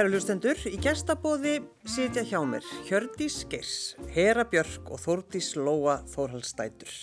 Kæru 0.00 0.14
hlustendur, 0.14 0.56
í 0.64 0.78
gestabóði 0.80 1.58
sitja 1.84 2.22
hjá 2.24 2.38
mér 2.48 2.64
Hjördís 2.88 3.34
Geirs, 3.52 3.72
Hera 4.14 4.46
Björk 4.48 4.86
og 4.88 4.96
Þórdís 5.02 5.50
Lóa 5.60 5.98
Þórhaldsdætur. 6.08 6.94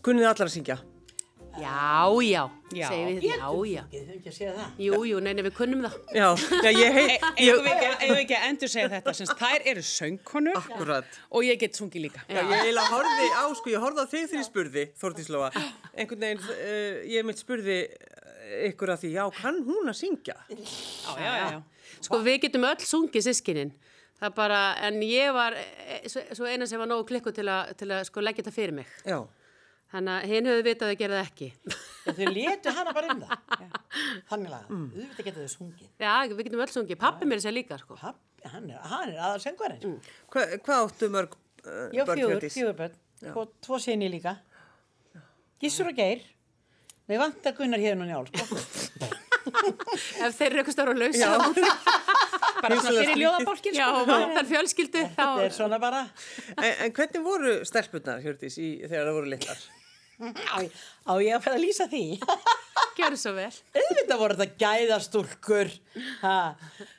Kunnið 0.00 0.30
allar 0.30 0.48
að 0.48 0.54
syngja? 0.54 0.76
Já, 1.60 2.08
já, 2.24 2.46
Já. 2.72 2.86
segir 2.88 3.10
við, 3.10 3.26
já, 3.28 3.50
já. 3.68 3.82
Ég 3.92 4.06
þau 4.08 4.14
ekki 4.16 4.32
að 4.32 4.36
segja 4.38 4.54
það. 4.56 4.80
Jú, 4.86 5.02
jú, 5.10 5.18
neina, 5.26 5.44
við 5.44 5.54
kunnum 5.58 5.84
það. 5.84 5.98
Já, 6.16 6.30
já 6.64 6.70
ég 6.72 6.96
heit... 6.96 7.12
Ekki, 7.12 7.44
eigum 7.44 7.68
við 8.14 8.22
ekki 8.22 8.38
að 8.38 8.48
endur 8.48 8.72
segja 8.72 8.88
þetta 8.94 9.14
sem 9.20 9.30
þær 9.44 9.68
eru 9.74 9.84
söngkonur 9.90 10.58
Akkurat. 10.62 11.20
og 11.28 11.44
ég 11.44 11.60
get 11.60 11.76
sungið 11.76 12.06
líka. 12.06 12.24
Já, 12.24 12.40
ég 12.40 12.56
eiginlega 12.62 12.86
horfði 12.94 13.28
á, 13.36 13.44
sko, 13.60 13.74
ég 13.76 13.84
horfði 13.84 14.00
á 14.00 14.12
þig 14.14 14.26
þegar 14.32 14.40
ég 14.40 14.48
spurði, 14.48 14.86
Þórdís 15.04 15.30
Lóa. 15.36 15.52
Einhvern 15.92 16.24
veginn, 16.24 16.42
uh, 16.56 17.04
ég 17.18 17.28
mitt 17.28 17.44
spurði 17.44 17.78
ykkur 18.72 18.96
að 18.96 19.04
því, 19.04 19.14
já, 19.20 19.24
kann 19.42 19.60
hún 19.68 19.92
að 19.92 20.00
syngja? 20.00 20.40
Já, 20.48 21.20
já, 21.20 21.32
já. 21.52 21.62
Já. 22.04 22.08
Sko, 22.10 22.20
við 22.24 22.40
getum 22.46 22.66
öll 22.68 22.88
sungið 22.92 23.26
sískinin. 23.28 23.72
Það 24.20 24.34
bara, 24.36 24.60
en 24.86 25.00
ég 25.02 25.32
var 25.34 25.56
eh, 25.58 26.04
svo, 26.06 26.22
svo 26.38 26.46
eina 26.46 26.68
sem 26.70 26.80
var 26.80 26.88
nógu 26.88 27.06
klikku 27.08 27.32
til 27.34 27.48
að, 27.50 27.74
til 27.80 27.90
að 27.90 28.04
sko 28.08 28.22
leggja 28.22 28.44
þetta 28.44 28.54
fyrir 28.54 28.76
mig. 28.76 28.92
Já. 29.08 29.18
Þannig 29.94 30.14
að 30.14 30.30
hinn 30.32 30.48
höfðu 30.50 30.62
vitað 30.66 30.90
að 30.90 30.96
gerði 31.00 31.18
það 31.18 31.28
ekki. 31.28 31.48
Já, 32.04 32.12
þau 32.18 32.30
letu 32.34 32.72
hana 32.74 32.94
bara 32.96 33.12
um 33.12 33.20
það. 33.22 33.74
Þannig 34.30 34.50
laga. 34.50 34.66
Mm. 34.70 34.86
Auðvitað 34.94 35.28
getur 35.28 35.44
þau 35.44 35.52
sungið. 35.52 35.90
Já, 36.02 36.12
við 36.32 36.42
getum 36.48 36.62
öll 36.64 36.72
sungið. 36.74 36.98
Pappi 37.04 37.28
mér 37.30 37.38
er 37.38 37.44
sér 37.44 37.54
líka, 37.54 37.78
sko. 37.78 37.98
Pappi, 38.00 38.48
hann 38.50 38.66
er, 38.72 38.80
hann 38.90 39.12
er 39.12 39.20
aðal 39.28 39.44
söngvarinn. 39.44 39.84
Mm. 39.86 40.12
Hva, 40.34 40.46
hvað 40.66 40.82
áttu 40.88 41.10
mörg 41.14 41.36
uh, 41.36 41.86
Já, 41.94 42.02
börn, 42.02 42.18
fjögur, 42.18 42.34
Hjördís? 42.34 42.58
fjögur 42.58 42.78
börn. 42.80 42.98
Og 43.34 43.54
tvo 43.64 43.78
sinni 43.82 44.10
líka. 44.10 44.34
Gissur 45.62 45.92
og 45.92 46.00
Geir. 46.00 46.26
Nei, 47.06 47.18
vantar 47.20 47.54
Gunnar 47.54 47.82
hérna 47.82 48.08
og 48.08 48.10
njál, 48.10 48.32
sko. 48.32 49.14
Ef 49.44 50.36
þeir 50.38 50.48
eru 50.50 50.62
eitthvað 50.62 50.74
stóra 50.76 50.96
lausa. 50.96 51.30
Bara 52.64 52.76
svona 52.80 53.00
fyrir 53.04 53.18
ljóðabálkin, 53.20 53.76
Já, 53.76 53.86
sko. 53.90 54.04
vantar 54.08 54.46
fjölskyldu. 54.48 55.04
Þetta 55.04 55.30
er 55.44 55.50
Þá, 55.52 55.56
svona 55.58 55.78
bara. 55.82 56.02
En, 56.56 56.70
en 56.86 56.92
hvernig 56.96 57.24
voru 57.24 57.54
stelpunnar, 57.68 58.22
Hjördís, 58.24 58.56
í, 58.62 58.68
þegar 58.86 59.10
það 59.10 59.18
voru 59.18 59.32
litlar? 59.34 59.64
Á, 60.14 60.56
á 61.10 61.12
ég 61.20 61.34
að 61.34 61.42
færa 61.44 61.58
að 61.58 61.64
lýsa 61.64 61.88
því. 61.90 62.02
gjör 62.98 63.16
svo 63.18 63.32
vel. 63.36 63.50
Auðvitað 63.74 64.20
voru 64.22 64.36
þetta 64.38 64.60
gæðastúrkur. 64.62 65.72
Ha, 66.22 66.36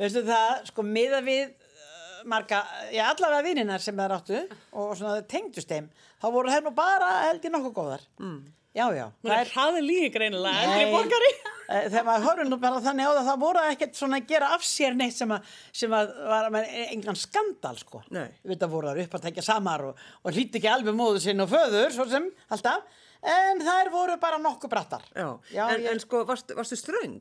veistu 0.02 0.26
það, 0.28 0.52
sko, 0.70 0.86
miða 0.86 1.22
við 1.26 1.46
uh, 1.48 2.20
marga, 2.32 2.62
já, 2.94 3.06
allavega 3.14 3.46
vininnar 3.48 3.84
sem 3.84 3.96
það 3.98 4.18
áttu 4.20 4.42
og 4.76 4.92
svona 5.00 5.24
tengdust 5.32 5.72
þeim, 5.72 5.88
þá 6.22 6.28
voru 6.36 6.52
þeir 6.54 6.68
nú 6.68 6.76
bara 6.78 7.12
held 7.30 7.48
í 7.48 7.54
nokkuð 7.56 7.76
góðar. 7.80 8.06
Mm. 8.22 8.38
Já, 8.76 8.86
já. 8.92 9.06
Hún 9.24 9.32
er 9.32 9.48
hraði 9.54 9.82
líka 9.86 10.10
greinilega, 10.18 10.64
eldri 10.66 10.88
borgari. 10.92 11.30
eh, 11.70 11.86
Þegar 11.90 12.04
maður 12.10 12.26
horfður 12.28 12.50
nú 12.52 12.58
bara 12.60 12.82
þannig 12.84 13.08
á 13.08 13.12
það, 13.16 13.28
það 13.30 13.40
voru 13.46 13.62
ekkert 13.72 13.96
svona 14.02 14.20
að 14.20 14.28
gera 14.34 14.50
af 14.58 14.66
sér 14.68 14.98
neitt 15.00 15.16
sem 15.16 15.32
að, 15.32 15.54
sem 15.72 15.96
að 15.96 16.12
var 16.34 16.50
með 16.52 16.68
engan 16.92 17.16
skandal, 17.22 17.74
sko. 17.80 18.02
Nei. 18.12 18.28
Þetta 18.52 18.70
voru 18.74 18.92
þar 18.92 19.00
upp 19.06 19.16
að 19.20 19.26
tekja 19.30 19.46
samar 19.48 19.86
og, 19.88 20.04
og 20.28 20.36
hlýtti 20.36 20.60
ekki 20.60 20.72
alveg 20.74 20.98
móðu 21.00 21.24
sinn 21.24 21.40
og 21.46 21.50
föður, 21.56 21.90
svo 21.96 22.06
sem, 22.12 22.28
alltaf. 22.52 22.84
En 23.26 23.64
þær 23.64 23.90
voru 23.96 24.20
bara 24.22 24.38
nokkuð 24.44 24.70
brattar. 24.76 25.08
Já, 25.16 25.30
Já, 25.56 25.64
en, 25.72 25.82
ég- 25.88 25.92
en 25.96 26.04
sko, 26.04 26.26
varstu, 26.28 26.54
varstu 26.60 26.76
ströng? 26.78 27.16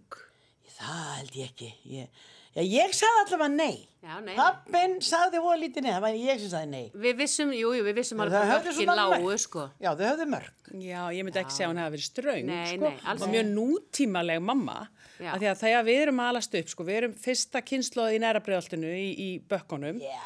Það 0.75 1.05
held 1.21 1.37
ég 1.39 1.53
ekki. 1.55 1.71
Ég, 1.95 2.25
já, 2.55 2.63
ég 2.63 2.95
sagði 2.95 3.21
allavega 3.25 3.49
nei. 3.55 3.89
Já, 4.05 4.19
nei. 4.21 4.35
Pappin 4.37 4.99
sagði 5.01 5.41
voru 5.41 5.61
lítið 5.63 5.87
nei, 5.87 5.93
það 5.95 6.03
var 6.05 6.17
ég 6.21 6.41
sem 6.43 6.51
sagði 6.53 6.69
nei. 6.75 6.83
Við 7.07 7.15
vissum, 7.23 7.53
jú, 7.57 7.71
jú, 7.73 7.85
við 7.87 7.97
vissum 8.03 8.21
alveg 8.21 8.43
hvað 8.45 8.67
mörkin 8.69 8.91
lágu, 8.99 9.21
mörk. 9.25 9.41
sko. 9.47 9.63
Já, 9.81 9.91
þau 9.97 10.05
höfðu 10.11 10.27
mörg. 10.35 10.51
Já, 10.85 11.01
ég 11.17 11.25
myndi 11.25 11.41
ekki 11.41 11.55
segja 11.57 11.69
að 11.71 11.73
hún 11.73 11.81
hafi 11.81 11.95
verið 11.97 12.09
ströng, 12.11 12.45
Nei, 12.51 12.67
sko. 12.75 12.91
nei, 12.91 12.99
alls 13.09 13.25
og 13.25 13.33
mjög 13.33 13.49
nútímaleg 13.57 14.45
mamma. 14.45 14.77
Já. 15.23 15.31
Af 15.33 15.41
því 15.41 15.49
að 15.55 15.59
þegar 15.65 15.87
við 15.89 16.03
erum 16.05 16.21
að 16.21 16.31
alast 16.35 16.59
upp, 16.61 16.69
sko, 16.75 16.85
við 16.91 16.99
erum 17.01 17.17
fyrsta 17.25 17.63
kynnslóð 17.65 18.13
í 18.13 18.21
næra 18.27 18.45
breiðaltinu 18.45 18.93
í, 18.93 19.09
í 19.25 19.29
bökkunum. 19.49 20.03
Já, 20.05 20.21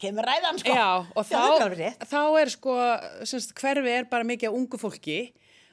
kemur 0.00 0.24
ræðan, 0.32 0.62
sko. 0.62 0.72
Já, 0.72 0.88
og 1.18 1.28
Já, 1.28 1.44
þá, 1.60 1.68
rétt. 1.76 2.08
þá 2.08 2.20
er 2.40 2.52
sko, 2.56 2.78
semst, 3.28 3.52
hverfi 3.60 3.92
er 3.98 4.08
bara 4.08 4.24
mikið 4.24 4.48
af 4.48 4.56
ungu 4.56 4.80
fólki 4.80 5.20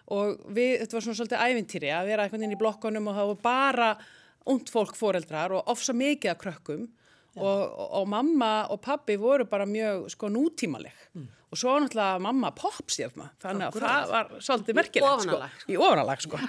og 0.10 0.40
við, 0.50 0.80
þetta 0.82 0.98
var 0.98 1.04
svona 1.06 1.20
svolítið 1.22 1.44
ævintýri 1.46 1.92
að 1.94 2.08
vera 2.10 2.24
einhvern 2.26 2.42
veginn 2.44 2.56
í 2.58 2.60
blokkunum 2.60 3.12
og 3.12 3.20
það 3.20 3.28
var 3.30 3.42
bara 3.46 3.90
ungt 4.50 4.72
fólk 4.74 4.96
foreldrar 4.98 5.54
og 5.58 5.68
ofsa 5.72 5.94
mikið 5.94 6.32
af 6.34 6.40
krökkum 6.42 6.88
og, 7.40 7.44
og, 7.46 7.84
og 8.02 8.08
mamma 8.10 8.54
og 8.74 8.82
pabbi 8.82 9.18
voru 9.20 9.46
bara 9.50 9.68
mjög 9.70 10.10
sko 10.16 10.30
nútímaleg. 10.34 10.96
Og 11.50 11.58
svo 11.58 11.74
var 11.74 11.84
náttúrulega 11.86 12.22
mamma 12.22 12.52
popstjörna 12.54 13.32
þannig 13.42 13.68
að 13.68 13.80
það 13.82 14.12
var 14.14 14.34
svolítið 14.38 14.80
merkilegt 14.80 15.10
ofanálag, 15.10 15.56
sko. 15.62 15.72
í 15.72 15.78
ofanalag 15.80 16.26
sko. 16.26 16.42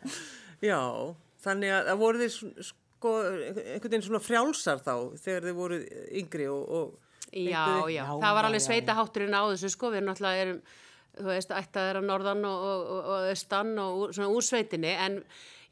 Já, 0.70 0.80
þannig 1.44 1.74
að 1.76 1.90
það 1.90 2.00
voru 2.02 2.22
þið 2.24 2.34
sko, 2.70 3.12
einhvern 3.20 3.86
veginn 3.86 4.06
svona 4.08 4.22
frjálsar 4.24 4.82
þá 4.82 4.94
þegar 5.22 5.46
þið 5.46 5.56
voru 5.60 5.78
yngri 6.20 6.50
og, 6.50 6.74
og 6.80 6.98
Já, 7.30 7.86
já, 7.86 7.92
Já, 7.94 8.04
það 8.18 8.34
var 8.34 8.46
alveg 8.48 8.58
já, 8.58 8.66
sveitahátturinn 8.66 9.36
á 9.38 9.42
þessu 9.52 9.68
sko, 9.70 9.92
við 9.94 10.02
náttúrulega 10.02 10.42
erum, 10.42 10.56
þú 11.14 11.26
veist, 11.28 11.52
ættaðir 11.54 12.00
að 12.00 12.08
norðan 12.08 12.46
og, 12.48 12.64
og, 12.66 12.80
og, 12.90 13.04
og 13.14 13.28
austan 13.30 13.70
og 13.78 14.00
svona 14.16 14.30
úr 14.34 14.46
sveitinni, 14.46 14.90
en 14.98 15.20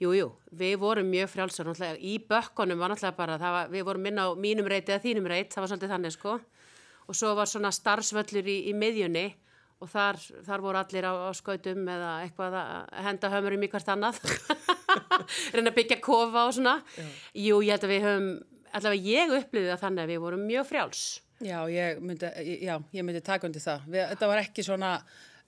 jú, 0.03 0.13
jú, 0.15 0.29
við 0.55 0.77
vorum 0.83 1.11
mjög 1.11 1.33
frjálsar, 1.33 1.99
í 1.99 2.19
bökkunum 2.29 2.79
var 2.79 2.93
náttúrulega 2.93 3.19
bara, 3.19 3.39
var, 3.43 3.73
við 3.73 3.85
vorum 3.89 4.07
inn 4.11 4.23
á 4.23 4.27
mínum 4.39 4.69
reit 4.71 4.89
eða 4.89 5.03
þínum 5.03 5.29
reit, 5.31 5.53
það 5.53 5.65
var 5.65 5.73
svolítið 5.73 5.95
þannig 5.95 6.15
sko, 6.15 6.39
og 7.09 7.19
svo 7.19 7.35
var 7.39 7.51
svona 7.51 7.73
starfsvöllur 7.75 8.49
í, 8.49 8.59
í 8.71 8.75
miðjunni 8.79 9.27
og 9.79 9.91
þar, 9.91 10.19
þar 10.47 10.63
voru 10.63 10.81
allir 10.81 11.07
á, 11.07 11.13
á 11.27 11.31
skautum 11.39 11.87
eða 11.91 12.13
eitthvað 12.25 12.59
að 12.59 13.01
henda 13.07 13.31
hömurum 13.35 13.65
í 13.67 13.71
hvert 13.71 13.91
annað, 13.95 14.21
reyna 15.55 15.71
að 15.71 15.79
byggja 15.79 16.01
kofa 16.03 16.49
og 16.49 16.55
svona, 16.59 16.79
jú, 17.35 17.61
ég 17.63 17.75
held 17.77 17.87
að 17.87 17.95
við 17.95 18.07
höfum, 18.09 18.29
allavega 18.75 19.15
ég 19.15 19.35
upplýði 19.39 19.73
það 19.73 19.83
þannig 19.87 20.05
að 20.05 20.13
við 20.13 20.23
vorum 20.27 20.47
mjög 20.51 20.69
frjáls. 20.69 21.07
Já, 21.39 21.59
ég 21.71 22.01
myndi, 22.03 22.29
já, 22.67 22.75
ég 22.97 23.05
myndi 23.07 23.23
taka 23.23 23.47
undir 23.47 23.63
það. 23.63 23.85
Við, 23.87 24.05
þetta 24.13 24.29
var 24.33 24.41
ekki 24.43 24.65
svona, 24.67 24.89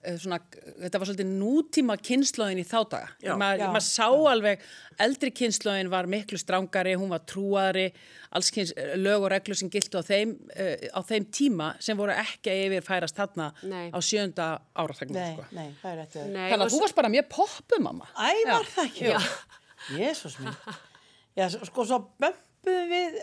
svona, 0.01 0.39
þetta 0.81 0.99
var 1.01 1.09
svolítið 1.09 1.31
nútíma 1.37 1.95
kynnslóðin 2.01 2.61
í 2.61 2.65
þá 2.67 2.77
daga. 2.93 3.35
Maður 3.39 3.63
Já. 3.63 3.67
mað 3.75 3.85
sá 3.87 4.07
alveg, 4.07 4.65
eldri 5.05 5.31
kynnslóðin 5.37 5.91
var 5.93 6.09
miklu 6.11 6.39
strángari, 6.41 6.95
hún 6.99 7.13
var 7.13 7.23
trúari, 7.29 7.87
alls 8.33 8.51
kynns 8.53 8.73
lög 9.01 9.27
og 9.27 9.31
reglur 9.33 9.59
sem 9.59 9.71
giltu 9.71 10.01
á 10.01 10.03
þeim, 10.05 10.35
uh, 10.55 10.75
á 10.97 10.99
þeim 11.07 11.27
tíma 11.33 11.71
sem 11.83 11.99
voru 11.99 12.15
ekki 12.15 12.53
að 12.53 12.63
yfir 12.67 12.85
færast 12.87 13.17
þarna 13.19 13.49
Nei. 13.63 13.89
á 13.93 13.99
sjönda 14.01 14.51
áraþagnum. 14.75 15.17
Nei, 15.17 15.67
Sko. 15.81 15.91
er 15.91 16.05
Þannig 16.13 16.55
að 16.57 16.71
þú 16.75 16.85
varst 16.85 17.01
bara 17.01 17.13
mjög 17.13 17.27
poppu, 17.33 17.81
mamma. 17.83 18.09
Æ, 18.15 18.31
var 18.49 18.71
það 18.75 18.87
ekki? 18.89 19.11
Jésús 19.97 20.39
minn. 20.41 20.55
Já, 21.37 21.47
sko, 21.49 21.85
svo 21.87 22.03
bömpuðum 22.61 22.89
við 22.91 23.15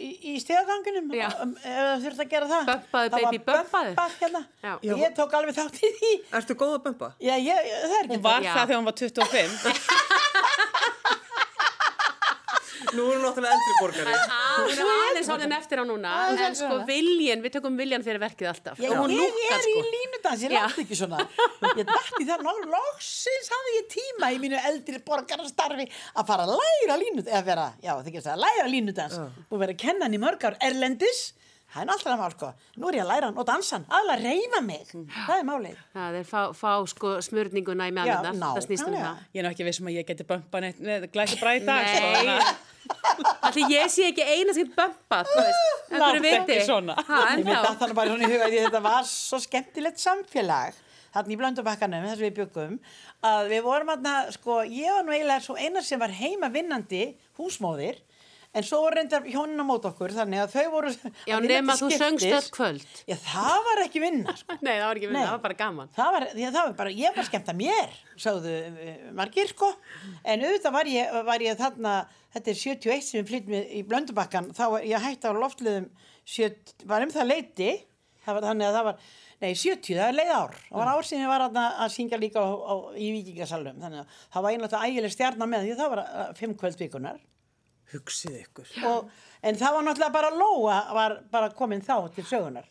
í, 0.00 0.08
í 0.32 0.34
stegaganginum. 0.40 1.10
Já. 1.14 1.28
Um, 1.42 1.52
ef 1.60 1.80
það 1.80 2.04
þurfti 2.04 2.24
að 2.24 2.30
gera 2.30 2.48
það. 2.50 2.70
Var 2.92 3.10
baby, 3.14 3.40
bömpaðu. 3.44 3.90
bömpað 3.90 4.14
hérna. 4.20 4.42
Já. 4.62 4.72
Og 4.76 5.02
Ég 5.02 5.16
tók 5.18 5.36
alveg 5.36 5.58
þátt 5.58 5.80
í 5.80 5.90
því. 5.98 6.12
Ertu 6.40 6.56
góð 6.60 6.76
að 6.78 6.82
bumpa? 6.86 7.10
Já, 7.20 7.34
ég, 7.36 7.68
það 7.84 7.96
er 7.98 8.04
ekki 8.04 8.16
Hún 8.16 8.24
var 8.24 8.46
það 8.48 8.64
þegar 8.64 8.80
hún 8.80 8.88
var 8.90 8.96
25. 9.02 10.48
Nú 12.96 13.04
erum 13.12 13.22
náttúrulega 13.22 13.54
eldri 13.54 13.74
borgari. 13.80 14.14
Hún 14.60 14.72
er 14.74 14.90
aðeins 14.94 15.28
orðin 15.34 15.54
eftir 15.54 15.80
á 15.82 15.84
núna, 15.86 16.14
en 16.30 16.40
eftir 16.40 16.56
sko 16.58 16.78
viljan, 16.88 17.42
við 17.44 17.54
tökum 17.56 17.76
viljan 17.78 18.04
fyrir 18.06 18.20
verkið 18.22 18.50
alltaf. 18.50 18.80
Já, 18.82 18.90
og 18.90 19.02
hún 19.04 19.14
ég 19.14 19.20
lúkkar 19.20 19.56
er 19.56 19.64
sko. 19.64 19.74
í 19.74 19.92
línudans, 19.94 20.44
ég 20.46 20.54
Já. 20.54 20.60
látti 20.64 20.84
ekki 20.84 20.98
svona. 20.98 21.26
Ég 21.78 21.84
dætti 21.90 22.26
það, 22.30 22.44
ná, 22.46 22.52
loksins 22.74 23.52
hafði 23.54 23.76
ég 23.76 23.88
tíma 23.94 24.32
í 24.34 24.40
mínu 24.42 24.62
eldri 24.70 25.02
borgarastarfi 25.06 25.86
að 26.14 26.30
fara 26.32 26.48
að 26.48 26.56
læra 26.60 26.98
línudans, 27.04 27.30
eða 27.30 27.44
vera, 27.50 27.68
já, 27.84 27.92
það 28.00 28.10
ekki 28.10 28.24
að 28.34 28.42
læra 28.46 28.66
línudans 28.74 29.20
og 29.20 29.56
vera 29.62 29.76
að 29.76 29.82
kenna 29.84 30.08
hann 30.08 30.18
í 30.18 30.22
mörg 30.22 30.48
ár 30.50 30.58
erlendis, 30.70 31.22
það 31.74 31.82
er 31.84 31.92
alltaf 31.94 32.18
mál, 32.20 32.32
sko. 32.34 32.48
Nú 32.80 32.88
er 32.90 32.96
ég 32.98 33.04
að 33.04 33.10
læra 33.12 33.28
hann 33.30 33.38
og 33.38 33.46
dansa 33.46 33.76
hann, 33.76 33.84
aðla 33.98 34.16
reyfa 34.22 34.60
mig, 34.66 34.86
það 34.90 35.36
er 35.38 35.46
málið. 35.50 35.76
Það 35.94 36.18
er 36.20 36.24
fá, 36.30 36.40
fá 36.56 36.72
sko 36.90 37.12
smörninguna 37.22 37.86
í 37.90 37.94
meðanundar, 37.94 38.34
Já, 38.34 38.56
það 38.58 38.66
snýst 38.66 38.88
um 38.88 38.96
það. 38.98 39.22
Ég 39.34 39.40
er 39.40 39.46
nú 39.46 39.52
ekki 39.54 39.68
vissum 39.70 39.86
að 39.90 39.96
ég 40.00 40.08
geti 40.10 40.26
bömpa 40.32 40.60
neitt, 40.64 40.80
neitt 40.80 41.12
glæsi 41.14 41.38
bara 41.40 41.54
í 41.56 41.64
dag. 41.64 41.86
sko, 41.94 42.10
Nei, 42.10 42.26
að- 42.34 42.66
allir 43.46 43.70
ég 43.76 43.90
sé 43.92 44.08
ekki 44.10 44.24
eina 44.26 44.54
sem 44.56 44.68
bömpað, 44.74 45.28
þú 45.30 45.40
veist, 45.44 45.64
Láttu 45.90 46.00
einhverju 46.00 46.22
viti. 46.24 46.54
ekki 46.56 46.66
svona. 46.66 46.94
Ha, 47.06 47.18
en 47.32 47.38
Ég 47.38 47.44
myndi 47.44 47.56
þá. 47.56 47.66
að 47.70 47.78
þannig 47.84 47.94
bara 48.00 48.08
svona 48.14 48.26
í 48.28 48.32
huga 48.34 48.46
því 48.50 48.58
að 48.60 48.66
þetta 48.68 48.82
var 48.86 49.02
svo 49.10 49.38
skemmtilegt 49.44 49.98
samfélag 50.02 50.74
þarna 51.14 51.34
í 51.34 51.38
blöndubakkanum, 51.40 52.04
þess 52.06 52.18
að 52.20 52.24
við 52.26 52.34
byggum 52.40 52.76
að 53.30 53.48
við 53.50 53.62
vorum 53.66 53.88
aðna, 53.94 54.14
sko, 54.32 54.60
ég 54.62 54.92
var 54.94 55.02
nú 55.06 55.12
eiginlega 55.16 55.42
svo 55.42 55.56
eina 55.58 55.82
sem 55.82 55.98
var 55.98 56.08
heima 56.14 56.50
vinnandi 56.54 57.14
húsmóðir, 57.38 57.96
en 58.50 58.66
svo 58.66 58.80
voru 58.82 58.98
reyndar 58.98 59.26
hjónin 59.30 59.62
á 59.62 59.66
mót 59.66 59.84
okkur, 59.86 60.12
þannig 60.14 60.40
að 60.42 60.54
þau 60.56 60.70
voru 60.72 60.90
Já, 61.28 61.34
að 61.36 61.46
nema 61.46 61.76
þú 61.78 61.90
söngst 61.94 62.26
öll 62.26 62.48
kvöld. 62.54 62.86
Já, 63.06 63.14
það 63.22 63.58
var 63.68 63.82
ekki 63.84 64.02
vinna, 64.02 64.34
sko. 64.40 64.56
Nei, 64.58 64.72
það 64.72 64.86
var 64.88 65.00
ekki 65.00 65.06
Nei. 65.06 65.12
vinna, 65.12 65.26
það 65.26 65.36
var 65.36 65.44
bara 65.44 65.58
gaman. 65.60 65.92
Það 65.94 66.16
var, 66.16 66.26
að 66.30 66.40
það 66.46 66.58
var 66.64 66.74
bara, 66.80 66.94
ég 66.98 67.20
var 67.20 67.28
skemmt 67.28 67.52
að 67.52 67.60
mér, 67.60 67.94
sagðu 68.24 68.56
uh, 68.56 68.90
margir 69.20 69.52
sko, 69.52 69.70
en 70.24 70.44
auðvitað 70.48 70.76
var 70.80 70.90
ég, 70.90 71.14
var 71.30 71.46
ég 71.46 71.62
þarna, 71.62 71.94
þetta 72.34 72.54
er 72.54 72.60
71 72.64 73.06
sem 73.06 73.20
við 73.22 73.30
flyttum 73.30 73.56
í 73.60 73.84
Blöndubakkan, 73.86 74.50
þá 74.58 74.64
var 74.74 74.90
ég 74.90 75.06
hætti 75.06 75.30
á 75.30 75.32
loftliðum, 75.38 75.88
70, 76.26 76.86
var 76.90 77.06
um 77.06 77.14
það 77.14 77.30
leiti, 77.30 77.72
það 78.26 78.40
var 78.40 78.50
þannig 78.50 78.66
að 78.68 78.78
það 78.80 78.88
var, 78.90 79.08
nei 79.40 79.50
70, 79.54 79.94
það 79.94 80.06
er 80.08 80.18
leið 80.18 80.34
ár, 80.36 80.60
það 80.66 80.82
var 80.82 80.90
ár 80.92 81.06
sem 81.06 81.22
ég 81.22 81.30
var 81.30 81.46
þarna 81.46 81.66
að 81.86 81.94
syngja 81.94 82.18
líka 82.20 82.42
á, 82.42 82.50
á, 82.50 82.74
í 82.98 83.08
Víkingasalum, 83.14 83.78
þannig 83.80 84.02
að 84.02 84.20
það 84.34 84.44
var 84.44 84.56
einlega 84.56 84.82
ægileg 84.84 85.14
stjarnar 85.14 85.50
með 85.50 85.64
því 85.66 85.76
það 85.80 85.92
var 85.94 86.02
uh, 86.04 86.30
fimm 86.38 86.58
kvöld 86.60 86.82
vikunar. 86.82 87.22
Hugsið 87.90 88.38
ykkur. 88.44 88.70
og, 88.86 89.10
en 89.42 89.58
það 89.58 89.76
var 89.76 89.86
náttúrulega 89.86 90.14
bara 90.14 90.30
Lóa 90.34 90.78
var 90.94 91.18
bara 91.32 91.52
komin 91.56 91.82
þá 91.82 91.96
til 92.14 92.24
sögunar 92.28 92.68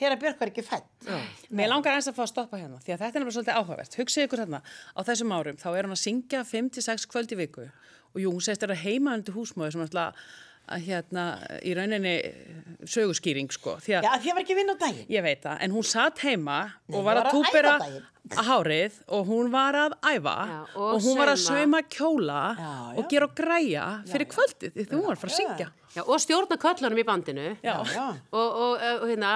Hera 0.00 0.16
Björk 0.16 0.38
var 0.40 0.48
ekki 0.52 0.64
fætt 0.64 1.08
Mér 1.52 1.72
langar 1.72 1.98
eins 1.98 2.08
að 2.08 2.16
fá 2.16 2.22
að 2.24 2.30
stoppa 2.32 2.60
hérna 2.60 2.78
því 2.80 2.94
að 2.94 3.02
þetta 3.02 3.08
er 3.10 3.24
náttúrulega 3.24 3.36
svolítið 3.36 3.58
áhugavert. 3.58 3.96
Hugsið 4.00 4.26
ykkur 4.26 4.44
hérna 4.44 4.60
á 4.96 5.00
þessum 5.08 5.34
árum 5.36 5.58
þá 5.60 5.68
er 5.74 5.88
hún 5.88 5.96
að 5.96 6.04
syngja 6.04 6.44
5-6 6.48 7.08
kvöld 7.10 7.34
í 7.34 7.40
viku. 7.40 7.66
Og 8.14 8.22
jú, 8.22 8.30
hún 8.32 8.44
segist 8.44 8.64
að 8.64 8.78
heima 8.80 9.12
undir 9.18 9.36
húsmóði 9.36 9.74
sem 9.74 9.82
náttúrulega 9.84 10.14
að 10.70 10.86
hérna 10.86 11.24
í 11.66 11.74
rauninni 11.76 12.14
eh, 12.18 12.54
söguskýring 12.88 13.50
sko. 13.52 13.76
Því 13.82 13.98
að 13.98 14.06
Já, 14.06 14.12
því 14.22 14.30
að 14.30 14.38
var 14.38 14.44
ekki 14.46 14.56
vinn 14.60 14.72
á 14.72 14.76
daginn 14.80 15.10
Ég 15.12 15.26
veit 15.26 15.42
það, 15.44 15.58
en 15.66 15.74
hún 15.76 15.86
satt 15.86 16.22
heima 16.24 16.60
Nei, 16.70 16.96
og 16.96 17.04
var 17.08 17.20
að 17.20 17.30
túpera 17.34 17.74
hárið 18.46 19.00
og 19.10 19.26
hún 19.26 19.50
var 19.50 19.76
að 19.78 19.96
æfa 20.06 20.36
Já, 20.46 20.56
og, 20.76 20.86
og 20.86 21.02
hún 21.02 21.18
var 21.18 21.32
að 21.32 21.42
sauma. 21.42 21.58
sauma 21.58 21.82
kjóla 21.96 22.40
Já, 22.56 22.72
og 22.94 23.10
gera 23.10 23.28
og 23.28 23.36
græja 23.36 23.84
fyrir 24.10 24.30
kvöldið 24.30 24.76
því 24.78 24.88
hún 24.92 25.06
var 25.08 25.16
að 25.18 25.22
fara 25.24 25.32
að 25.34 25.38
syngja. 25.40 25.68
Já, 25.90 26.04
og 26.06 26.20
stjórna 26.22 26.54
köllunum 26.62 27.00
í 27.02 27.04
bandinu. 27.06 27.46
Já. 27.66 27.72
Já, 27.90 28.04
Og, 28.30 28.58
og, 28.62 28.84
og 29.02 29.08
hérna, 29.10 29.30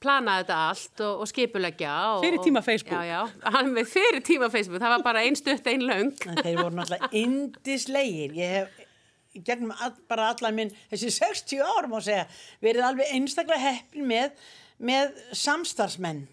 plana 0.00 0.38
þetta 0.40 0.56
allt 0.70 1.02
og. 1.04 1.24
Og, 1.26 2.22
Fyrir 2.24 2.40
tíma 2.40 2.62
Facebook. 2.64 2.96
Já, 2.96 3.04
já, 3.12 3.50
hann 3.52 3.74
með 3.76 3.90
fyrir 3.92 4.24
tíma 4.24 4.48
Facebook. 4.48 4.80
Það 4.80 4.94
var 4.96 5.04
bara 5.04 5.26
ein 5.28 5.36
stutt, 5.36 5.68
ein 5.68 5.84
löng. 5.84 6.14
En 6.24 6.40
þeir 6.40 6.62
voru 6.62 6.78
náttúrulega 6.78 7.12
indislegir. 7.12 8.32
Ég 8.40 8.54
hef 8.56 8.87
gegnum 9.34 9.74
all, 9.76 9.94
bara 10.10 10.30
allan 10.32 10.56
minn, 10.56 10.72
þessi 10.92 11.12
60 11.18 11.62
árum 11.64 11.94
má 11.94 12.00
segja, 12.04 12.26
verið 12.64 12.86
alveg 12.88 13.12
einstaklega 13.14 13.60
heppin 13.62 14.08
með, 14.08 14.32
með 14.78 15.18
samstarfsmenn. 15.36 16.26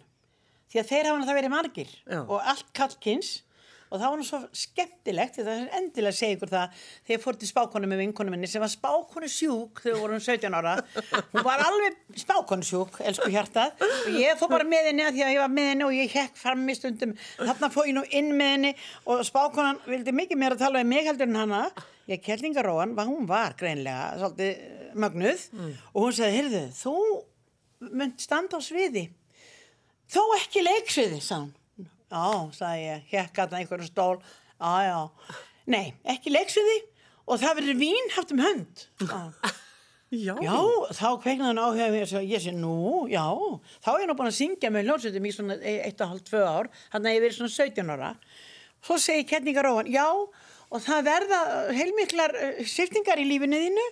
Því 0.72 0.82
að 0.82 0.90
þeir 0.92 1.08
hafa 1.08 1.18
náttúrulega 1.20 1.40
verið 1.40 1.54
margir 1.54 1.92
Já. 2.04 2.20
og 2.24 2.40
allt 2.42 2.72
kallkins 2.76 3.36
og 3.96 4.02
það 4.02 4.14
var 4.14 4.22
nú 4.22 4.28
svo 4.28 4.40
skemmtilegt, 4.56 5.40
þetta 5.40 5.56
er 5.56 5.78
endilega 5.80 6.14
að 6.14 6.20
segja 6.20 6.38
ykkur 6.38 6.52
það, 6.52 6.82
þegar 7.06 7.16
ég 7.16 7.24
fór 7.24 7.40
til 7.42 7.50
spákonu 7.50 7.90
með 7.92 8.02
vinkonu 8.04 8.34
minni 8.34 8.50
sem 8.52 8.64
var 8.64 8.74
spákonu 8.74 9.32
sjúk 9.32 9.82
þegar 9.84 9.96
við 9.96 10.04
vorum 10.06 10.24
17 10.28 10.60
ára, 10.60 10.76
hún 11.34 11.48
var 11.48 11.66
alveg 11.66 12.00
spákonu 12.26 12.68
sjúk, 12.68 13.00
elsku 13.06 13.32
hjartað 13.34 13.86
og 13.86 14.20
ég 14.20 14.40
fór 14.40 14.54
bara 14.56 14.68
með 14.68 14.92
henni 14.92 15.08
að 15.08 15.18
því 15.18 15.26
að 15.28 15.34
ég 15.36 15.44
var 15.46 15.56
með 15.56 15.72
henni 15.72 15.88
og 15.88 15.96
ég 15.96 16.16
hekk 16.20 16.40
fram 16.40 16.66
í 16.68 16.78
stundum, 16.78 17.16
þarna 17.42 17.72
fór 17.74 17.90
ég 17.90 17.98
nú 17.98 18.06
inn 18.12 18.32
með 18.36 18.54
henni 18.56 18.74
og 19.12 19.26
spákonan 19.28 19.82
vildi 19.90 20.16
mikið 20.16 20.42
meira 20.42 20.60
tala 20.60 20.84
um 20.84 20.90
mig 20.96 21.06
heldur 21.08 21.30
en 21.30 21.36
hana. 21.42 21.62
Ég 22.10 22.22
kellingaróan, 22.22 22.94
hún 22.98 23.26
var 23.30 23.56
greinlega 23.58 24.14
svolítið 24.20 24.50
eh, 24.52 24.90
mögnuð. 24.94 25.46
Og 25.94 26.04
hún 26.06 26.16
sagði, 26.16 26.36
heyrðu, 26.38 26.64
þú 26.78 26.96
mynd 27.98 28.22
standa 28.22 28.60
á 28.60 28.62
sviði. 28.62 29.08
Þó 30.14 30.22
ekki 30.38 30.62
leiksviði, 30.66 31.22
sá 31.26 31.40
hún. 31.40 31.50
Já, 32.16 32.26
sagði 32.56 32.86
ég, 32.86 33.06
hekk 33.12 33.44
að 33.44 33.56
einhverjum 33.60 33.90
stól. 33.90 34.16
Já, 34.56 34.74
já. 34.88 35.00
Nei, 35.68 35.86
ekki 36.16 36.32
leiksviði 36.32 36.78
og 37.26 37.40
það 37.42 37.56
verður 37.60 37.80
vín 37.82 38.12
haft 38.16 38.32
um 38.32 38.44
hönd. 38.46 38.86
Já, 39.02 39.22
Já. 40.14 40.36
já 40.40 40.58
þá 40.96 41.08
kveiknaði 41.24 41.48
hann 41.50 41.60
áhuga 41.60 41.88
mér 41.92 42.12
og 42.20 42.28
ég 42.30 42.44
sé, 42.44 42.52
nú, 42.56 42.76
já, 43.12 43.24
þá 43.84 43.90
er 43.98 44.06
nú 44.08 44.16
búin 44.16 44.30
að 44.30 44.38
syngja 44.38 44.70
með 44.72 44.86
hljómsveitum 44.88 45.26
í 45.28 45.32
svona 45.34 45.58
e- 45.60 45.80
eitt 45.90 46.04
og 46.06 46.12
hálf, 46.14 46.24
tvö 46.30 46.44
ár, 46.46 46.70
að 46.94 47.10
ég 47.10 47.24
verið 47.26 47.40
svona 47.40 47.56
17 47.56 47.92
ára. 47.96 48.12
Svo 48.86 49.00
segi 49.02 49.26
Kettningar 49.28 49.66
Róan, 49.66 49.90
já, 49.92 50.06
og 50.06 50.84
það 50.86 51.08
verða 51.10 51.40
heilmiklar 51.74 52.36
uh, 52.38 52.62
sviftingar 52.70 53.20
í 53.20 53.26
lífinu 53.28 53.60
þínu, 53.66 53.88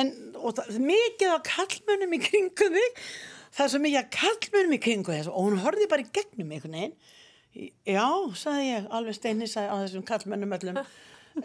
en 0.00 0.10
og 0.40 0.56
það, 0.58 0.80
mikið 0.88 1.36
af 1.36 1.44
kallmönnum 1.52 2.16
í 2.16 2.22
kringum 2.24 2.80
þig, 2.80 3.00
það 3.52 3.64
er 3.66 3.72
svo 3.74 3.82
mikið 3.84 4.00
af 4.00 4.10
kallmönnum 4.16 4.76
í 4.78 4.82
kringum 4.88 5.12
þess 5.18 5.30
og 5.30 5.44
hún 5.44 5.60
horfði 5.60 5.90
bara 5.92 6.06
í 6.06 6.12
gegnum 6.18 6.56
einhvern 6.56 6.78
veginn. 6.80 6.96
Já, 7.56 8.06
sagði 8.38 8.66
ég, 8.68 8.90
alveg 8.94 9.16
steinnisæði 9.16 9.70
á 9.70 9.76
þessum 9.82 10.04
kallmönnum 10.06 10.58
öllum. 10.58 10.82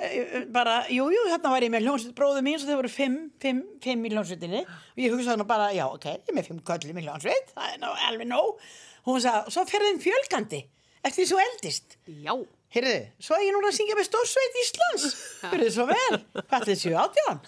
Eh, 0.01 0.47
bara, 0.49 0.79
jú, 0.89 1.03
jú, 1.13 1.23
þarna 1.29 1.49
var 1.53 1.63
ég 1.63 1.69
með 1.69 1.83
hljómsveit 1.85 2.15
bróðu 2.17 2.39
mín 2.43 2.57
svo 2.57 2.71
þau 2.71 2.79
voru 2.79 2.89
fimm, 2.89 3.17
fimm, 3.39 3.59
fimm 3.83 4.07
í 4.07 4.09
hljómsveitinni. 4.09 4.63
Og 4.65 5.03
ég 5.03 5.13
hugsaði 5.13 5.37
nú 5.37 5.45
bara, 5.47 5.67
já, 5.77 5.83
ok, 5.85 6.07
ég 6.09 6.31
er 6.31 6.35
með 6.35 6.47
fimm 6.49 6.63
köllum 6.65 6.97
í 6.97 7.03
hljómsveit, 7.05 7.51
það 7.53 7.69
er 7.69 7.77
ná 7.83 7.91
alveg 8.09 8.27
nóg. 8.31 8.65
Hún 9.05 9.21
sagði, 9.21 9.53
svo 9.53 9.65
fer 9.69 9.85
þeim 9.85 10.01
fjölgandi 10.01 10.63
eftir 11.05 11.21
því 11.21 11.27
svo 11.29 11.43
eldist? 11.43 11.97
Já. 12.09 12.33
heyrðu, 12.75 12.97
svo 13.27 13.37
er 13.37 13.45
ég 13.45 13.53
núna 13.55 13.69
að 13.69 13.77
syngja 13.77 13.99
með 14.01 14.09
stórsveit 14.09 14.59
Íslands. 14.63 15.05
Heyrðu, 15.53 15.69
svo 15.77 15.85
vel, 15.93 16.21
hvað 16.41 16.57
er 16.57 16.69
þessu 16.73 16.95
átján 17.05 17.45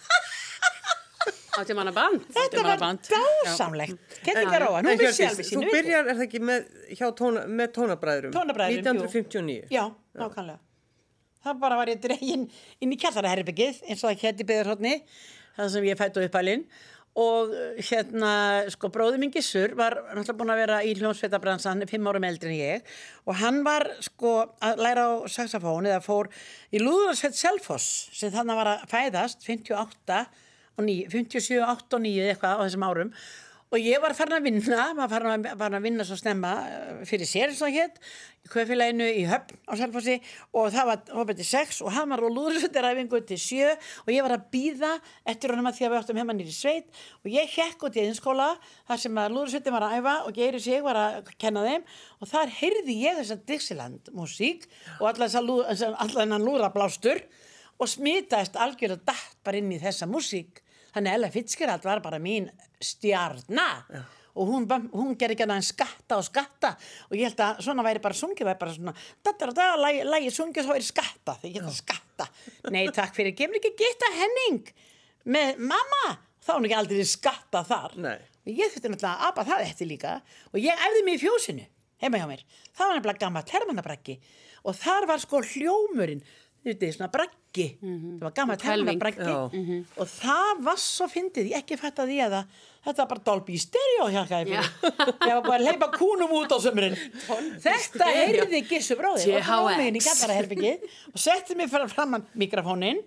Átti 1.58 1.76
manna 1.78 1.94
band. 1.96 2.26
þetta 2.34 2.64
var 2.66 2.82
dásamlegt 2.82 4.18
Kettingaróa, 4.26 4.82
nú 4.86 4.92
En 4.92 5.00
vissi 5.02 5.24
Hjördís, 5.24 5.32
alveg 5.32 5.46
þú 5.46 5.50
sínu 5.52 5.66
viti. 5.66 5.78
byrjar, 5.78 6.10
er 6.12 6.20
það 6.20 6.26
ekki 6.28 6.42
með, 6.50 6.68
hjá 7.00 7.08
tóna, 7.18 7.46
með 7.48 7.72
tónabræðurum? 7.78 8.36
Tónabræðurum, 8.36 8.84
jú. 8.84 9.08
1959. 9.08 9.72
Já, 9.74 9.84
nákvæmlega. 10.22 10.60
Það 11.48 11.64
bara 11.64 11.80
var 11.80 11.92
ég 11.92 12.04
dregin 12.04 12.46
inn 12.84 12.94
í 12.94 13.00
kjallaraherbyggið 13.02 13.82
eins 13.88 14.04
og 14.04 14.12
það 14.12 14.44
í 14.44 14.48
byggðarhóttni, 14.52 14.94
það 15.58 15.74
sem 15.74 15.90
ég 15.90 16.00
fættu 16.00 16.26
uppalinn 16.28 16.68
og 17.18 17.50
uh, 17.50 17.78
hérna, 17.82 18.32
sko, 18.70 18.92
bróði 18.94 19.18
minn 19.22 19.34
Gissur 19.34 19.74
var 19.78 19.96
náttúrulega 20.12 20.38
búin 20.38 20.54
að 20.54 20.60
vera 20.62 20.80
í 20.86 20.92
hljómsveitabransan 21.00 21.86
fimm 21.90 22.10
árum 22.12 22.28
eldri 22.28 22.52
en 22.52 22.58
ég 22.60 22.92
og 23.26 23.40
hann 23.42 23.64
var, 23.66 23.88
sko, 24.06 24.34
að 24.62 24.84
læra 24.86 25.08
á 25.10 25.12
saxofón 25.26 25.90
eða 25.90 26.04
fór 26.06 26.30
í 26.70 26.82
Lúðursveit 26.84 27.38
Selfoss 27.38 28.12
sem 28.14 28.34
þannig 28.34 28.60
var 28.60 28.76
að 28.76 28.86
fæðast 28.94 29.48
58 29.48 30.20
og 30.22 30.46
9, 30.86 31.10
57, 31.10 31.60
8 31.64 31.98
og 31.98 32.04
9 32.06 32.32
eitthvað 32.32 32.60
á 32.60 32.64
þessum 32.68 32.86
árum. 32.86 33.14
Og 33.68 33.84
ég 33.84 34.00
var 34.00 34.14
farin 34.16 34.38
að 34.38 34.46
vinna, 34.46 34.84
maður 34.96 35.10
farin 35.12 35.34
að, 35.34 35.48
farin 35.60 35.76
að 35.76 35.86
vinna 35.90 36.04
svo 36.08 36.16
snemma 36.16 36.52
eh, 36.72 37.00
fyrir 37.08 37.28
sér 37.28 37.52
svo 37.52 37.68
hétt 37.68 37.98
í 38.46 38.52
kvöfélaginu 38.54 39.08
í 39.12 39.26
Höfn 39.28 39.58
á 39.68 39.76
Selfossi. 39.76 40.14
Og 40.56 40.70
það 40.72 40.86
var, 40.88 41.02
var 41.18 41.26
betið 41.34 41.50
6 41.50 41.82
og 41.84 41.92
hann 41.98 42.14
var 42.14 42.22
á 42.24 42.32
lúðursvöldiræfingu 42.32 43.20
til 43.28 43.40
7 43.44 43.74
og 44.06 44.12
ég 44.14 44.24
var 44.24 44.38
að 44.38 44.46
býða 44.54 44.92
eftir 45.28 45.52
honum 45.52 45.68
að 45.68 45.76
því 45.80 45.88
að 45.88 45.92
við 45.92 46.00
áttum 46.00 46.22
heima 46.22 46.36
nýri 46.38 46.54
sveit. 46.56 46.88
Og 47.26 47.28
ég 47.34 47.58
hekk 47.58 47.84
út 47.90 48.00
í 48.00 48.06
einskóla 48.06 48.46
þar 48.88 49.02
sem 49.02 49.20
að 49.20 49.36
lúðursvöldin 49.36 49.76
var 49.76 49.88
að 49.90 49.98
æfa 49.98 50.14
og 50.30 50.40
Geiri 50.40 50.62
sig 50.64 50.86
var 50.86 51.02
að 51.02 51.34
kenna 51.36 51.66
þeim. 51.66 51.84
Og 52.24 52.32
þar 52.32 52.54
heyrði 52.62 52.96
ég 53.02 53.20
þessa 53.20 53.38
Dixieland 53.52 54.14
músík 54.16 54.64
og 55.02 55.12
allan 55.12 56.48
lúðrablástur 56.48 57.20
og 57.76 57.92
smitaðist 57.92 58.56
algjör 58.56 58.96
og 58.96 59.04
datt 59.12 59.36
bara 59.44 59.60
inn 59.60 59.76
í 59.76 59.82
þessa 59.84 60.08
músík 60.08 60.64
þannig 60.94 61.12
að 61.12 61.18
Ella 61.18 61.32
Fitzgerald 61.34 61.88
var 61.88 62.04
bara 62.06 62.20
mín 62.22 62.48
stjarna. 62.84 63.68
Og 64.38 64.52
hún, 64.52 64.68
hún 64.94 65.16
gerði 65.18 65.34
ekki 65.34 65.46
annað 65.48 65.62
en 65.64 65.66
skatta 65.66 66.20
og 66.20 66.26
skatta. 66.28 66.76
Og 67.10 67.16
ég 67.18 67.32
held 67.32 67.40
að 67.42 67.64
svona 67.66 67.86
væri 67.88 68.04
bara 68.04 68.18
sungið 68.20 68.46
væri 68.52 68.62
bara 68.62 68.76
svona 68.76 68.94
da 69.26 69.34
da 69.34 69.50
da, 69.50 69.70
lagi, 69.82 70.04
lagi 70.06 70.34
sungið 70.36 70.68
svo 70.68 70.76
væri 70.76 70.86
skatta. 70.86 71.38
Þegar 71.42 71.50
ég 71.50 71.58
geta 71.58 71.74
skatta. 71.80 72.28
Nei 72.76 72.84
takk 72.94 73.18
fyrir, 73.18 73.34
kemur 73.38 73.58
ekki 73.58 73.74
geta 73.80 74.12
henning 74.20 74.70
með 75.26 75.64
mamma? 75.74 76.04
Þá 76.46 76.52
er 76.54 76.60
hún 76.60 76.70
ekki 76.70 76.78
aldrei 76.84 77.08
skatta 77.10 77.64
þar. 77.68 77.98
Nei. 77.98 78.20
og 78.48 78.54
ég 78.54 78.70
þurfti 78.72 78.94
náttúrulega 78.94 79.16
að 79.18 79.32
apa 79.32 79.48
það 79.50 79.66
eftir 79.66 79.90
líka. 79.90 80.14
Og 80.54 80.62
ég 80.62 80.86
æfði 80.86 81.02
mig 81.08 81.18
í 81.18 81.24
fjósinu 81.26 81.66
heima 82.02 82.20
hjá 82.22 82.28
mér, 82.30 82.44
það 82.78 82.90
var 82.90 83.00
nefnilega 83.00 83.24
gammal 83.24 83.48
hermannabrakki 83.52 84.18
og 84.68 84.76
þar 84.78 85.08
var 85.10 85.22
sko 85.24 85.42
hljómurinn 85.46 86.24
þú 86.68 86.74
veit, 86.74 86.96
svona 86.98 87.10
brakki 87.14 87.68
það 87.82 88.24
var 88.28 88.36
gammal 88.38 88.58
Hvelfing. 88.58 88.70
hermannabrakki 88.70 89.28
Já. 89.28 89.80
og 90.04 90.12
það 90.12 90.64
var 90.68 90.82
svo 90.84 91.08
fyndið, 91.12 91.52
ég 91.54 91.64
ekki 91.64 91.80
fætt 91.80 92.04
að 92.04 92.12
því 92.12 92.20
að 92.28 92.36
það 92.38 92.64
þetta 92.88 93.02
var 93.02 93.10
bara 93.14 93.26
Dolby 93.32 93.58
Stereo 93.60 94.08
hjálkaði 94.14 94.46
fyrir 94.52 94.70
ég 95.02 95.34
var 95.34 95.44
bara 95.48 95.58
að 95.58 95.66
leipa 95.68 95.92
kúnum 95.96 96.38
út 96.38 96.54
á 96.54 96.58
sömurinn 96.64 96.98
þetta 97.66 98.12
heyrði 98.14 98.64
Gissu 98.70 99.00
bróði 99.00 99.40
og 99.40 99.48
það 99.48 100.88
setti 101.18 101.58
mig 101.58 101.72
fram, 101.72 101.90
fram 101.92 102.20
mikrofónin 102.38 103.02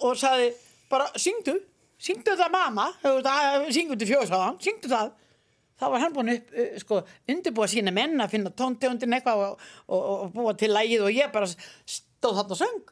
og 0.00 0.16
sagði 0.18 0.52
bara 0.92 1.08
syngdu, 1.20 1.56
syngdu 2.02 2.34
þetta 2.34 2.50
mamma. 2.52 2.90
Syngdu 3.72 3.98
til 4.00 4.08
fjóðsáðan, 4.10 4.58
syngdu 4.62 4.90
það. 4.92 5.12
Þá 5.80 5.84
var 5.90 6.02
hann 6.04 6.14
búin 6.14 6.32
upp, 6.36 6.50
uh, 6.54 6.74
sko, 6.78 6.98
undirbúa 7.32 7.66
sína 7.70 7.94
menn 7.94 8.20
að 8.22 8.36
finna 8.36 8.52
tóntegundin 8.54 9.16
eitthvað 9.16 9.44
og, 9.46 9.62
og, 9.88 10.02
og 10.12 10.34
búa 10.34 10.52
til 10.58 10.70
lægið 10.70 11.06
og 11.08 11.16
ég 11.16 11.32
bara 11.34 11.48
stóð 12.22 12.38
þarna 12.38 12.54
og 12.56 12.60
söng. 12.62 12.82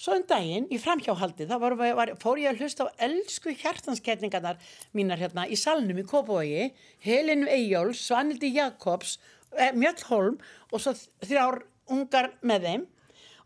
Svo 0.00 0.14
um 0.16 0.22
daginn 0.24 0.68
í 0.72 0.78
framhjáhaldi 0.80 1.44
þá 1.44 1.58
var, 1.60 1.74
var, 1.76 2.14
fór 2.22 2.38
ég 2.40 2.54
að 2.54 2.62
hlusta 2.62 2.86
á 2.88 2.96
elsku 3.04 3.52
hjartansketningarnar 3.52 4.56
mínar 4.96 5.20
hérna 5.20 5.44
í 5.44 5.58
salnum 5.60 6.00
í 6.00 6.06
Kópavogi, 6.08 6.70
Helinu 7.04 7.50
Eyjóls, 7.52 8.00
Svanildi 8.06 8.54
Jakobs, 8.54 9.18
eh, 9.58 9.74
Mjöll 9.76 10.00
Holm 10.08 10.40
og 10.70 10.80
svo 10.80 10.94
þrjár 11.20 11.60
ungar 11.92 12.30
með 12.40 12.64
þeim 12.64 12.88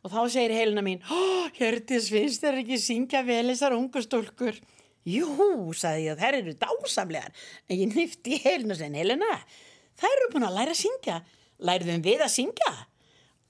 og 0.04 0.14
þá 0.14 0.20
segir 0.36 0.54
Helena 0.54 0.86
mín, 0.86 1.02
Hjördis 1.58 2.12
finnst 2.12 2.44
þér 2.44 2.60
ekki 2.62 2.78
syngja 2.78 3.24
vel 3.26 3.48
þessar 3.50 3.74
ungu 3.74 4.04
stúlkur? 4.04 4.62
Jú, 5.10 5.26
sagði 5.74 6.06
ég, 6.06 6.22
þær 6.22 6.38
eru 6.38 6.54
dásamlegar. 6.60 7.34
En 7.66 7.82
ég 7.82 7.90
nýfti 7.96 8.38
í 8.38 8.42
Helena 8.46 8.76
og 8.76 8.78
segði, 8.78 9.02
Helena, 9.02 9.36
þær 9.98 10.14
eru 10.20 10.32
búin 10.36 10.46
að 10.46 10.58
læra 10.60 10.76
að 10.76 10.82
syngja. 10.84 11.22
Lærðum 11.64 12.04
við 12.04 12.22
að 12.22 12.36
syngja? 12.36 12.74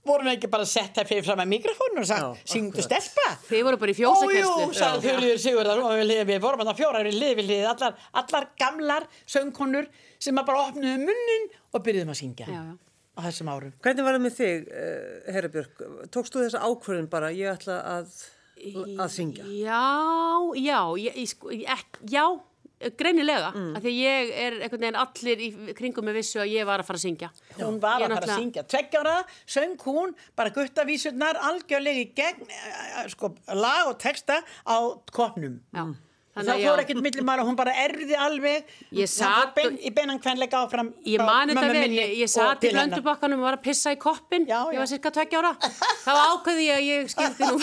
Vorum 0.05 0.27
við 0.29 0.35
ekki 0.37 0.49
bara 0.53 0.67
að 0.67 0.71
setja 0.75 1.05
fyrir 1.09 1.25
fram 1.25 1.41
að 1.41 1.49
mikrofónu 1.55 2.03
og 2.03 2.09
sagt, 2.09 2.41
syngdu 2.53 2.83
stelpa? 2.85 3.27
Þið 3.49 3.63
voru 3.65 3.79
bara 3.81 3.93
í 3.93 3.95
Ójú, 3.95 4.03
fjósakerslu. 4.03 4.75
sagði 4.77 5.07
Þjóðlíður 5.09 5.41
Sigurðar 5.45 5.81
og 5.81 5.95
við, 6.01 6.13
við 6.29 6.41
vorum 6.45 6.61
að 6.65 6.71
það 6.71 6.81
fjóra 6.83 7.01
við 7.07 7.17
lið 7.23 7.33
við 7.41 7.49
lið, 7.53 7.63
allar, 7.73 7.97
allar 8.23 8.49
gamlar 8.61 9.07
söngkonur 9.37 9.89
sem 10.21 10.41
bara 10.43 10.67
opnuðu 10.69 10.99
munnin 11.09 11.49
og 11.73 11.85
byrjuðum 11.87 12.13
að 12.13 12.21
syngja 12.21 12.49
Já, 12.51 12.61
já. 12.61 12.77
á 13.17 13.21
þessum 13.31 13.51
árum. 13.55 13.73
Hvernig 13.81 14.05
var 14.09 14.19
það 14.19 14.25
með 14.27 14.37
þig, 14.43 14.69
uh, 14.69 15.35
Herra 15.39 15.53
Björk? 15.57 15.85
Tókst 16.13 16.37
þú 16.37 16.45
þessa 16.45 16.65
ákvörðin 16.69 17.09
bara, 17.17 17.33
ég 17.33 17.55
ætla 17.57 17.81
að 17.97 18.19
að 19.05 19.09
syngja? 19.17 19.45
Já, 19.51 19.81
já, 20.61 20.79
ég, 21.01 21.17
ég, 21.25 21.29
sko, 21.33 21.51
ég, 21.53 21.89
já, 22.13 22.25
greinilega, 22.99 23.51
mm. 23.55 23.75
af 23.79 23.85
því 23.85 23.93
að 23.93 23.99
ég 24.01 24.33
er 24.45 24.57
einhvern 24.61 24.85
veginn 24.85 25.01
allir 25.01 25.45
í 25.45 25.51
kringum 25.79 26.09
með 26.09 26.19
vissu 26.21 26.41
að 26.43 26.53
ég 26.53 26.69
var 26.69 26.83
að 26.83 26.89
fara 26.91 27.01
að 27.01 27.05
syngja. 27.07 27.31
Hún 27.59 27.81
var 27.83 28.03
Ég 28.03 28.09
að 28.09 28.17
fara 28.19 28.31
að 28.31 28.43
syngja. 28.43 28.65
Tveggjára 28.75 29.17
söng 29.57 29.77
hún 29.87 30.17
bara 30.37 30.55
guttavísurnar 30.55 31.41
algjörlega 31.51 32.05
í 32.05 32.09
gegn 32.17 32.49
eh, 32.49 33.05
sko, 33.13 33.35
lag 33.57 33.93
og 33.93 33.99
texta 34.03 34.41
á 34.43 34.77
kopnum. 35.15 35.61
Já. 35.75 35.87
Það 36.35 36.49
Þannig 36.49 36.55
að 36.55 36.65
fór 36.67 36.79
já. 36.81 36.83
ekkert 36.83 37.03
millir 37.05 37.25
maður, 37.29 37.45
hún 37.47 37.57
bara 37.57 37.73
erði 37.79 38.17
alveg. 38.19 38.65
Ég 38.91 39.07
Það 39.07 39.13
sat 39.15 39.37
fór 39.45 39.53
bein, 39.55 39.67
og- 39.77 39.85
í 39.87 39.91
beinan 39.95 40.19
kvenleika 40.19 40.63
áfram. 40.65 40.89
Ég 41.07 41.21
mani 41.23 41.55
þetta 41.55 41.69
vel, 41.77 41.91
ég, 41.95 42.15
ég 42.19 42.25
og 42.27 42.33
sat 42.33 42.65
í 42.67 42.73
blöndubakkanum 42.75 43.39
og 43.39 43.47
var 43.47 43.57
að 43.59 43.63
pissa 43.63 43.93
í 43.95 43.99
koppin, 44.03 44.47
Já, 44.51 44.57
ég 44.67 44.75
já. 44.75 44.79
var 44.83 44.87
cirka 44.91 45.11
tveggja 45.15 45.39
ára, 45.45 45.53
þá 46.03 46.11
ákveði 46.35 46.65
ég 46.67 46.75
að 46.75 46.89
ég 46.89 47.13
skildi 47.15 47.43
nú. 47.47 47.59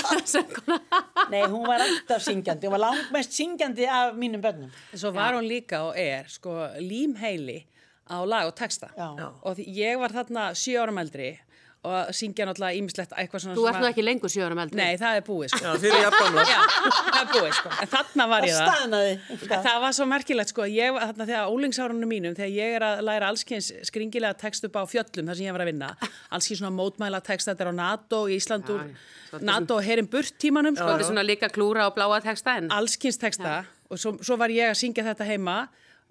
Nei, 1.34 1.42
hún 1.52 1.68
var 1.68 1.84
alltaf 1.84 2.24
syngjandi, 2.24 2.68
hún 2.70 2.76
var 2.78 2.84
langmest 2.86 3.36
syngjandi 3.36 3.88
af 3.92 4.16
mínum 4.16 4.42
börnum. 4.42 4.72
Svo 4.96 5.12
var 5.16 5.34
hún 5.36 5.48
líka 5.52 5.84
og 5.90 5.98
er 6.00 6.26
sko 6.32 6.56
límheili 6.80 7.66
á 8.10 8.24
lag 8.28 8.48
og 8.48 8.56
texta. 8.56 8.90
Já. 8.98 9.12
Já. 9.20 9.28
Og 9.44 9.58
ég 9.68 10.00
var 10.00 10.10
þarna 10.16 10.52
sjö 10.56 10.80
árum 10.80 11.00
eldri 11.04 11.34
og 11.82 12.12
syngja 12.14 12.46
náttúrulega 12.46 12.78
ímislegt 12.78 13.14
eitthvað 13.18 13.42
svona 13.42 13.56
Þú 13.58 13.64
ert 13.72 13.80
nú 13.82 13.88
ekki 13.90 14.04
lengur 14.06 14.30
sjö 14.30 14.44
árum 14.46 14.60
eldri. 14.62 14.78
Nei, 14.78 14.98
það 15.02 15.16
er 15.18 15.24
búið 15.26 15.48
sko. 15.50 15.62
Já, 15.66 15.72
þeir 15.82 15.96
eru 15.96 16.02
jafngamla. 16.04 16.44
Já, 16.46 16.60
það 17.08 17.18
er 17.22 17.30
búið 17.32 17.56
sko. 17.58 17.72
En 17.82 17.90
þarna 17.96 18.28
var 18.30 18.46
ég 18.46 18.54
það. 18.58 18.68
staðnaði. 18.70 19.16
En 19.42 19.64
það 19.66 19.80
var 19.86 19.96
svo 19.98 20.06
merkilegt 20.12 20.54
sko, 20.54 20.68
ég 20.70 20.94
var 20.94 21.08
þarna 21.10 21.28
þegar 21.32 21.56
ólingsárunum 21.56 22.12
mínum, 22.14 22.36
þegar 22.38 22.52
ég 22.54 22.76
er 22.78 22.86
að 22.86 23.02
læra 23.08 23.32
allskins 23.34 23.72
skringilega 23.90 24.38
text 24.44 24.68
upp 24.70 24.78
á 24.78 24.84
fjöllum 24.94 25.32
þar 25.32 25.40
sem 25.42 25.48
ég 25.50 25.58
var 25.58 25.66
að 25.66 25.72
vinna, 25.72 25.90
allskins 26.38 26.62
svona 26.62 26.74
mótmæla 26.78 27.24
text, 27.26 27.50
þetta 27.50 27.66
er 27.66 27.72
á 27.74 27.76
NATO 27.82 28.22
í 28.30 28.38
Íslandur, 28.38 28.86
Já, 28.86 28.94
já. 29.34 29.42
NATO 29.50 29.80
herin 29.82 30.06
burt 30.12 30.38
tímanum 30.38 30.78
sko, 30.78 30.86
Þetta 30.86 31.02
er 31.02 31.10
svona 31.10 31.26
líka 31.26 31.50
klúra 31.50 31.88
og 31.90 31.96
bláa 31.98 32.22
texta 32.22 32.60
en. 32.62 32.70
allskins 32.70 33.18
texta 33.18 33.64
og 33.90 33.98
svo, 33.98 34.18
svo 34.22 34.38
var 34.38 34.54
ég 34.54 34.70
að 34.70 34.78
syngja 34.84 35.06
þetta 35.10 35.26
heima 35.34 35.58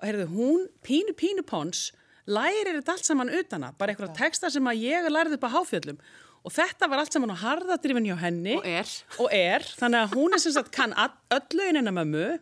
og 0.01 0.07
heyrðu, 0.09 0.27
hún, 0.35 0.67
pínu 0.83 1.13
pínu 1.15 1.45
pons, 1.47 1.91
lærir 2.31 2.71
þetta 2.79 2.95
allt 2.97 3.09
saman 3.09 3.33
utana, 3.41 3.73
bara 3.79 3.93
einhverja 3.95 4.15
texta 4.17 4.51
sem 4.55 4.65
að 4.71 4.83
ég 4.87 5.09
lærði 5.11 5.39
upp 5.39 5.47
á 5.49 5.55
háfjöllum 5.57 5.99
og 6.41 6.55
þetta 6.57 6.89
var 6.89 7.03
allt 7.03 7.13
saman 7.17 7.35
á 7.35 7.43
harðadrifin 7.43 8.07
hjá 8.09 8.17
henni 8.23 8.55
Og 8.57 8.67
er. 8.71 8.93
og 9.21 9.29
er, 9.37 9.67
þannig 9.81 10.05
að 10.07 10.15
hún 10.17 10.37
er 10.37 10.41
sem 10.41 10.55
sagt 10.57 10.71
kann 10.73 10.95
all- 10.97 11.19
öll 11.37 11.59
lögin 11.59 11.77
hennar 11.83 11.93
mömmu 11.99 12.39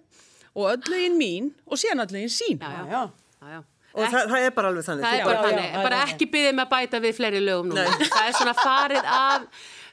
og 0.54 0.68
öll 0.76 0.92
lögin 0.92 1.18
mín 1.18 1.50
og 1.66 1.80
síðan 1.80 2.04
öll 2.04 2.14
lögin 2.14 2.30
sín. 2.30 2.61
Já, 2.62 2.71
já. 2.71 2.87
Já. 2.92 3.02
Já, 3.42 3.49
já. 3.57 3.61
Og 3.99 4.04
það, 4.12 4.28
það 4.30 4.45
er 4.47 4.50
bara 4.54 4.68
alveg 4.71 4.85
þannig. 4.87 5.02
Það 5.04 5.18
er 5.18 5.25
bara- 5.25 5.35
Já, 5.35 5.42
já, 5.42 5.49
þannig, 5.49 5.68
já, 5.73 5.83
bara 5.88 5.99
ekki 6.07 6.26
byggðið 6.33 6.54
með 6.59 6.64
að 6.66 6.71
bæta 6.75 6.99
við 7.02 7.14
fleiri 7.18 7.40
lögum 7.42 7.71
núna. 7.73 7.85
Það 8.12 8.26
er 8.28 8.35
svona 8.38 8.54
farið 8.59 9.09
að, 9.18 9.47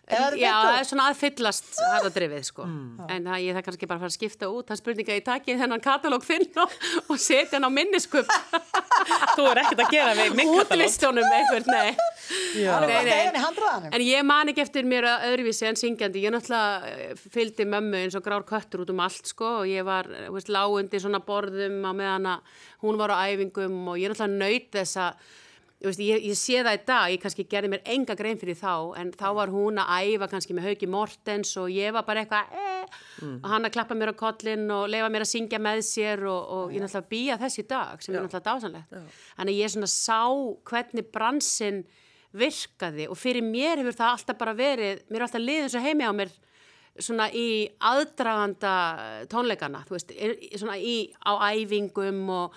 Er 0.05 0.35
já, 0.37 0.51
það 0.53 0.75
er 0.77 0.85
svona 0.85 1.05
að 1.09 1.15
fyllast 1.17 1.69
harðadrifið, 1.81 2.41
sko. 2.45 2.65
Mm. 2.69 3.05
En 3.09 3.23
það, 3.25 3.37
ég 3.41 3.55
það 3.57 3.63
kannski 3.65 3.87
bara 3.89 4.01
fara 4.03 4.11
að 4.11 4.15
skipta 4.15 4.49
út, 4.53 4.67
það 4.69 4.79
spurninga 4.81 5.15
í 5.17 5.23
takið 5.25 5.61
þennan 5.63 5.81
katalóg 5.81 6.25
þinn 6.27 6.59
og, 6.61 6.75
og 7.09 7.21
setja 7.21 7.57
hann 7.57 7.65
á 7.65 7.71
minniskup. 7.73 8.29
Þú 9.35 9.47
er 9.49 9.61
ekkert 9.63 9.81
að 9.81 9.95
gera 9.95 10.11
við 10.19 10.35
minn 10.37 10.51
katalóg. 10.51 10.83
Útvistunum 10.83 11.33
einhvern, 11.39 11.71
nei. 11.73 11.95
Nei, 12.85 12.99
nei. 13.09 13.89
En 13.89 14.05
ég 14.05 14.27
man 14.29 14.51
ekki 14.51 14.63
eftir 14.63 14.85
mér 14.87 15.07
að 15.09 15.25
öðruvísi 15.31 15.69
en 15.71 15.79
syngjandi. 15.79 16.21
Ég 16.25 16.35
náttúrulega 16.35 16.91
eh, 16.91 17.25
fylgdi 17.33 17.65
mömmu 17.69 18.03
eins 18.03 18.17
og 18.17 18.25
grár 18.25 18.45
köttur 18.45 18.85
út 18.85 18.93
um 18.93 19.01
allt 19.05 19.33
sko 19.33 19.49
og 19.63 19.71
ég 19.71 19.85
var 19.87 20.09
eh, 20.13 20.29
veist, 20.33 20.53
lágundi 20.53 21.01
svona 21.01 21.23
borðum 21.25 21.81
á 21.81 21.91
meðan 21.97 22.29
að 22.35 22.61
hún 22.85 23.01
var 23.01 23.15
á 23.17 23.25
æfingum 23.25 23.81
og 23.89 23.97
ég 24.01 24.13
náttúrulega 24.13 24.37
naut 24.37 24.69
þess 24.77 25.01
að 25.01 25.33
veist, 25.83 25.99
ég, 25.99 26.23
ég 26.23 26.37
sé 26.39 26.61
það 26.63 26.77
í 26.77 26.83
dag, 26.87 27.09
ég 27.11 27.21
kannski 27.23 27.45
gerði 27.51 27.71
mér 27.73 27.83
enga 27.95 28.15
grein 28.17 28.39
fyrir 28.39 28.57
þá, 28.57 28.95
en 29.01 29.11
þá 29.15 29.27
var 29.37 29.51
hún 29.53 29.81
að 29.81 30.13
æfa 30.15 30.29
kannski 30.31 30.55
með 30.55 30.69
Hauki 30.69 30.89
Mortens 30.89 31.51
og 31.61 31.67
ég 31.73 31.93
var 31.95 32.05
bara 32.07 32.23
eitthvað 32.23 32.55
eh, 32.55 32.95
og 33.41 33.49
hann 33.51 33.67
að 33.67 33.75
klappa 33.75 33.97
mér 33.97 34.13
á 34.13 34.21
kollin 34.21 34.65
og 34.71 34.87
leifa 34.91 35.11
mér 35.11 35.25
að 35.25 35.31
syngja 35.33 35.59
með 35.61 35.83
sér 35.87 36.23
og, 36.29 36.41
og 36.55 36.73
ég 36.75 36.83
náttúrulega 36.83 37.11
býja 37.11 37.37
þess 37.41 37.61
í 37.61 37.67
dag 37.69 38.01
sem 38.01 38.15
er 38.15 38.23
náttúrulega 38.23 38.47
dásanlegt. 38.47 38.97
Þannig 39.35 39.59
ég 39.59 39.75
svona 39.75 39.91
sá 39.91 40.21
hvernig 40.71 41.11
bransin 41.13 41.83
virkaði 42.35 43.07
og 43.11 43.19
fyrir 43.19 43.45
mér 43.45 43.81
hefur 43.81 43.99
það 43.99 44.15
alltaf 44.15 44.39
bara 44.39 44.55
verið, 44.57 45.05
mér 45.09 45.21
er 45.21 45.27
alltaf 45.27 45.43
liðin 45.43 45.71
svo 45.71 45.83
heimi 45.83 46.07
á 46.07 46.13
mér 46.15 46.33
svona 46.95 47.27
í 47.35 47.67
aðdraganda 47.83 48.73
tónleikana, 49.31 49.83
þú 49.87 49.97
veist, 49.97 50.13
svona 50.55 50.77
í, 50.79 51.11
á 51.27 51.35
æfingum 51.51 52.21
og 52.31 52.55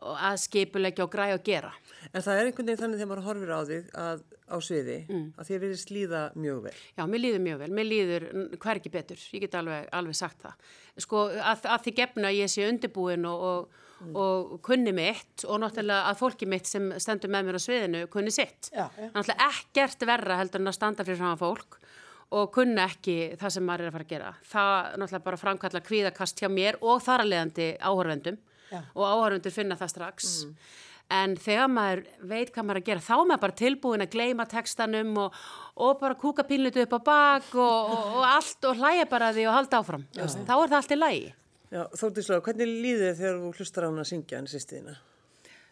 að 0.00 0.36
skipulegja 0.40 1.04
og 1.04 1.10
græja 1.12 1.36
og 1.38 1.42
gera. 1.44 1.72
En 2.14 2.22
það 2.24 2.38
er 2.40 2.48
einhvern 2.48 2.66
veginn 2.70 2.80
þannig 2.80 3.00
þegar 3.02 3.10
maður 3.10 3.26
horfir 3.28 3.50
á 3.52 3.60
þig 3.68 3.90
að, 4.00 4.22
á 4.50 4.56
sviði 4.64 4.96
Mm. 5.10 5.26
að 5.38 5.50
þér 5.50 5.60
verið 5.64 5.80
slíða 5.84 6.22
mjög 6.34 6.62
vel. 6.64 6.72
Já, 6.96 7.02
mér 7.06 7.20
líður 7.24 7.44
mjög 7.44 7.58
vel, 7.60 7.70
mér 7.76 7.86
líður 7.90 8.26
hvergi 8.64 8.90
betur, 8.94 9.20
ég 9.36 9.40
get 9.44 9.54
alveg, 9.60 9.88
alveg 9.92 10.16
sagt 10.16 10.42
það. 10.42 10.72
Sko, 11.04 11.26
að, 11.36 11.68
að 11.76 11.84
því 11.84 11.94
gefna 12.00 12.32
ég 12.34 12.50
sé 12.50 12.66
undirbúin 12.68 13.28
og, 13.28 13.44
og, 13.50 13.78
og 14.16 14.56
kunni 14.66 14.92
mitt 14.96 15.44
og 15.46 15.60
náttúrulega 15.60 16.08
að 16.10 16.18
fólki 16.24 16.48
mitt 16.48 16.66
sem 16.66 16.90
stendur 16.98 17.30
með 17.30 17.46
mér 17.50 17.60
á 17.60 17.66
sviðinu 17.66 18.04
kunni 18.10 18.32
sitt. 18.34 18.72
Já, 18.72 18.88
já. 18.96 19.10
Náttúrulega 19.12 19.50
ekkert 19.52 20.06
verra 20.08 20.40
heldur 20.40 20.60
en 20.64 20.72
að 20.72 20.78
standa 20.80 21.04
fyrir 21.04 21.20
fram 21.20 21.36
fólk 21.40 21.78
og 22.30 22.52
kunna 22.54 22.84
ekki 22.86 23.34
það 23.40 23.50
sem 23.56 23.64
maður 23.66 23.84
er 23.84 23.88
að 23.90 23.94
fara 23.98 24.04
að 24.06 24.12
gera. 24.14 24.32
Það 24.46 24.74
náttúrulega 25.02 25.24
bara 25.28 25.40
framkalla 25.44 25.80
kvíðakast 25.84 26.40
hjá 26.40 26.48
mér 26.48 26.78
og 26.80 27.02
þar 27.02 27.24
að 27.24 27.30
leiðandi 27.34 27.66
áhörvendum 27.82 28.38
Já. 28.70 28.80
og 28.94 29.04
áhörvendur 29.04 29.54
finna 29.54 29.78
það 29.80 29.92
strax. 29.94 30.30
En 31.10 31.34
þegar 31.42 31.70
maður 31.74 32.04
veit 32.30 32.52
hvað 32.54 32.66
maður 32.68 32.78
er 32.78 32.82
að 32.84 32.88
gera, 32.88 33.02
þá 33.02 33.14
er 33.16 33.26
maður 33.26 33.42
bara 33.42 33.58
tilbúin 33.58 34.04
að 34.04 34.12
gleyma 34.14 34.46
textanum 34.46 35.10
og, 35.18 35.40
og 35.74 35.98
bara 35.98 36.18
kúka 36.20 36.46
pínlutu 36.46 36.84
upp 36.84 36.94
á 36.94 37.00
bak 37.10 37.50
og, 37.58 37.90
og, 37.90 38.16
og 38.20 38.26
allt 38.28 38.70
og 38.70 38.78
hlæja 38.78 39.08
bara 39.10 39.32
að 39.32 39.40
því 39.40 39.46
og 39.50 39.56
halda 39.58 39.80
áfram. 39.82 40.06
Þá 40.14 40.54
er 40.54 40.70
það 40.70 40.78
allt 40.78 40.94
í 40.94 41.00
lægi. 41.00 41.28
Já, 41.70 41.82
Þórdíslega, 41.98 42.42
hvernig 42.46 42.70
líður 42.70 43.04
þér 43.06 43.18
þegar 43.18 43.40
þú 43.42 43.50
hlustar 43.58 43.86
á 43.86 43.88
hann 43.90 44.02
að 44.02 44.08
syngja 44.10 44.38
hann 44.38 44.50
sýstiðina? 44.50 44.94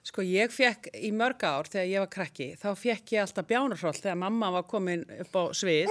Sko 0.08 0.22
ég 0.24 0.52
fekk 0.54 0.86
í 0.94 1.10
mörg 1.12 1.42
ár 1.44 1.68
þegar 1.68 1.88
ég 1.90 2.04
var 2.04 2.10
krakki, 2.12 2.46
þá 2.56 2.68
fekk 2.78 3.14
ég 3.16 3.24
alltaf 3.24 3.48
bjánarhroll 3.48 3.96
þegar 3.98 4.20
mamma 4.22 4.50
var 4.54 4.66
komin 4.70 5.02
upp 5.20 5.34
á 5.34 5.42
svið. 5.58 5.90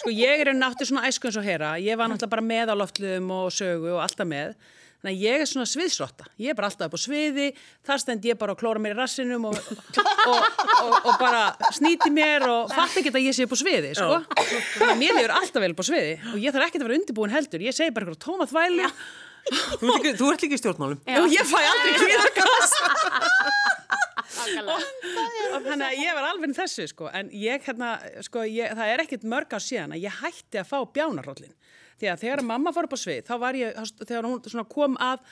Sko 0.00 0.12
ég 0.14 0.44
er 0.44 0.52
náttúrulega 0.54 0.88
svona 0.88 1.08
æsku 1.10 1.28
eins 1.28 1.38
og 1.40 1.44
hera, 1.44 1.74
ég 1.82 1.98
var 1.98 2.08
náttúrulega 2.08 2.34
bara 2.36 2.46
með 2.46 2.72
á 2.72 2.74
loftluðum 2.78 3.34
og 3.36 3.50
sögu 3.52 3.90
og 3.96 4.00
alltaf 4.04 4.30
með. 4.30 4.54
Þannig 5.00 5.14
að 5.16 5.22
ég 5.24 5.40
er 5.40 5.48
svona 5.48 5.64
sviðsrotta, 5.70 6.26
ég 6.44 6.52
er 6.52 6.56
bara 6.58 6.68
alltaf 6.68 6.90
upp 6.90 6.96
á 6.96 7.00
sviði, 7.00 7.46
þar 7.88 8.00
stend 8.02 8.26
ég 8.28 8.36
bara 8.36 8.52
að 8.52 8.58
klóra 8.60 8.82
mér 8.84 8.92
í 8.92 8.98
rassinum 8.98 9.46
og, 9.48 9.56
og, 9.56 10.60
og, 10.84 10.98
og 11.08 11.14
bara 11.22 11.40
snýti 11.72 12.10
mér 12.12 12.44
og 12.50 12.68
fatt 12.74 12.98
ekki 13.00 13.08
að 13.14 13.24
ég 13.24 13.32
sé 13.38 13.46
upp 13.48 13.54
á 13.56 13.58
sviði, 13.62 13.94
sko. 13.96 14.18
Þannig 14.76 14.92
að 14.92 15.00
mér 15.00 15.16
lifur 15.16 15.32
alltaf 15.38 15.64
vel 15.64 15.72
upp 15.72 15.80
á 15.80 15.86
sviði 15.88 16.12
og 16.34 16.36
ég 16.44 16.52
þarf 16.52 16.66
ekkert 16.68 16.84
að 16.84 16.88
vera 16.90 16.98
undirbúin 17.00 17.32
heldur, 17.32 17.64
ég 17.64 17.76
segi 17.80 17.94
bara 17.96 18.10
eitthvað 18.10 18.24
tóma 18.28 18.48
þvælu 18.52 18.90
Þú, 19.50 19.88
ert 19.88 20.04
líka- 20.04 20.18
þú 20.20 20.26
ert 20.34 20.42
líka 20.44 20.52
í 20.52 20.60
stjórnmálum. 20.60 20.98
og 21.16 21.32
ég 21.32 21.46
fæ 21.48 21.60
aldrei 21.64 21.92
kvíðakast. 21.96 22.74
og 25.54 25.64
þannig 25.64 25.86
að 25.86 25.96
ég 26.04 26.14
var 26.16 26.26
alveg 26.28 26.52
í 26.52 26.56
þessu 26.60 26.86
sko. 26.90 27.08
En 27.16 27.30
ég 27.34 27.64
hérna 27.66 27.94
sko 28.26 28.44
ég, 28.46 28.74
það 28.76 28.92
er 28.94 29.02
ekkit 29.04 29.24
mörg 29.32 29.56
á 29.56 29.58
síðan 29.62 29.94
að 29.96 30.04
ég 30.04 30.18
hætti 30.20 30.60
að 30.60 30.68
fá 30.70 30.78
bjánarrollin 30.94 31.54
því 32.00 32.10
að 32.12 32.24
þegar 32.24 32.44
mamma 32.48 32.72
fór 32.74 32.88
upp 32.88 32.96
á 32.96 33.00
svið 33.04 33.22
þá 33.28 33.34
var 33.44 33.60
ég, 33.60 33.78
þegar 34.02 34.28
hún 34.28 34.66
kom 34.72 34.98
að 35.00 35.22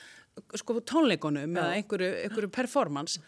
sko 0.61 0.79
tónleikunum 0.87 1.57
eða 1.57 1.75
einhverju, 1.79 2.09
einhverju 2.25 2.51
performance 2.53 3.19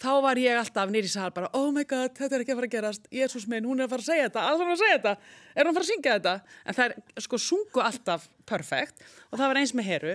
þá 0.00 0.10
var 0.24 0.40
ég 0.40 0.58
alltaf 0.58 0.90
nýri 0.92 1.10
sal 1.10 1.30
bara 1.34 1.50
oh 1.56 1.70
my 1.74 1.84
god, 1.88 2.14
þetta 2.16 2.36
er 2.36 2.44
ekki 2.44 2.54
að 2.54 2.60
fara 2.60 2.68
að 2.70 2.74
gerast. 2.74 3.08
Jésús 3.12 3.46
minn, 3.50 3.66
hún 3.68 3.80
er 3.80 3.86
að 3.86 3.94
fara 3.94 4.04
að 4.04 4.08
segja 4.08 4.28
þetta, 4.28 4.44
alls 4.48 4.60
að 4.60 4.64
fara 4.64 4.76
að 4.76 4.82
segja 4.82 4.98
þetta. 4.98 5.32
Er 5.52 5.60
hún 5.60 5.70
að 5.70 5.78
fara 5.78 5.86
að 5.86 5.90
syngja 5.90 6.14
þetta? 6.16 6.34
En 6.64 6.78
það 6.78 6.94
er 6.94 7.26
sko 7.26 7.40
sungu 7.44 7.82
alltaf 7.84 8.28
perfekt 8.48 9.04
og 9.28 9.36
það 9.36 9.46
var 9.46 9.60
eins 9.60 9.74
með 9.76 9.90
heru. 9.90 10.14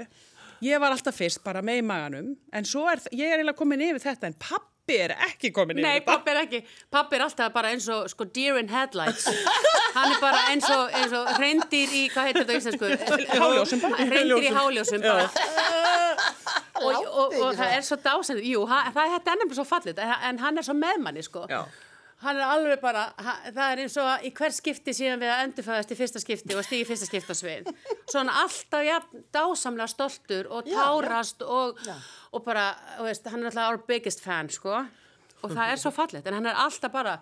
Ég 0.65 0.81
var 0.81 0.95
alltaf 0.95 1.19
fyrst 1.19 1.43
bara 1.45 1.61
með 1.65 1.81
í 1.81 1.85
maganum. 1.85 2.31
En 2.55 2.67
svo 2.67 2.87
er, 2.89 3.03
ég 3.11 3.29
er 3.29 3.37
eiginlega 3.37 3.59
komin 3.59 3.85
yfir 3.85 4.01
þetta 4.07 4.31
en 4.31 4.37
pappi 4.85 4.97
er 5.01 5.13
ekki 5.25 5.49
komin 5.51 5.79
yfir 5.79 5.85
Nei, 5.87 5.99
þetta. 5.99 6.05
pappi 6.11 6.29
er 6.31 6.37
ekki, 6.43 6.59
pappi 6.93 7.15
er 7.17 7.21
alltaf 7.25 7.53
bara 7.55 7.69
eins 7.73 7.87
og 7.89 8.09
sko 8.11 8.25
deer 8.35 8.57
in 8.59 8.67
headlights. 8.69 9.25
Hann 9.95 10.11
er 10.13 10.19
bara 10.21 10.43
eins 10.51 10.67
og, 10.69 10.91
eins 10.93 11.13
og 11.17 11.31
reyndir 11.41 11.89
í, 11.89 12.03
hvað 12.13 12.27
heitir 12.29 12.45
þetta 12.45 12.53
á 12.53 12.59
íslensku? 12.59 12.85
Háljósum 13.39 13.81
reyndir 14.11 14.45
í 14.45 14.51
háljósum 14.53 15.01
bara. 15.01 15.25
og, 16.75 16.93
og, 17.01 17.33
og 17.41 17.55
það 17.57 17.73
er 17.79 17.81
svo 17.87 17.97
dásend 18.05 18.43
jú, 18.45 18.65
ha- 18.69 18.91
það, 18.93 19.15
þetta 19.15 19.31
er 19.33 19.41
nefnilega 19.41 19.57
svo 19.61 19.65
fallit 19.69 19.99
en 20.05 20.39
hann 20.43 20.57
er 20.61 20.67
svo 20.69 20.77
meðmanni 20.77 21.23
sko. 21.25 21.47
Já. 21.49 21.63
Hann 22.23 22.37
er 22.39 22.45
alveg 22.47 22.79
bara, 22.81 23.01
ha- 23.19 23.37
það 23.51 23.71
er 23.73 23.81
eins 23.83 23.97
og 24.01 24.23
í 24.25 24.31
hver 24.37 24.53
skipti 24.55 24.93
síðan 24.95 25.19
við 25.21 25.33
að 25.33 25.43
endurfæðast 25.49 25.91
í 25.91 25.97
fyrsta 25.99 26.21
skipti 26.23 26.55
og 26.55 26.63
stígi 26.65 26.87
fyrsta 26.87 27.09
skipta 27.09 27.35
svið 27.35 27.67
svona 28.11 28.37
alltaf 28.45 28.85
jafn 28.87 29.25
dásamlega 29.35 29.87
stoltur 29.91 30.47
og 30.55 30.69
Já, 30.71 30.77
tárast 30.79 31.43
og, 31.43 31.81
og 32.31 32.45
bara, 32.47 32.69
þú 32.97 33.07
veist, 33.09 33.27
hann 33.33 33.43
er 33.43 33.51
alltaf 33.51 33.69
our 33.73 33.81
biggest 33.87 34.23
fan 34.23 34.49
sko. 34.49 34.85
Og 35.43 35.51
það 35.51 35.71
er 35.75 35.81
svo 35.83 35.91
fallit 35.93 36.25
en 36.31 36.39
hann 36.39 36.47
er 36.53 36.61
alltaf 36.65 36.91
bara 36.95 37.17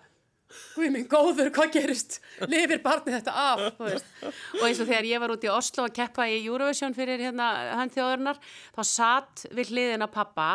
Guð 0.76 0.90
minn 0.92 1.06
góður, 1.10 1.48
hvað 1.50 1.70
gerist? 1.74 2.18
Lifir 2.46 2.78
barnið 2.84 3.14
þetta 3.16 3.32
af? 3.34 3.62
Og 3.80 4.64
eins 4.68 4.78
og 4.78 4.86
þegar 4.86 5.06
ég 5.08 5.22
var 5.22 5.32
út 5.34 5.42
í 5.46 5.50
Oslo 5.50 5.86
að 5.88 5.94
keppa 5.96 6.26
í 6.30 6.36
Eurovision 6.44 6.94
fyrir 6.94 7.18
hérna 7.24 7.48
hann 7.80 7.90
þjóðurnar, 7.90 8.38
þá 8.76 8.82
satt 8.86 9.46
við 9.56 9.72
hliðina 9.72 10.06
pappa 10.12 10.50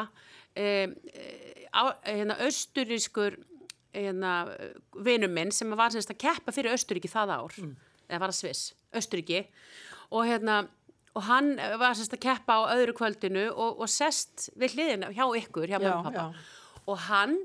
um, 0.56 0.94
á, 1.74 1.84
hérna 2.06 2.38
austurískur 2.46 3.36
hérna, 3.94 4.34
vinur 5.06 5.32
minn 5.34 5.54
sem 5.56 5.72
var 5.78 5.94
semst 5.94 6.12
að 6.14 6.22
keppa 6.26 6.54
fyrir 6.56 6.76
Austuríki 6.76 7.12
það 7.12 7.36
ár, 7.38 7.56
eða 8.10 8.22
var 8.24 8.34
að 8.34 8.40
Sviss, 8.40 8.74
Austuríki 8.96 9.46
og 10.10 10.26
hérna 10.30 10.64
og 11.18 11.26
hann 11.26 11.56
var 11.82 11.96
sérst 11.98 12.14
að 12.16 12.24
keppa 12.28 12.60
á 12.62 12.72
öðru 12.78 12.94
kvöldinu 12.98 13.48
og, 13.50 13.80
og 13.82 13.90
sest 13.92 14.50
við 14.60 14.78
hliðina 14.78 15.14
hjá 15.16 15.26
ykkur, 15.42 15.70
hjá 15.70 15.80
Já, 15.82 15.90
og 15.96 16.06
pappa 16.06 16.28
já. 16.30 16.44
og 16.86 17.02
hann 17.10 17.40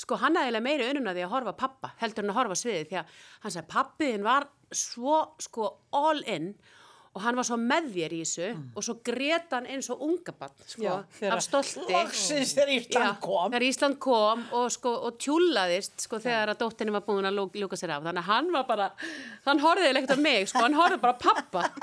sko 0.00 0.16
hann 0.20 0.36
aðeinslega 0.36 0.64
meiri 0.64 0.88
unnuna 0.88 1.14
því 1.16 1.24
að 1.26 1.32
horfa 1.34 1.56
pappa 1.60 1.92
heldur 2.00 2.24
hann 2.24 2.32
að 2.32 2.38
horfa 2.40 2.58
sviðið 2.60 2.90
því 2.90 3.00
að 3.00 3.16
hann 3.42 3.54
sagði 3.56 3.72
pappiðin 3.74 4.28
var 4.28 4.46
svo 4.72 5.16
sko 5.42 5.72
all 5.96 6.22
in 6.28 6.52
og 6.54 6.76
hann 7.18 7.34
var 7.34 7.42
svo 7.42 7.56
með 7.58 7.88
þér 7.90 8.12
í 8.14 8.18
þessu 8.22 8.48
og 8.78 8.84
svo 8.86 8.94
greta 9.02 9.58
hann 9.58 9.66
eins 9.66 9.88
og 9.90 10.02
unga 10.06 10.34
bann 10.38 10.52
sko, 10.62 10.92
af 11.26 11.40
stolti 11.42 11.82
Loksins 11.90 12.52
þegar 12.54 12.70
Ísland 12.76 13.18
kom. 13.24 13.48
þegar 13.50 13.66
Ísland 13.66 13.98
kom 13.98 14.44
og, 14.54 14.68
sko, 14.70 14.92
og 15.08 15.18
tjúlaðist 15.18 16.06
sko, 16.06 16.20
þegar 16.22 16.52
að 16.54 16.60
dóttinni 16.62 16.94
var 16.94 17.02
búin 17.08 17.26
að 17.26 17.40
ljúka 17.58 17.76
sér 17.80 17.96
af 17.96 18.06
þannig 18.06 18.22
að 18.22 18.30
hann 18.30 18.52
var 18.54 18.68
bara, 18.70 18.90
hann 19.48 19.64
horfði 19.64 19.90
ekkert 19.90 20.14
á 20.14 20.18
mig 20.22 20.46
sko, 20.52 20.62
hann 20.62 20.78
horfði 20.78 21.00
bara 21.02 21.18
pappa 21.18 21.66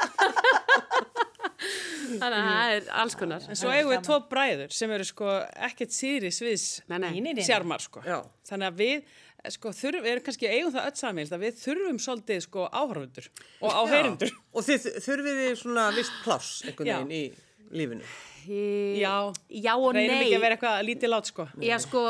þannig 1.57 2.38
að 2.38 2.48
það 2.48 2.74
er 2.77 2.89
alls 3.01 3.15
konar 3.19 3.46
En 3.51 3.57
svo 3.60 3.72
eigum 3.74 3.91
við 3.91 4.03
tvo 4.07 4.17
bræður 4.31 4.74
sem 4.79 4.91
eru 4.96 5.05
sko 5.07 5.31
ekkert 5.67 5.96
síðri 5.96 6.31
sviðs 6.34 6.67
Nei, 6.88 7.00
nei. 7.01 7.10
Nei, 7.17 7.22
nei, 7.25 7.34
nei. 7.39 7.46
sjarmar 7.46 7.84
sko. 7.84 8.03
Þannig 8.48 8.69
að 8.69 8.77
við 8.79 9.15
sko 9.53 9.74
þurfum, 9.75 10.03
við 10.06 10.13
erum 10.13 10.25
kannski 10.27 10.50
eigum 10.51 10.74
það 10.75 10.88
öll 10.89 11.01
samil 11.01 11.27
að 11.27 11.44
við 11.46 11.60
þurfum 11.62 12.00
svolítið 12.03 12.39
sko 12.48 12.70
áhörfundur 12.72 13.27
og 13.62 13.75
áheyrindur. 13.82 14.34
Og 14.53 14.65
þið 14.67 14.88
þurfið 15.06 15.44
þið 15.44 15.53
svona 15.62 15.91
vist 15.96 16.17
pláss 16.24 16.63
einhvern 16.65 16.89
veginn 16.89 17.13
í 17.15 17.77
lífinu. 17.77 18.10
Já, 18.48 19.34
já 19.51 19.74
og 19.75 19.89
reynum 19.91 20.13
nei 20.13 20.22
ekki 20.24 20.38
að 20.38 20.44
vera 20.46 20.56
eitthvað 20.56 20.86
lítið 20.88 21.12
lát 21.12 21.27
sko. 21.27 21.46
Já 21.67 21.75
sko, 21.84 22.03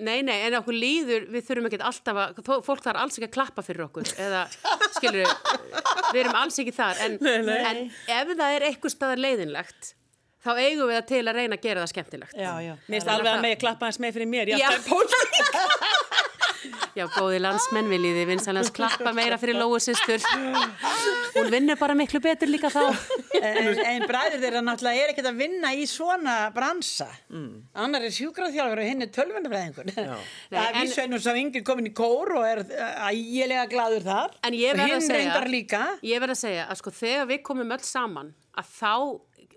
nei 0.00 0.22
nei, 0.24 0.38
en 0.46 0.56
okkur 0.62 0.76
líður, 0.76 1.26
við 1.34 1.44
þurfum 1.50 1.68
ekki 1.68 1.80
alltaf 1.90 2.20
að, 2.22 2.40
fólk 2.64 2.84
þarf 2.86 3.02
alls 3.02 3.18
ekki 3.18 3.28
að 3.28 3.34
klappa 3.34 3.64
fyrir 3.66 3.84
okkur, 3.84 4.08
eða 4.24 4.46
skilur, 4.96 5.34
við 6.14 6.22
erum 6.22 6.40
alls 6.40 6.58
ekki 6.64 6.74
þar, 6.78 7.04
en, 7.04 7.18
en 7.28 7.82
ef 7.92 8.32
það 8.32 8.56
er 8.56 8.68
eitthvað 8.70 8.96
staðar 8.96 9.22
leiðinlegt, 9.26 9.92
þá 10.46 10.50
eigum 10.54 10.88
við 10.88 10.96
það 10.96 11.08
til 11.12 11.22
að 11.26 11.40
reyna 11.42 11.60
að 11.60 11.68
gera 11.68 11.84
það 11.84 11.92
skemmtilegt. 11.92 12.40
Já, 12.40 12.52
já. 12.64 12.74
Mér 12.86 12.96
finnst 12.96 13.12
alveg 13.12 13.32
að 13.34 13.44
megi 13.44 13.62
klappa 13.66 13.90
hans 13.90 14.00
með 14.00 14.16
fyrir 14.16 14.32
mér. 14.32 14.54
Já, 14.54 14.62
Já. 14.62 14.68
það 14.70 14.80
er 14.80 14.86
pólitík. 14.88 16.14
Já, 16.96 17.04
góði 17.12 17.38
landsmenn 17.44 17.88
viljiði 17.90 18.24
vinsalans 18.30 18.70
klappa 18.74 19.12
meira 19.16 19.36
fyrir 19.40 19.58
Lóu 19.58 19.76
systur. 19.82 20.22
Hún 21.36 21.50
vinnur 21.52 21.76
bara 21.80 21.94
miklu 21.98 22.20
betur 22.24 22.48
líka 22.48 22.70
þá. 22.72 22.82
En, 23.36 23.68
en 23.76 24.06
bræðir 24.08 24.40
þeirra 24.40 24.62
náttúrulega 24.64 25.02
er 25.04 25.12
ekkert 25.12 25.28
að 25.28 25.40
vinna 25.42 25.72
í 25.76 25.84
svona 25.90 26.36
bransa. 26.56 27.08
Mm. 27.28 27.66
Annar 27.84 28.06
er 28.08 28.14
sjúkraþjálfur 28.16 28.80
og 28.80 28.88
hinn 28.88 29.04
er 29.04 29.12
tölvunabræðingur. 29.12 29.90
Það 29.96 30.62
er 30.62 30.78
vísveinur 30.80 31.22
sem 31.26 31.40
yngir 31.42 31.66
komin 31.68 31.90
í 31.90 31.94
kór 31.96 32.32
og 32.40 32.46
er 32.48 32.64
ægilega 33.10 33.66
gladur 33.72 34.06
þar. 34.06 34.36
En 34.48 34.56
ég 34.56 34.72
Og 34.72 34.80
verð 34.80 34.88
að 34.88 34.94
hinn 34.96 35.06
segja, 35.10 35.20
reyndar 35.20 35.48
líka. 35.52 35.82
ég 36.06 36.24
verð 36.24 36.36
að 36.38 36.42
segja 36.46 36.66
að 36.72 36.80
sko 36.80 36.94
þegar 37.02 37.30
við 37.34 37.42
komum 37.50 37.76
öll 37.76 37.84
saman, 37.84 38.32
að 38.56 38.72
þá, 38.78 38.92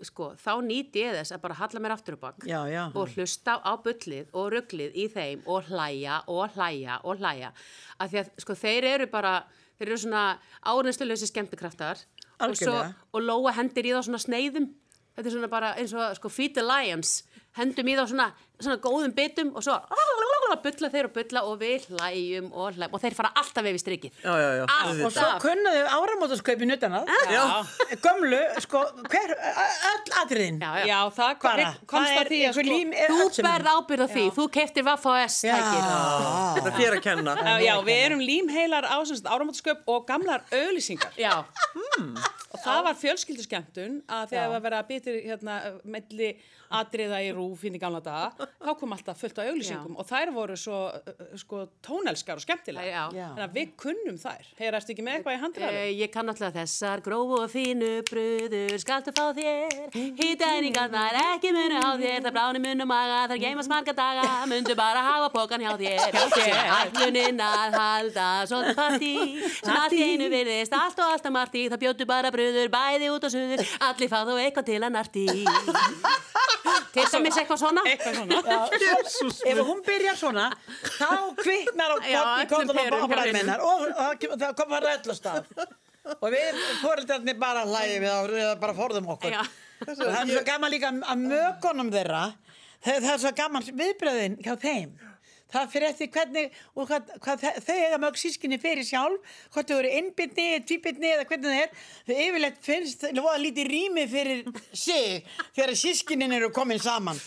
sko, 0.06 0.30
þá 0.40 0.52
nýti 0.64 1.04
ég 1.04 1.16
þess 1.18 1.34
að 1.36 1.42
bara 1.44 1.58
halla 1.60 1.82
mér 1.82 1.94
aftur 1.96 2.16
upp 2.16 2.26
bak. 2.26 2.44
Já, 2.48 2.60
já. 2.70 2.82
og 2.94 3.14
hlusta 3.14 3.56
á 3.60 3.72
bullið 3.84 4.30
og 4.32 4.50
rugglið 4.54 4.96
í 4.96 5.06
þeim 5.12 5.42
og 5.46 5.70
hlæja 5.70 6.20
og 6.30 6.56
hlæja 6.56 7.00
og 7.04 7.20
hlæja 7.20 7.52
af 7.98 8.12
því 8.12 8.22
að 8.22 8.30
sko 8.44 8.56
þeir 8.62 8.88
eru 8.94 9.10
bara 9.12 9.34
þeir 9.78 9.88
eru 9.88 10.00
svona 10.04 10.24
áreynsluleysi 10.60 11.30
skemmtikraftar 11.30 12.04
og, 12.40 12.56
svo, 12.56 12.76
og 13.12 13.24
Lóa 13.24 13.54
hendir 13.56 13.88
í 13.88 13.94
þá 13.96 14.04
svona 14.08 14.22
sneiðum 14.22 14.70
þetta 15.16 15.26
er 15.26 15.34
svona 15.34 15.52
bara 15.52 15.74
eins 15.80 15.94
og 15.96 16.16
sko 16.18 16.32
feed 16.32 16.56
the 16.56 16.64
lions 16.64 17.20
hendum 17.58 17.88
í 17.90 17.96
þá 17.98 18.04
svona, 18.12 18.28
svona 18.60 18.80
góðum 18.82 19.14
bitum 19.16 19.54
og 19.56 19.64
svo 19.66 19.76
bulla 20.64 20.90
þeir 20.94 21.08
og 21.10 21.14
bulla 21.16 21.44
og 21.48 21.58
við 21.60 21.86
hlæjum 21.90 22.50
og 22.52 22.74
hlæjum 22.76 22.96
og 22.96 23.02
þeir 23.04 23.16
fara 23.18 23.32
alltaf 23.40 23.66
við 23.66 23.76
við 23.76 23.82
strikið 23.84 24.20
Já, 24.24 24.32
já, 24.40 24.50
já. 24.60 24.64
Og 24.64 24.96
svo 24.98 25.08
alltaf 25.10 25.40
kunnaðu 25.44 25.82
áramótaskaupi 25.96 26.68
nutanað. 26.68 27.10
Já. 27.30 27.42
Gömlu, 28.04 28.40
sko, 28.64 28.82
hver, 29.10 29.34
öll 29.90 30.12
atriðin. 30.22 30.60
Já, 30.60 30.70
já. 30.80 30.86
Já, 30.90 30.98
það 31.16 31.38
Bara, 31.44 31.68
komst 31.90 32.12
það 32.12 32.20
að 32.22 32.30
því 32.32 32.40
að 32.48 32.58
sko... 32.58 32.78
Þú 33.10 33.46
berð 33.46 33.70
ábyrð 33.74 34.04
á 34.04 34.08
því, 34.14 34.26
þú 34.36 34.46
keftir 34.56 34.86
Vaff 34.86 35.08
á 35.08 35.12
S 35.24 35.40
tækir. 35.46 35.88
Þetta 36.58 36.70
er 36.72 36.78
þér 36.78 36.98
að 36.98 37.02
kenna. 37.06 37.36
Já, 37.40 37.54
já, 37.64 37.74
við 37.88 38.04
erum 38.06 38.24
límheilar 38.24 38.88
á 38.88 38.98
áramáttasköp 39.00 39.90
og 39.90 40.06
gamlar 40.08 40.46
auðlýsingar. 40.50 41.16
Já, 41.20 41.34
Og 42.50 42.58
það 42.64 42.80
var 42.88 42.96
fjölskylduskemmtun 42.98 44.00
að 44.10 44.32
þegar 44.32 44.48
það 44.54 44.64
verið 44.64 44.78
að 44.80 44.88
bytja 44.88 45.12
hérna 45.28 45.58
melli 45.86 46.30
atriða 46.70 47.18
í 47.26 47.30
rúf 47.34 47.64
hinn 47.66 47.74
í 47.74 47.80
gamla 47.82 47.98
daga, 48.04 48.46
þá 48.62 48.70
kom 48.78 48.92
alltaf 48.94 49.18
fullt 49.18 49.38
á 49.40 49.42
auglýsingum 49.50 49.96
og 49.98 50.06
þær 50.06 50.30
voru 50.36 50.56
svo 50.60 50.78
uh, 50.94 51.22
sko 51.40 51.64
tónelskar 51.82 52.38
og 52.38 52.44
skemmtilega. 52.44 52.86
Já. 52.86 53.02
Já. 53.16 53.26
Þannig 53.34 53.44
að 53.48 53.56
við 53.58 53.72
kunnum 53.82 54.18
þær. 54.22 54.50
Heyr, 54.60 54.76
erstu 54.78 54.94
ekki 54.94 55.04
með 55.06 55.16
eitthvað 55.18 55.36
í 55.36 55.40
handræðum? 55.44 55.78
Eh, 55.80 55.90
Ég 56.00 56.12
kann 56.14 56.30
alltaf 56.30 56.54
þessar 56.54 57.02
grófu 57.04 57.40
og 57.42 57.50
fínu 57.50 57.90
bruður 58.08 58.76
skaltu 58.80 59.12
fá 59.16 59.24
þér 59.36 59.90
Hýtæningarnar 60.20 61.18
ekki 61.34 61.50
munu 61.54 61.80
á 61.82 61.90
þér 61.98 62.22
Það 62.24 62.34
bráni 62.36 62.62
mun 62.62 62.84
og 62.84 62.88
maga, 62.90 63.18
þar 63.32 63.40
geimast 63.42 63.70
marga 63.72 63.94
daga 63.98 64.24
Mundu 64.50 64.76
bara 64.78 65.02
hafa 65.04 65.28
pókan 65.34 65.64
hjá 65.64 65.74
þér. 65.80 66.18
Ætlunin 66.80 67.42
að 67.44 67.76
halda 67.80 68.28
svolítið 68.50 68.78
partí 68.78 69.12
Sem 69.58 69.74
allt 69.74 69.96
í 69.98 70.02
einu 70.12 70.30
virðist 70.32 70.76
allt 70.78 71.02
og 71.02 71.14
alltaf 71.16 71.34
martí 71.34 71.66
Það 71.72 71.82
bjótu 71.84 72.06
bara 72.08 72.30
bruður 72.34 72.70
bæði 72.72 73.10
út 73.14 73.26
og 73.28 73.34
suður 73.34 73.64
Allir 73.90 74.12
fá 74.12 74.20
þó 74.28 74.34
eitthvað 74.38 74.70
til 74.70 74.80
að 74.86 74.94
narti 74.96 75.26
Til 76.94 77.04
dæmis 77.12 77.38
eitthvað 77.40 77.60
svona 77.62 77.84
Eitthvað 77.90 78.18
svona. 78.18 78.58
Ef 79.52 79.60
hún 79.68 79.82
byrjar 79.86 80.18
svona, 80.20 80.46
þá 80.96 81.08
kviknar 81.40 81.94
á 81.94 81.96
botni 82.00 82.74
perum 82.76 82.80
á 82.80 82.84
hjá 82.90 83.08
bræðmennar 83.14 83.64
og 83.66 83.86
það 83.98 84.26
það 84.44 84.54
kom 84.60 84.76
að 84.78 84.86
röllu 84.88 85.16
stað. 85.18 85.50
Og 86.16 86.28
við 86.32 86.60
fóreldarnir 86.80 87.38
bara 87.40 87.66
hlægjum 87.68 88.06
við 88.06 88.34
við 88.36 88.52
bara 88.62 88.76
forðum 88.78 89.12
okkur. 89.14 89.36
Já. 89.36 89.42
Og 89.86 90.00
það 90.00 90.18
er 90.22 90.32
svo 90.32 90.42
gaman 90.48 90.72
líka 90.72 90.90
að 90.92 91.22
mögunum 91.28 91.92
þeirra, 91.92 92.24
það, 92.84 92.96
það 93.04 93.12
er 93.14 93.22
svo 93.24 93.32
gaman 93.42 93.68
viðbröðin 93.82 94.38
hjá 94.44 94.54
þeim. 94.60 94.96
Það 95.50 95.72
fyrir 95.72 95.88
eftir 95.90 96.10
hvernig, 96.14 96.52
og 96.76 96.88
hvað, 96.90 97.10
hvað 97.24 97.44
þau 97.66 97.74
eiga 97.76 97.98
mörg 98.02 98.20
sískinni 98.20 98.58
fyrir 98.62 98.86
sjálf, 98.86 99.34
hvort 99.54 99.70
þau 99.72 99.78
eru 99.80 99.90
innbytni, 100.00 100.46
tvíbytni 100.68 101.10
eða 101.16 101.26
hvernig 101.26 101.50
það 101.50 101.64
er. 101.64 101.74
Þau 102.06 102.14
yfirleitt 102.28 102.62
finnst 102.64 103.04
það 103.10 103.42
lítið 103.44 103.70
rými 103.74 104.06
fyrir 104.10 104.48
sig 104.72 105.26
þegar 105.56 105.76
sískinin 105.82 106.38
eru 106.38 106.52
komin 106.54 106.78
saman. 106.82 107.20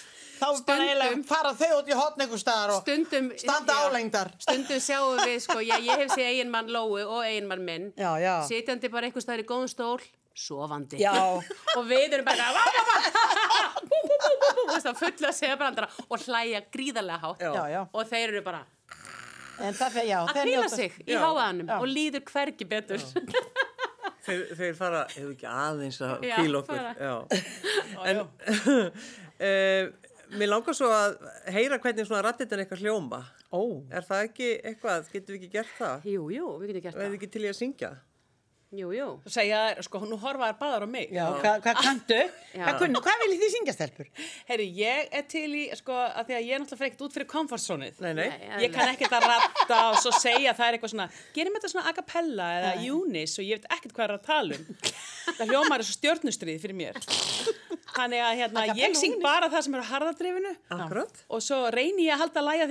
Þá 0.44 0.48
Stundum- 0.60 1.22
fara 1.24 1.54
þau 1.56 1.78
út 1.78 1.88
í 1.88 1.96
hotn 1.96 2.24
einhver 2.26 2.40
staðar 2.42 2.74
og 2.74 2.82
Stundum 2.82 3.30
standa 3.38 3.76
já, 3.78 3.84
álengdar. 3.88 4.32
Stundum 4.44 4.82
sjáum 4.82 5.22
við 5.22 5.38
sko, 5.46 5.60
já, 5.64 5.78
ég 5.80 6.02
hef 6.02 6.12
séð 6.12 6.32
eiginmann 6.34 6.72
Lóu 6.74 6.98
og 7.00 7.22
eiginmann 7.24 7.64
minn 7.64 7.86
Já. 7.96 8.42
Sitjandi 8.50 8.90
bara 8.92 9.08
einhver 9.08 9.24
staðar 9.24 9.46
í 9.46 9.48
góðum 9.48 9.70
stól 9.72 10.02
Sofandi 10.34 10.98
Já. 11.02 11.14
Og 11.78 11.84
við 11.90 12.14
erum 12.18 12.26
bara 12.26 12.48
Fulla 14.98 15.30
að 15.30 15.36
segja 15.38 15.58
brandara 15.60 15.90
Og 16.10 16.20
hlæja 16.26 16.64
gríðarlega 16.74 17.20
hátt 17.24 17.44
Já, 17.46 17.52
já. 17.72 17.82
Og 17.94 18.08
þeir 18.10 18.28
eru 18.34 18.42
bara 18.46 18.64
En 19.62 19.76
það 19.78 19.92
fyrir, 19.94 20.08
já. 20.10 20.18
að 20.26 20.38
hvíla 20.42 20.62
njóta- 20.64 20.76
sig 20.76 20.96
í 21.06 21.14
háaðanum. 21.14 21.68
Og 21.78 21.84
líður 21.86 22.24
hvergi 22.26 22.66
betur 22.66 23.04
Þeir, 24.26 24.40
þeir 24.58 24.74
fara, 24.80 25.02
hefur 25.14 25.34
ekki 25.36 25.46
aðeins 25.52 26.00
að 26.02 26.24
Já, 26.26 26.34
kvíla 26.40 26.62
okkur. 26.64 26.80
En 28.10 28.22
uh, 28.24 29.92
mér 30.40 30.50
langar 30.50 30.74
svo 30.78 30.90
að 30.96 31.18
heyra 31.54 31.78
hvernig 31.84 32.08
svona 32.10 32.24
rattitan 32.26 32.64
eitthvað 32.64 32.82
hljóma. 32.88 33.20
Ó. 33.54 33.62
Er 33.94 34.08
það 34.08 34.26
ekki 34.32 34.50
eitthvað, 34.72 35.10
getum 35.14 35.36
við 35.36 35.40
ekki 35.44 35.52
gert 35.60 35.74
það? 35.78 36.08
Jú, 36.16 36.26
jú, 36.34 36.50
við 36.64 36.72
getum 36.74 36.86
gert 36.88 36.96
Og 36.98 37.02
er 37.02 37.06
það 37.06 37.14
þið 37.14 37.20
ekki 37.20 37.32
til 37.36 37.44
í 37.46 37.52
að 37.52 37.58
syngja? 37.60 37.92
Jú, 38.74 38.90
jú 38.96 39.08
Segja 39.30 39.60
þær, 39.68 39.82
sko, 39.86 40.00
nú 40.10 40.18
horfa 40.22 40.48
þær 40.50 40.56
báðar 40.58 40.86
á 40.86 40.90
mig. 40.90 41.12
Já, 41.14 41.26
hvað 41.38 41.60
hva 41.62 41.74
kanntu? 41.78 42.20
Hvað 42.56 42.80
kunnu? 42.82 43.02
Hvað 43.06 43.20
viljið 43.24 43.44
þið 43.44 43.52
syngja 43.54 43.76
stelpur? 43.76 44.10
Heyri, 44.50 44.66
ég 44.80 45.14
er 45.20 45.28
til 45.30 45.46
í, 45.60 45.64
sko, 45.78 45.94
að 45.94 46.30
því 46.32 46.38
að 46.38 46.48
ég 46.48 46.56
er 46.56 46.64
náttúrulega 46.64 46.82
frekt 46.82 47.04
út 47.06 47.14
fyrir 47.14 47.30
komfortzónið. 47.30 48.02
Nei, 48.02 48.12
nei. 48.18 48.26
Nei, 48.34 48.64
Ég 48.66 48.74
kann 48.74 48.90
ekkert 48.90 49.14
að 49.20 49.28
ratta 49.30 49.80
og 49.92 50.00
svo 50.02 50.14
segja 50.18 50.56
það 50.58 50.66
er 50.66 50.78
eitthvað 50.80 50.94
svona, 50.96 51.08
gerum 51.38 51.58
þetta 51.60 51.72
svona 51.76 51.86
a 51.86 51.96
cappella 52.00 52.50
eða 52.58 52.74
unis 52.98 53.38
og 53.38 53.46
ég 53.46 53.62
veit 53.62 53.70
ekkert 53.78 53.94
hvað 53.94 54.08
er 54.08 54.16
að 54.18 54.26
tala 54.32 54.58
um. 54.58 54.66
Það 55.38 55.54
hljómar 55.54 55.84
er 55.84 55.88
svo 55.90 55.98
stjórnustrið 56.00 56.62
fyrir 56.66 56.80
mér. 56.82 57.00
Þannig 57.94 58.24
að 58.26 58.40
hérna, 58.40 58.64
ég 58.74 58.96
syng 58.98 59.20
bara 59.22 59.50
það 59.54 59.66
sem 59.68 59.76
er 59.78 59.84
á 59.86 59.92
harðadrifinu 59.92 60.54
Akkurat. 60.74 61.20
og 61.30 61.44
svo 61.46 61.60
reyni 61.74 62.08
ég 62.08 62.16
að 62.16 62.24
halda 62.24 62.42
lægja 62.48 62.68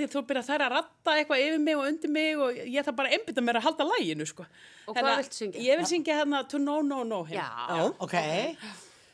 þú 1.03 1.09
ratta 1.11 1.19
eitthvað 1.19 1.41
yfir 1.43 1.59
mig 1.59 1.75
og 1.75 1.87
undir 1.89 2.09
mig 2.09 2.37
og 2.39 2.55
ég 2.63 2.85
þarf 2.87 2.95
bara 2.95 3.09
að 3.09 3.17
einbytta 3.17 3.41
mér 3.43 3.57
að 3.59 3.65
halda 3.67 3.87
læginu, 3.91 4.25
sko. 4.27 4.45
Og 4.87 4.95
hvað 4.95 5.09
að 5.13 5.17
viltu 5.23 5.35
syngja? 5.41 5.59
Ég 5.63 5.77
vil 5.81 5.85
syngja 5.89 6.15
hérna 6.21 6.43
To 6.47 6.57
No 6.59 6.81
No 6.81 7.03
No 7.03 7.23
hérna. 7.23 7.49
Já, 7.69 7.91
Ok. 7.99 8.15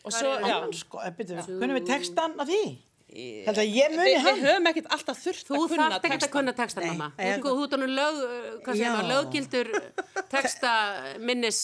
Og 0.06 0.14
svo, 0.14 0.30
já. 0.40 0.60
Sko, 0.80 1.02
byrju, 1.18 1.42
kunnum 1.60 1.76
við 1.80 1.88
textan 1.90 2.38
af 2.40 2.48
því? 2.48 2.62
Þetta 3.10 3.64
ég 3.66 3.90
muni 3.90 4.06
við, 4.06 4.16
við 4.16 4.22
hann. 4.22 4.40
höfum 4.46 4.68
ekkert 4.70 4.90
alltaf 4.94 5.18
þurft 5.18 5.48
Þú 5.50 5.56
að 5.58 5.70
kunna 5.72 5.86
þarft 5.90 6.04
ekkert 6.06 6.26
að 6.28 6.32
kunna 6.36 6.54
texta, 6.54 6.80
Nei, 6.84 6.90
mamma. 6.92 7.08
ég- 7.18 7.32
Þú, 7.34 7.40
sko, 7.42 7.54
þú 7.58 7.72
honum 7.74 7.94
lög, 7.98 8.20
hvað 8.64 8.76
segir 8.78 8.92
maður, 8.94 9.10
löggildur 9.10 9.70
texta 10.36 10.74
minnis 11.20 11.60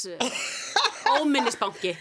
óminnisbanki. 1.21 1.91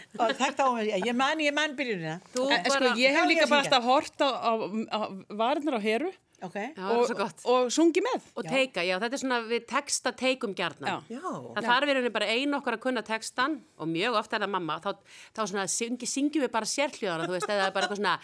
Ég 1.05 1.15
man, 1.15 1.39
ég 1.45 1.53
man 1.55 1.77
byrjunina. 1.77 2.17
Þú 2.35 2.47
En, 2.51 2.65
sko, 2.65 2.73
bara, 2.79 2.95
ég 2.97 3.17
hef 3.19 3.29
líka 3.29 3.45
ég 3.45 3.51
bara 3.53 3.63
alltaf 3.67 3.85
hort 3.85 4.25
á, 4.25 4.29
á, 4.33 4.53
á 4.97 4.99
varirnar 5.29 5.77
á 5.77 5.81
heru 5.85 6.11
Ok. 6.43 6.57
já, 6.57 6.83
það 6.83 7.11
er 7.11 7.19
gott. 7.19 7.43
og 7.49 7.71
sungi 7.73 8.03
með. 8.05 8.25
Og 8.37 8.49
teika, 8.49 8.83
já, 8.85 8.97
þetta 9.03 9.17
er 9.17 9.23
svona, 9.23 9.39
við 9.49 9.67
texta 9.71 10.13
teikum 10.13 10.55
gjarnan. 10.57 11.05
Já. 11.09 11.21
Það 11.55 11.69
þarf 11.69 11.91
verið 11.91 12.09
bara 12.15 12.29
ein 12.35 12.59
okkar 12.59 12.77
að 12.79 12.83
kunna 12.85 13.05
textan 13.07 13.59
og 13.79 13.89
mjög 13.89 14.19
ofta 14.21 14.37
er 14.37 14.45
það 14.45 14.53
mamma, 14.57 14.79
þá, 14.85 14.91
þá 15.37 15.43
svona 15.53 15.67
syngi, 15.71 16.09
syngjum 16.11 16.45
við 16.45 16.53
bara 16.55 16.69
sérhljóðana, 16.69 17.29
þú 17.29 17.37
veist, 17.37 17.49
eða 17.55 17.71
bara 17.75 17.89
eitthvað 17.89 18.01
svona 18.03 18.19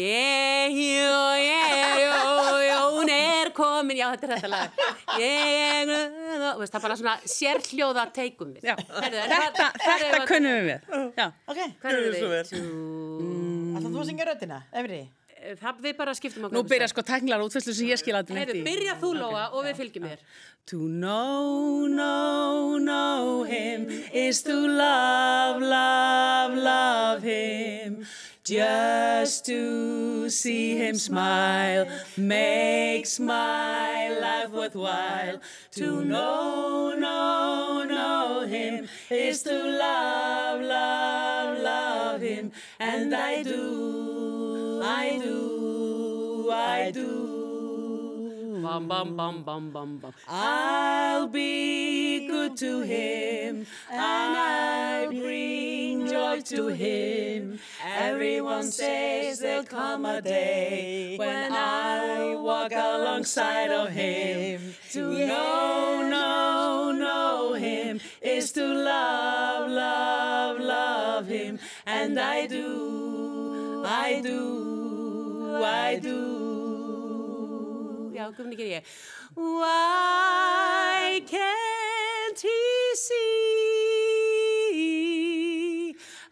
Ég, 0.00 0.76
jú, 0.78 1.14
ég, 1.42 1.94
jú, 2.02 2.16
jón 2.66 3.12
er 3.14 3.52
komin, 3.56 4.00
já, 4.00 4.08
þetta 4.14 4.28
er 4.28 4.34
þetta 4.36 4.52
lag 4.52 4.82
Ég, 5.22 5.92
jú, 5.92 6.00
þú 6.42 6.52
veist, 6.62 6.72
það 6.72 6.80
er 6.80 6.86
bara 6.88 6.98
svona 7.02 7.16
sérhljóða 7.28 8.06
teikum 8.16 8.54
við. 8.56 8.68
Þetta, 8.72 9.70
þetta 9.82 10.22
kunnum 10.28 10.54
við 10.56 10.68
með. 10.70 10.92
Já. 11.18 11.26
Ok. 11.52 11.60
Vel. 11.82 11.98
við? 12.32 12.54
Alltaf 13.72 13.90
þú 13.90 14.00
að 14.02 14.08
syngja 14.10 14.28
röddina, 14.28 14.62
Efri. 14.72 15.02
Það 15.42 15.78
við 15.82 15.94
bara 15.98 16.14
skiptum 16.14 16.46
okkur. 16.46 16.54
Nú 16.54 16.62
byrja 16.70 16.86
sko 16.92 17.02
tæknilar 17.06 17.42
útfæslu 17.42 17.74
sem 17.74 17.88
ég 17.90 17.98
skil 17.98 18.14
að 18.14 18.30
Heyrðu, 18.36 18.62
byrja 18.66 18.94
þú, 19.00 19.12
Lóa, 19.18 19.44
og 19.50 19.66
við 19.66 19.80
fylgjum 19.80 20.06
þér. 20.06 20.26
To 20.70 20.78
know, 20.86 21.88
know, 21.90 22.78
know 22.78 23.42
him 23.42 23.88
is 24.14 24.42
to 24.46 24.54
love, 24.54 25.58
love, 25.60 26.54
love 26.54 27.22
him. 27.26 28.06
Just 28.44 29.46
to 29.46 30.28
see 30.28 30.76
him 30.76 30.96
smile 30.96 31.86
makes 32.16 33.20
my 33.20 34.08
life 34.20 34.50
worthwhile. 34.50 35.40
To 35.72 36.04
know, 36.04 36.94
know, 36.98 37.84
know 37.84 38.46
him 38.46 38.88
is 39.10 39.44
to 39.44 39.54
love, 39.54 40.60
love, 40.60 41.58
love 41.58 42.20
him. 42.20 42.50
And 42.80 43.14
I 43.14 43.44
do, 43.44 44.01
I 44.82 45.18
do, 45.22 46.50
I 46.52 46.90
do. 46.90 47.42
Bam, 48.62 48.88
bam, 48.88 49.16
bam, 49.16 49.42
bam, 49.42 49.70
bam, 49.70 49.98
bam. 49.98 50.12
I'll 50.28 51.26
be 51.26 52.26
good 52.26 52.56
to 52.58 52.82
him 52.82 53.66
and 53.90 54.36
I 54.36 55.06
bring 55.06 56.06
joy 56.08 56.40
to 56.42 56.68
him. 56.68 57.58
Everyone 57.84 58.70
says 58.70 59.40
there'll 59.40 59.64
come 59.64 60.06
a 60.06 60.22
day 60.22 61.16
when 61.18 61.52
I 61.52 62.36
walk 62.36 62.72
alongside 62.72 63.70
of 63.70 63.90
him. 63.90 64.74
To 64.92 65.00
know, 65.00 66.08
know, 66.08 66.92
know 66.92 67.52
him 67.54 68.00
is 68.20 68.52
to 68.52 68.64
love, 68.64 69.70
love, 69.70 70.60
love 70.60 71.26
him. 71.26 71.58
And 71.84 72.18
I 72.18 72.46
do, 72.46 73.82
I 73.84 74.20
do, 74.22 74.61
I 75.60 76.00
do. 76.00 76.18
Já, 78.14 78.32
komin 78.36 78.52
ekki 78.52 78.66
ég. 78.78 78.84
Why 79.34 81.20
can't 81.26 82.40
he 82.40 82.94
see 82.94 83.12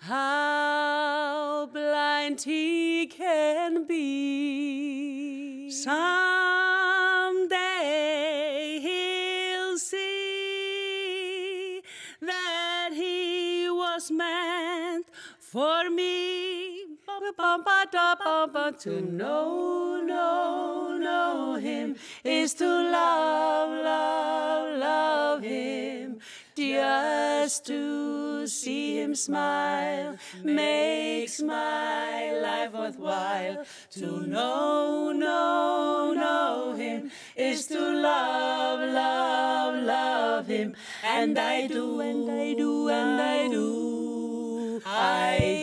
how 0.01 1.67
blind 1.73 2.41
he 2.43 3.07
can 3.07 3.85
be? 3.87 5.71
Someday 5.71 6.30
To 18.81 19.01
know, 19.01 20.01
know, 20.01 20.97
know 20.97 21.55
him 21.57 21.97
is 22.25 22.55
to 22.55 22.65
love, 22.65 23.85
love, 23.85 24.79
love 24.79 25.43
him. 25.43 26.21
Just 26.55 27.67
to 27.67 28.47
see 28.47 29.01
him 29.03 29.15
smile 29.15 30.17
makes 30.43 31.43
my 31.43 32.33
life 32.41 32.73
worthwhile. 32.73 33.67
To 33.91 34.21
know, 34.27 35.13
know, 35.13 36.15
know 36.17 36.75
him 36.75 37.11
is 37.37 37.67
to 37.67 37.79
love, 37.79 38.81
love, 38.81 39.85
love 39.85 40.47
him. 40.47 40.75
And 41.05 41.39
I 41.39 41.67
do, 41.67 42.01
and 42.01 42.31
I 42.31 42.55
do, 42.55 42.89
and 42.89 43.21
I 43.21 43.49
do, 43.49 44.81
I 44.87 45.60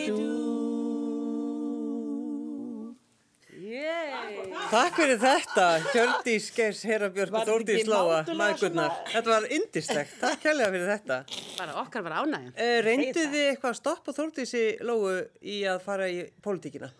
Takk 4.68 4.98
fyrir 4.98 5.16
þetta, 5.22 5.66
Hjördís 5.94 6.50
Geirs, 6.52 6.82
Herabjörg 6.84 7.30
og 7.32 7.36
Var 7.38 7.46
þetta 7.46 7.54
Þórdís 7.54 7.86
Lóa, 7.88 8.18
maðgurnar. 8.36 8.58
svona- 8.58 9.12
Þetta 9.14 9.30
var 9.32 9.46
indislegt, 9.56 10.20
takk 10.20 10.42
kærlega 10.42 10.70
fyrir 10.74 10.90
þetta. 10.92 11.16
Bara 11.58 11.72
okkar 11.82 12.02
var 12.04 12.12
ánægjan. 12.18 12.52
Uh, 12.52 12.82
Reyndu 12.84 13.24
þið 13.32 13.46
eitthvað 13.54 13.70
að 13.72 13.78
stoppa 13.80 14.12
Þórdísi 14.12 14.64
Lóu 14.84 15.26
í 15.42 15.62
að 15.64 15.80
fara 15.82 16.08
í 16.08 16.30
pólitíkina? 16.42 16.90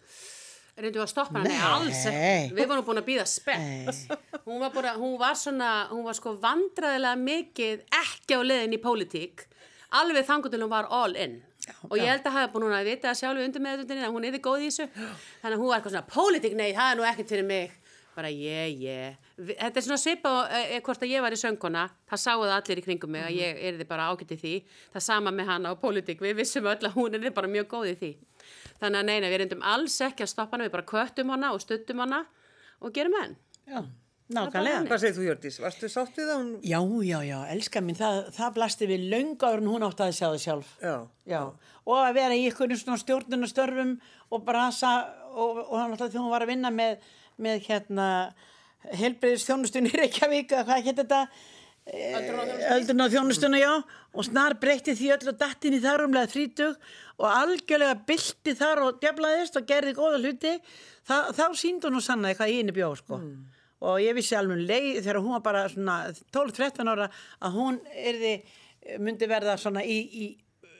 Reyndum 0.79 1.03
við 1.03 1.05
að 1.05 1.13
stoppa 1.13 1.39
hana? 1.39 1.49
Nei, 1.49 1.59
alls 1.59 2.07
ekki. 2.07 2.55
Við 2.55 2.69
vorum 2.71 2.85
búin 2.87 3.03
að 3.03 3.09
býða 3.11 3.27
spennt. 3.27 4.19
Hún 4.47 4.63
hún 4.97 5.19
var 5.19 5.35
svona, 5.35 5.89
hún 5.91 6.05
var 6.05 6.15
sko 6.15 6.37
vandræðilega 6.41 7.19
mikið 7.21 7.83
ekki 7.91 8.33
á 8.33 8.41
leiðin 8.41 8.73
í 8.79 8.81
pólitík. 8.81 9.45
Alveg 9.93 10.25
þangur 10.25 10.51
til 10.51 10.61
hún 10.61 10.71
var 10.71 10.87
all 10.89 11.15
in. 11.17 11.43
Og 11.89 11.97
ég 11.99 12.09
held 12.11 12.25
að 12.27 12.37
hafa 12.37 12.53
búin 12.53 12.73
að 12.73 12.89
vita 12.89 13.11
að 13.11 13.21
sjálfu 13.21 13.45
undir 13.45 13.65
meðutundinni 13.65 14.07
að 14.07 14.15
hún 14.15 14.27
er 14.29 14.37
þið 14.37 14.45
góð 14.47 14.65
í 14.65 14.71
þessu. 14.71 14.87
Þannig 15.43 15.57
að 15.57 15.61
hún 15.63 15.71
var 15.71 15.79
eitthvað 15.79 15.95
svona, 15.95 16.11
pólitík, 16.15 16.57
nei, 16.59 16.71
það 16.77 16.91
er 16.93 16.99
nú 16.99 17.07
ekkert 17.09 17.35
fyrir 17.35 17.47
mig. 17.49 17.77
Bara 18.19 18.31
ég, 18.35 18.81
ég. 18.83 19.29
Þetta 19.39 19.79
er 19.79 19.85
svona 19.87 20.01
svipa 20.03 20.31
og 20.41 20.55
e, 20.59 20.81
hvort 20.83 21.05
að 21.07 21.13
ég 21.13 21.23
var 21.23 21.37
í 21.37 21.39
söngkona, 21.39 21.85
það 22.11 22.23
sáu 22.25 22.41
það 22.43 22.55
allir 22.57 22.81
í 22.81 22.85
kringum 22.89 23.13
mig 23.15 23.27
að 23.29 23.37
ég 23.39 23.61
er 23.69 23.79
þið 23.79 23.91
bara 23.93 24.09
í 24.19 24.41
því. 24.41 24.55
Það 24.97 25.05
sama 25.07 25.35
með 25.37 25.53
hana 25.53 25.75
og 25.77 25.79
pólitík, 25.85 26.25
við 26.25 26.41
vissum 26.41 26.67
öll 26.67 26.81
að 26.81 26.99
hún 26.99 27.15
er 27.15 27.23
þið 27.29 27.37
bara 27.37 27.53
mjög 27.53 27.71
góð 27.71 27.93
í 27.93 27.95
því. 28.01 28.11
Þannig 28.81 28.99
að 28.99 29.09
neina, 29.13 29.31
við 29.31 29.41
reyndum 29.45 29.63
alls 29.63 30.01
ekki 30.09 30.27
að 30.27 30.33
stoppa 30.35 30.59
hana, 30.59 30.67
við 30.67 30.75
bara 30.75 30.91
köttum 30.91 31.31
hana 31.31 31.55
og 31.55 31.63
stuttum 31.63 32.03
hana 32.03 32.25
og 32.83 32.95
gerum 32.99 33.15
henn. 33.21 33.39
Nákvæmlega. 34.29 34.81
Hvað 34.85 35.01
segir 35.01 35.15
þú 35.17 35.23
Hjördís? 35.25 35.57
Varstu 35.63 35.89
sátt 35.89 36.19
við 36.19 36.27
það? 36.29 36.41
Hún... 36.43 36.49
Já, 36.69 36.79
já, 37.09 37.19
já, 37.25 37.39
elska 37.55 37.81
mín, 37.81 37.97
það, 37.97 38.19
það 38.37 38.55
blasti 38.59 38.89
við 38.91 39.07
löngu 39.13 39.49
áður 39.49 39.63
en 39.63 39.71
hún 39.73 39.87
átti 39.87 40.05
að 40.05 40.17
sjá 40.19 40.27
það 40.27 40.43
sjálf. 40.43 40.73
Já. 40.85 40.97
Já, 41.33 41.41
og 41.89 42.01
að 42.03 42.19
vera 42.19 42.37
í 42.37 42.43
ykkur 42.51 42.75
svona 42.77 43.01
stjórnunastörfum 43.01 43.95
og 44.29 44.45
brasa 44.45 44.93
og, 45.33 45.63
og 45.65 45.75
hann 45.79 45.95
alltaf 45.95 46.13
því 46.13 46.21
hún 46.21 46.35
var 46.35 46.45
að 46.45 46.53
vinna 46.53 46.75
með, 46.75 47.09
með 47.41 47.65
hérna 47.71 48.09
helbriðis 49.01 49.49
þjónustunni 49.49 49.95
í 49.95 50.01
Reykjavík, 50.03 50.53
eða 50.53 50.67
hvað 50.69 50.85
heit 50.91 51.01
þetta? 51.01 51.25
Öldurna 52.69 53.09
þjónustuna, 53.09 53.59
já, 53.63 53.73
og 54.13 54.27
snar 54.29 54.59
breytti 54.61 54.93
því 54.93 55.15
öll 55.17 55.31
og 55.33 55.39
dattin 55.41 55.73
í 55.73 55.81
þar 55.81 56.05
umlega 56.05 56.29
þrítug 56.29 56.77
og 57.17 57.31
algjörlega 57.33 57.97
bylti 58.05 58.53
þar 58.61 58.85
og 58.85 59.01
djaflaðist 59.01 59.57
og 59.57 59.65
gerði 59.73 59.97
góða 59.97 60.21
hluti, 60.21 60.59
Þa, 61.09 61.31
þá 61.33 61.45
síndi 61.57 61.89
hún 61.89 62.03
og 63.85 64.01
ég 64.03 64.17
vissi 64.19 64.35
alveg 64.39 64.59
um 64.59 64.67
leið 64.69 65.01
þegar 65.05 65.21
hún 65.23 65.37
var 65.37 65.45
bara 65.47 65.65
svona 65.71 66.01
12-13 66.35 66.93
ára 66.95 67.09
að 67.47 67.57
hún 67.61 67.81
erði, 67.95 68.35
myndi 68.99 69.29
verða 69.31 69.59
svona 69.61 69.85
í, 69.87 69.99
í 70.25 70.27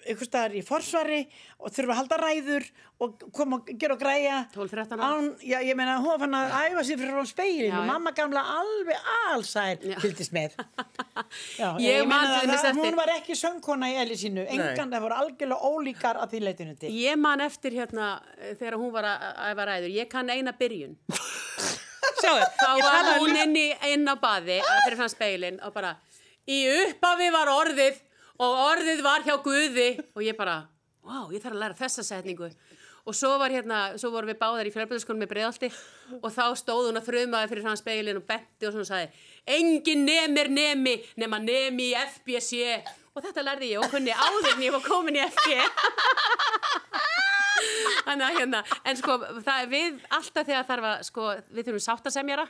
einhvers 0.09 0.29
staðar 0.31 0.55
í 0.57 0.61
forsvari 0.65 1.19
og 1.61 1.73
þurfa 1.75 1.93
að 1.93 1.99
halda 1.99 2.17
ræður 2.23 2.65
og 3.05 3.25
koma 3.37 3.59
og 3.59 3.67
gera 3.79 3.93
og 3.93 4.01
græja. 4.01 4.39
12-13 4.55 4.95
ára. 4.97 5.09
Án, 5.19 5.27
já, 5.45 5.59
ég 5.67 5.77
meina, 5.77 5.99
hún 6.01 6.09
var 6.15 6.23
fann 6.23 6.37
að 6.39 6.55
æfa 6.65 6.85
sér 6.89 7.01
fyrir 7.03 7.13
frá 7.19 7.27
speilin 7.29 7.69
Já, 7.69 7.77
og 7.83 7.91
mamma 7.91 8.13
gamla 8.17 8.45
alveg 8.55 9.11
allsær 9.29 9.85
Já. 9.85 9.99
fylgdist 10.01 10.33
með. 10.35 10.57
Já, 11.61 11.69
Ég 11.85 12.09
man 12.09 12.25
meina 12.25 12.39
til 12.41 12.49
dæmis 12.49 12.63
það, 12.63 12.71
eftir- 12.71 12.81
hún 12.87 12.97
var 13.03 13.13
ekki 13.19 13.37
söngkona 13.43 13.91
í 13.93 13.99
elli 14.07 14.17
sínu. 14.23 14.47
Engan, 14.49 14.95
það 14.95 15.05
voru 15.07 15.19
algjörlega 15.21 15.73
ólíkar 15.75 16.23
að 16.25 16.33
því 16.35 16.43
leitinu 16.47 16.79
til. 16.81 16.95
Ég 17.05 17.21
man 17.21 17.45
eftir 17.45 17.77
hérna 17.77 18.09
eh, 18.39 18.55
þegar 18.57 18.79
hún 18.81 18.95
var 18.97 19.11
að 19.13 19.29
að 19.29 19.53
æfa 19.53 19.69
ræður, 19.75 19.95
ég 20.01 20.11
kann 20.17 20.33
eina 20.35 20.57
byrjun. 20.57 20.97
Sjáðu, 22.19 22.47
Þá 22.59 22.69
ég 22.79 22.83
var 22.83 22.95
talaði 22.97 23.19
hún 23.23 23.33
líka- 23.33 23.45
inn, 23.45 23.57
í, 23.57 23.67
inn 23.93 24.09
á 24.09 24.15
baði 24.19 24.59
að 24.65 24.81
fyrir 24.87 24.99
fann 25.03 25.13
speilin 25.13 25.61
og 25.63 25.75
bara 25.77 25.95
í 26.49 26.59
upphafi 26.83 27.29
var 27.35 27.51
orðið 27.53 28.01
og 28.39 28.59
orðið 28.71 29.03
var 29.05 29.23
hjá 29.27 29.37
Guði. 29.45 29.89
Og 30.17 30.23
ég 30.25 30.37
bara, 30.39 30.61
wow, 31.05 31.29
ég 31.35 31.43
þarf 31.43 31.55
að 31.57 31.63
læra 31.65 31.79
þessa 31.79 32.05
setningu. 32.07 32.51
Og 33.09 33.15
svo 33.17 33.31
var 33.41 33.49
hérna, 33.55 33.95
svo 33.97 34.11
vorum 34.13 34.29
við 34.29 34.37
báðar 34.41 34.69
í 34.69 34.73
fjölbjörnskonum 34.75 35.23
með 35.25 35.31
breiðalti 35.31 35.71
og 36.21 36.29
þá 36.35 36.43
stóð 36.61 36.91
hún 36.91 36.99
að 37.01 37.07
þrumaði 37.09 37.49
fyrir 37.49 37.65
fann 37.65 37.79
speilin 37.81 38.19
og 38.21 38.27
benti 38.29 38.69
og 38.69 38.75
svona 38.75 38.85
sagði 38.85 39.09
engin 39.49 40.03
nemir 40.05 40.51
nemi 40.53 40.93
nema 41.17 41.39
nemi 41.41 41.87
í 41.89 41.97
FBC 42.03 42.83
og 43.17 43.25
þetta 43.25 43.47
lærði 43.47 43.71
ég 43.73 43.81
og 43.81 43.89
kunni 43.95 44.13
áður 44.13 44.51
en 44.53 44.61
ég 44.67 44.77
var 44.77 44.85
komin 44.85 45.17
í 45.17 45.25
FB 45.25 45.57
Þannig 48.07 48.25
að 48.29 48.39
hérna, 48.39 48.63
en 48.85 48.99
sko, 49.01 49.19
það 49.43 49.61
er 49.63 49.69
við 49.73 50.01
alltaf 50.19 50.49
þegar 50.49 50.69
þarf 50.71 50.89
að, 50.91 51.05
sko, 51.09 51.29
við 51.55 51.69
þurfum 51.69 51.85
sáttasemjara. 51.87 52.47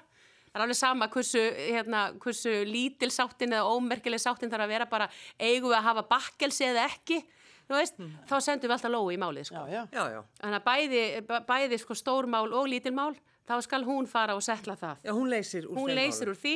Það 0.48 0.58
er 0.58 0.64
alveg 0.64 0.78
sama 0.78 1.08
hversu, 1.12 1.42
hérna, 1.58 2.04
hversu 2.22 2.52
lítil 2.66 3.10
sáttin 3.12 3.52
eða 3.52 3.74
ómerkileg 3.74 4.22
sáttin 4.22 4.50
þarf 4.52 4.64
að 4.64 4.72
vera 4.72 4.86
bara 4.88 5.08
eigum 5.36 5.68
við 5.70 5.78
að 5.78 5.88
hafa 5.90 6.06
bakkelsi 6.08 6.64
eða 6.70 6.86
ekki. 6.88 7.20
þú 7.68 7.76
veist, 7.76 7.98
þá 8.30 8.36
sendum 8.40 8.70
við 8.70 8.76
alltaf 8.78 8.92
lói 8.94 9.14
í 9.14 9.20
málið, 9.20 9.50
sko. 9.50 9.64
Já, 9.68 9.82
já. 9.92 10.04
Já. 10.14 10.20
Þannig 10.40 10.58
að 10.58 10.68
bæði, 10.70 11.02
bæði 11.50 11.78
sko 11.82 11.96
stórmál 12.00 12.46
og 12.48 12.70
lítilmál, 12.72 13.12
þá 13.48 13.54
skal 13.64 13.80
hún 13.86 14.08
fara 14.10 14.34
og 14.36 14.42
setla 14.44 14.76
það. 14.78 15.04
Já, 15.06 15.12
hún 15.16 15.30
leysir 15.32 15.68
úr 15.68 15.78
Hún 15.80 15.94
leysir 15.96 16.28
úr 16.32 16.36
því 16.38 16.54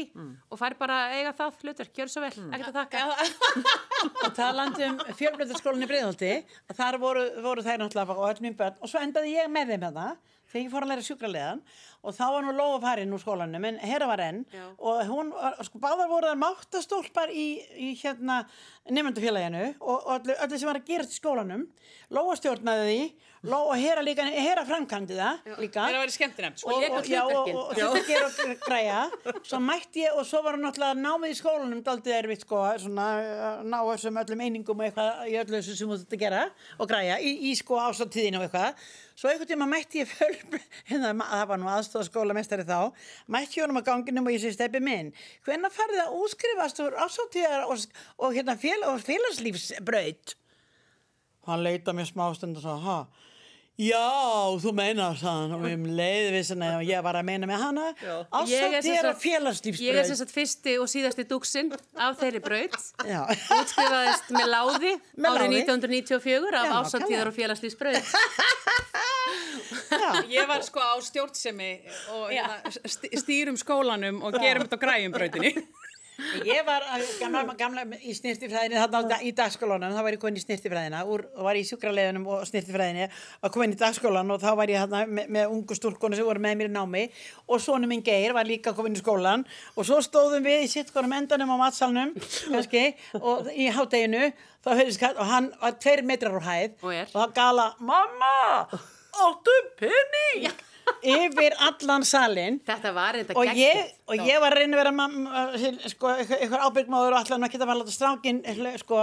og 0.52 0.60
fær 0.60 0.76
bara 0.78 0.98
að 1.06 1.14
eiga 1.18 1.32
það 1.38 1.62
hlutur, 1.62 1.90
gjör 1.96 2.12
svo 2.12 2.24
vel, 2.26 2.32
ekkert 2.52 2.68
að 2.68 2.78
þakka. 2.80 2.98
og 4.26 4.34
talandi 4.36 4.88
um 4.90 5.00
fjölblöðarskólinni 5.20 5.88
Breiðholti 5.90 6.32
að 6.68 6.76
þar 6.82 7.00
voru, 7.02 7.24
voru 7.44 7.64
þær 7.64 7.82
náttúrulega 7.82 8.18
og 8.18 8.28
öll 8.28 8.44
mín 8.44 8.58
börn. 8.58 8.76
Og 8.82 8.92
svo 8.92 9.00
endaði 9.00 9.36
ég 9.38 9.50
með 9.52 9.72
þeim 9.74 9.86
þetta 9.88 10.06
þegar 10.52 10.64
ég 10.66 10.72
fór 10.72 10.84
að 10.84 10.92
læra 10.92 11.06
sjúkraleðan 11.06 11.62
og 12.02 12.16
þá 12.16 12.24
var 12.34 12.46
nú 12.46 12.54
Lóa 12.56 12.78
farin 12.82 13.14
úr 13.14 13.22
skólanum 13.22 13.66
en 13.68 13.80
Hera 13.82 14.08
var 14.10 14.22
enn. 14.24 14.44
Já. 14.52 14.64
og 14.78 15.02
hún 15.08 15.32
var, 15.34 15.58
sko 15.66 15.78
báðar 15.82 16.10
voru 16.10 16.30
þar 16.30 16.40
máttastólpar 16.42 17.30
í, 17.30 17.46
í 17.78 17.92
hérna 18.02 18.42
nefndufélaginu 18.90 19.68
og, 19.78 19.98
og 19.98 20.14
öllu, 20.18 20.34
öllu 20.42 20.58
sem 20.58 20.70
var 20.70 20.80
að 20.80 20.88
gera 20.90 21.06
í 21.06 21.14
skólanum. 21.14 21.68
Lóa 22.12 22.34
stjórnaði 22.38 22.88
því. 22.88 23.28
Lóa, 23.42 23.74
Hera 23.74 24.02
líka, 24.06 24.22
Hera 24.22 24.62
framkvæmdi 24.66 25.16
það 25.18 25.56
líka. 25.58 25.86
Það 25.90 25.96
væri 25.98 26.14
skemmtinemt, 26.14 26.60
sko. 26.62 26.74
Og 26.76 26.84
og, 26.84 27.48
og, 27.50 27.72
þetta 27.74 28.02
gera 28.06 28.28
og 28.28 28.60
græja. 28.62 29.00
Svo 29.42 29.58
mætti 29.62 30.04
ég 30.04 30.18
og 30.18 30.26
svo 30.28 30.42
var 30.44 30.58
náttúrulega 30.62 30.98
námið 30.98 31.34
í 31.34 31.38
skólanum 31.40 31.80
daldið 31.86 32.18
erfitt 32.20 32.46
sko 32.46 32.60
svona 32.84 33.08
ná 33.66 33.78
þessum 33.88 34.20
öllum 34.22 34.44
einingum 34.46 34.78
og 34.78 34.86
eitthvað 34.86 35.24
í 35.26 35.38
öllu 35.42 35.58
þessu 35.58 35.74
sem 35.78 35.90
þú 35.90 35.98
þetta 36.04 36.20
gera 36.22 36.44
og 36.78 36.90
græja 36.90 37.18
í, 37.18 37.34
í 37.50 37.56
sko 37.58 37.80
ásáttíðinu 37.82 38.38
og 38.38 38.46
eitthvað. 38.46 38.86
Svo 39.18 39.28
einhvern 39.28 39.50
tíma 39.50 39.66
mætti 39.68 40.00
ég 40.00 40.08
föl 40.08 40.32
hérna, 40.90 41.12
það 41.18 41.44
var 41.50 41.58
nú 41.60 41.66
aðstofa 41.68 41.91
skólamestari 42.08 42.64
þá 42.68 42.92
mætti 43.28 43.60
ég 43.60 43.66
honum 43.66 43.80
að 43.82 43.88
ganginum 43.90 44.26
og 44.30 44.32
ég 44.36 44.40
sé 44.44 44.52
steppi 44.56 44.80
minn 44.80 45.12
hvenær 45.46 45.74
farið 45.74 46.04
að 46.06 46.14
útskrifast 46.22 46.80
úr 46.86 46.96
ásáttíðar 47.04 47.66
og, 47.68 47.84
og 48.18 48.32
hérna 48.36 48.56
fél, 48.56 48.78
og 48.88 49.02
félagslífsbraut 49.04 50.36
hann 51.48 51.62
leita 51.66 51.92
mér 51.92 52.06
smástund 52.08 52.56
og 52.56 52.62
svo, 52.64 52.78
ha 52.86 53.00
Já, 53.80 54.04
þú 54.60 54.70
meinar 54.76 55.14
það 55.16 55.52
og 55.56 55.62
um 55.64 55.84
leiðvisina 55.96 56.66
og 56.76 56.82
ég 56.84 57.00
var 57.02 57.16
að 57.16 57.24
meina 57.24 57.46
með 57.48 57.62
hana 57.64 57.84
Ég 57.96 58.66
er 58.68 58.82
sem 58.84 58.92
ásáttíðar 58.92 59.06
og 59.08 59.14
sagt- 59.16 59.22
Ég 59.80 59.96
er 59.96 60.04
sem 60.10 60.18
sagt 60.20 60.34
fyrsti 60.34 60.74
og 60.78 60.90
síðasti 60.92 61.24
dúksinn 61.24 61.72
af 61.96 62.18
þeirri. 62.20 62.42
Já, 63.08 63.22
Útskrifaðist 63.32 64.28
með 64.36 64.46
láði 64.52 64.92
árið 64.92 65.48
láði. 65.48 65.62
1994 65.64 66.60
af 66.60 66.68
Já, 66.68 66.74
ásáttíðar 66.82 67.32
og 67.32 67.34
félagslýsbraut. 67.40 68.12
Já, 70.02 70.10
Ég 70.36 70.48
var 70.50 70.62
sko 70.66 70.80
á 70.82 70.94
stjórnsemi 71.02 71.70
og 72.16 72.26
hérna, 72.32 72.58
st- 72.84 73.12
stýrum 73.22 73.56
skólanum 73.60 74.22
og 74.26 74.34
gerum 74.42 74.66
þetta 74.66 74.78
á 74.78 74.84
græjumbrautinni. 74.86 75.54
ég 76.46 76.60
var 76.66 76.84
gamla, 77.18 77.54
gamla 77.58 77.82
í 78.04 78.12
snirtifræðinni 78.14 78.76
þarna 78.78 79.16
í 79.26 79.30
dagskólanum, 79.34 79.94
þá 79.96 80.02
var 80.06 80.14
ég 80.14 80.20
komin 80.22 80.36
í 80.38 80.42
snirtifræðina 80.44 81.00
úr, 81.08 81.24
og 81.34 81.46
var 81.48 81.58
í 81.58 81.62
sjúkraleðunum 81.66 82.26
og 82.30 82.44
snirtifræðinni 82.46 83.06
og 83.42 83.54
komin 83.54 83.72
í 83.74 83.78
dagskólan 83.80 84.30
og 84.30 84.38
þá 84.44 84.52
var 84.60 84.70
ég 84.70 84.84
þarna 84.84 85.00
með, 85.08 85.30
með 85.34 85.54
ungu 85.56 85.78
stúlkonu 85.78 86.18
sem 86.18 86.28
voru 86.28 86.42
með 86.44 86.54
mér 86.60 86.70
í 86.70 86.74
námi 86.76 87.02
og 87.48 87.62
sonu 87.64 87.88
minn 87.90 88.04
Geir 88.06 88.36
var 88.36 88.46
líka 88.46 88.74
komin 88.76 88.94
í 88.94 89.02
skólan 89.02 89.42
og 89.74 89.88
svo 89.88 89.98
stóðum 90.04 90.46
við 90.46 90.66
í 90.68 90.70
sittkonum 90.76 91.16
endanum 91.16 91.56
á 91.56 91.62
matsalnum 91.64 92.14
kannski 92.52 92.84
og 93.18 93.50
í 93.50 93.66
kall 95.02 95.16
og 95.18 95.26
hann 95.32 95.50
var 95.64 95.78
tveir 95.82 96.04
metrar 96.06 96.38
á 96.38 96.42
hæð 96.52 96.76
Og 96.86 96.92
og 97.02 97.18
það 97.18 97.34
gala 97.40 97.70
mamma, 97.80 98.68
áttu 99.12 99.56
penning 99.78 100.48
yfir 101.02 101.54
allan 101.68 102.04
salin 102.06 102.60
Þetta 102.66 102.92
var 102.96 103.14
reynda 103.18 103.36
og 103.38 103.50
ég, 103.58 103.92
og 104.12 104.26
ég 104.28 104.40
var 104.42 104.54
að 104.54 104.62
reyna 104.62 104.76
að 104.76 104.82
vera 104.82 104.92
mamma, 104.94 105.42
sko, 105.92 106.12
eitthvað 106.20 106.66
ábyrgmáður 106.68 107.16
og 107.16 107.20
allan 107.22 107.46
að 107.48 107.54
geta 107.54 107.68
var 107.68 107.78
að 107.78 107.82
láta 107.82 107.94
strákin 107.96 108.42
sko, 108.82 109.00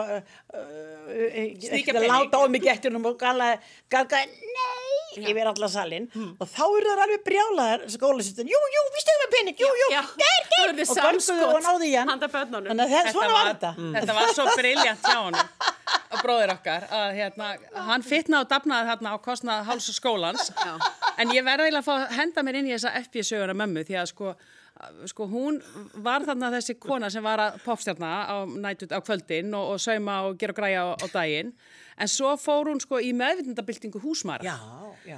ekki 1.09 1.95
að 1.95 2.07
láta 2.09 2.41
á 2.41 2.43
mig 2.51 2.63
gettunum 2.63 3.07
og 3.09 3.17
gala, 3.21 3.53
gala, 3.91 4.23
nei! 4.29 4.97
Yfir 5.19 5.47
allan 5.49 5.71
salin 5.73 6.05
og 6.13 6.45
þá 6.47 6.61
eru 6.67 6.91
það 6.91 6.99
alveg 7.05 7.23
brjálaðar 7.25 7.85
skólasýstin, 7.89 8.49
jú, 8.51 8.59
jú, 8.75 8.83
við 8.93 9.01
stegum 9.03 9.23
með 9.23 9.31
pening, 9.35 9.57
jú, 9.63 9.69
jú, 9.79 9.87
Já, 9.95 10.01
ger, 10.21 10.43
ger 10.53 10.69
og 10.69 10.99
gönguðu 10.99 11.47
og 11.49 11.63
náðu 11.65 11.87
í 11.89 11.95
hann. 11.97 12.11
þannig 12.69 12.85
að 12.85 12.93
það, 12.93 13.09
svona 13.15 13.33
var 13.33 13.49
þetta. 13.49 13.71
Þetta 13.97 14.17
var 14.19 14.33
svo 14.37 14.45
briljant 14.59 15.09
hjá 15.09 15.17
honum 15.17 15.49
og 16.13 16.21
bróðir 16.23 16.53
okkar 16.53 16.85
að 16.93 17.17
hérna, 17.17 17.49
hann 17.89 18.05
fitnaði 18.05 18.45
og 18.45 18.51
dafnaði 18.53 18.91
þarna 18.93 19.09
á 19.13 19.17
kostnað 19.25 19.65
háls 19.71 19.89
skólans. 19.97 20.51
Já. 20.53 20.73
en 21.19 21.33
ég 21.35 21.45
verði 21.49 21.73
að 21.73 21.85
fá 21.89 21.93
að 21.97 22.15
henda 22.19 22.45
mér 22.45 22.61
inn 22.61 22.69
í 22.69 22.75
þessa 22.77 22.93
FB-söguna 23.07 23.57
mömmu 23.57 23.83
því 23.89 23.97
að 24.03 24.09
sko, 24.13 24.35
sko 25.09 25.27
hún 25.27 25.59
var 26.03 26.23
þarna 26.27 26.51
þessi 26.55 26.75
kona 26.79 27.09
sem 27.11 27.23
var 27.23 27.41
að 27.43 27.59
popstjarna 27.65 28.11
á, 28.31 28.35
nætut, 28.47 28.93
á 28.95 28.99
kvöldin 29.03 29.51
og, 29.57 29.75
og 29.75 29.83
sauma 29.83 30.21
og 30.27 30.39
gera 30.39 30.55
og 30.55 30.59
græja 30.59 30.85
á, 30.85 30.87
á 30.95 31.05
daginn. 31.13 31.53
En 31.99 32.07
svo 32.07 32.31
fór 32.39 32.69
hún 32.71 32.79
sko 32.79 33.01
í 33.03 33.11
meðvindabildingu 33.11 33.99
húsmara 33.99 34.45
já, 34.45 34.55
já. 35.03 35.17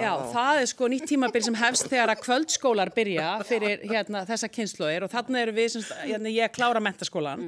Já, 0.00 0.10
það 0.32 0.60
er 0.62 0.68
sko 0.70 0.88
nýtt 0.88 1.08
tímabil 1.10 1.44
sem 1.44 1.58
hefst 1.60 1.90
þegar 1.92 2.14
að 2.14 2.22
kvöldskólar 2.24 2.92
byrja 2.96 3.30
fyrir 3.44 3.84
hérna, 3.84 4.24
þessa 4.28 4.48
kynnslóðir 4.48 5.04
og 5.04 5.12
þarna 5.12 5.42
eru 5.44 5.56
við, 5.58 5.74
sem, 5.74 5.84
hérna, 6.06 6.32
ég 6.32 6.54
klára 6.56 6.80
mentaskólan 6.80 7.44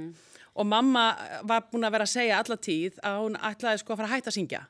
og 0.53 0.67
mamma 0.69 1.13
var 1.49 1.69
búin 1.71 1.87
að 1.87 1.95
vera 1.97 2.09
að 2.09 2.13
segja 2.13 2.43
alla 2.43 2.59
tíð 2.61 2.99
að 3.07 3.23
hún 3.23 3.39
ætlaði 3.49 3.81
sko 3.81 3.95
að 3.95 4.03
fara 4.03 4.11
að 4.11 4.17
hætta 4.19 4.33
að 4.35 4.37
syngja 4.37 4.63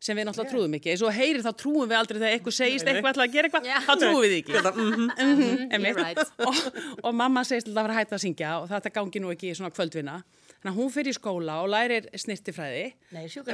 sem 0.00 0.16
við 0.16 0.26
náttúrulega 0.26 0.52
trúðum 0.54 0.76
ekki. 0.78 0.92
Eins 0.94 1.02
og 1.04 1.12
heyrir 1.12 1.44
þá 1.44 1.50
trúum 1.60 1.88
við 1.90 1.96
aldrei 1.98 2.18
þegar 2.18 2.34
eitthvað 2.36 2.56
segist 2.56 2.88
eitthvað 2.88 3.10
ætlaði 3.12 3.28
að 3.28 3.34
gera 3.36 3.48
eitthvað, 3.50 3.66
Já. 3.68 3.78
þá 3.84 3.92
trúum 4.00 4.20
við 4.24 4.30
því 4.32 4.38
ekki. 4.40 4.54
You're 4.56 5.66
Einmitt. 5.76 6.00
right. 6.00 6.22
og, 6.48 6.60
og 7.04 7.16
mamma 7.20 7.44
segist 7.44 7.68
alltaf 7.68 7.84
að 7.84 7.92
að 7.92 7.98
hætta 8.00 8.16
að 8.16 8.22
syngja 8.24 8.52
og 8.62 8.68
þetta 8.72 8.94
gangi 8.96 9.22
nú 9.22 9.32
ekki 9.34 9.50
í 9.50 9.58
svona 9.58 9.72
kvöldvinna. 9.76 10.16
Þannig 10.60 10.72
að 10.72 10.80
hún 10.80 10.90
fyrir 10.92 11.12
í 11.12 11.16
skóla 11.16 11.58
og 11.64 11.70
lærir 11.72 12.08
snirtifræði, 12.20 12.86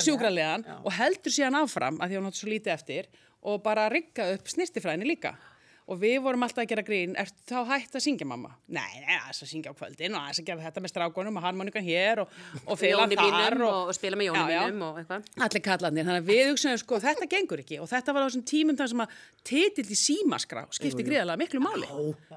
sjúkralegan 0.02 0.64
og 0.80 0.94
heldur 0.96 1.34
síðan 1.34 1.58
áfram 1.60 2.00
að 2.02 2.10
því 2.14 2.20
hún 2.20 2.30
átti 2.30 2.42
svo 2.42 2.50
lítið 2.50 2.72
eftir 2.74 3.10
og 3.46 3.60
bara 3.62 3.90
rigga 3.92 4.32
upp 4.34 4.50
snirtifræðinni 4.50 5.06
líka. 5.12 5.36
Og 5.86 6.00
við 6.02 6.16
vorum 6.24 6.42
alltaf 6.42 6.64
að 6.64 6.70
gera 6.72 6.82
grín, 6.82 7.12
ert 7.14 7.34
þá 7.46 7.60
hægt 7.68 7.92
að 7.94 8.02
syngja 8.02 8.26
mamma? 8.26 8.48
Nei, 8.74 8.96
nei, 9.04 9.12
aðeins 9.20 9.44
að 9.44 9.50
syngja 9.52 9.70
á 9.70 9.78
kvöldin 9.78 10.16
og 10.18 10.24
aðeins 10.24 10.40
að 10.42 10.46
gera 10.48 10.64
þetta 10.64 10.82
með 10.82 10.90
strákunum 10.90 11.36
og 11.38 11.44
harmonikan 11.44 11.84
hér 11.86 12.22
og, 12.24 12.32
og 12.66 12.82
Jóni 12.82 13.14
þar. 13.14 13.54
mínum 13.54 13.62
og, 13.68 13.76
og 13.92 13.94
spila 13.94 14.18
með 14.18 14.26
Jóni 14.32 14.40
Já, 14.40 14.50
já. 14.50 14.64
mínum 14.66 14.82
og 14.88 14.98
eitthvað. 14.98 15.28
Allir 15.46 15.62
kallarnir, 15.68 16.08
þannig 16.08 16.24
að 16.24 16.32
við 16.32 16.42
hugsaðum 16.50 16.80
sko, 16.82 16.98
þetta 17.06 17.28
gengur 17.36 17.62
ekki 17.62 17.78
og 17.84 17.90
þetta 17.92 18.16
var 18.16 18.26
á 18.26 18.26
þessum 18.26 18.44
tímum 18.50 18.80
þar 18.82 18.90
sem 18.92 19.04
að 19.06 19.14
titill 19.52 19.86
í 19.86 20.00
símaskrá 20.02 20.66
skipti 20.80 21.06
gríðarlega 21.06 21.42
miklu 21.44 21.62
máli. 21.62 21.92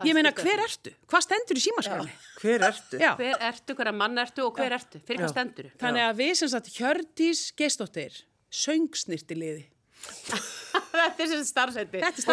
Ég 0.05 0.19
meina, 0.19 0.35
hver 0.37 0.63
ertu? 0.67 0.93
Hvað 1.09 1.25
stendur 1.25 1.57
í 1.57 1.65
símaskráni? 1.65 2.15
Hver 2.43 2.67
ertu? 2.69 3.01
Já. 3.01 3.11
Hver 3.17 3.43
ertu, 3.49 3.79
hverja 3.81 3.95
mann 3.97 4.21
ertu 4.27 4.45
og 4.45 4.53
hver 4.61 4.77
ertu? 4.77 5.01
Fyrir 5.09 5.25
hvað 5.25 5.33
stendur? 5.33 5.73
Þannig 5.81 6.05
að 6.05 6.21
við 6.21 6.33
sem 6.43 6.53
sagt 6.53 6.69
Hjördís 6.77 7.47
Geistóttir 7.57 8.21
söngsnirtiliði. 8.53 9.65
Þetta 10.69 11.23
er 11.23 11.29
sem 11.31 11.43
starfsætti. 11.47 11.99
Þetta 12.01 12.19
er 12.19 12.25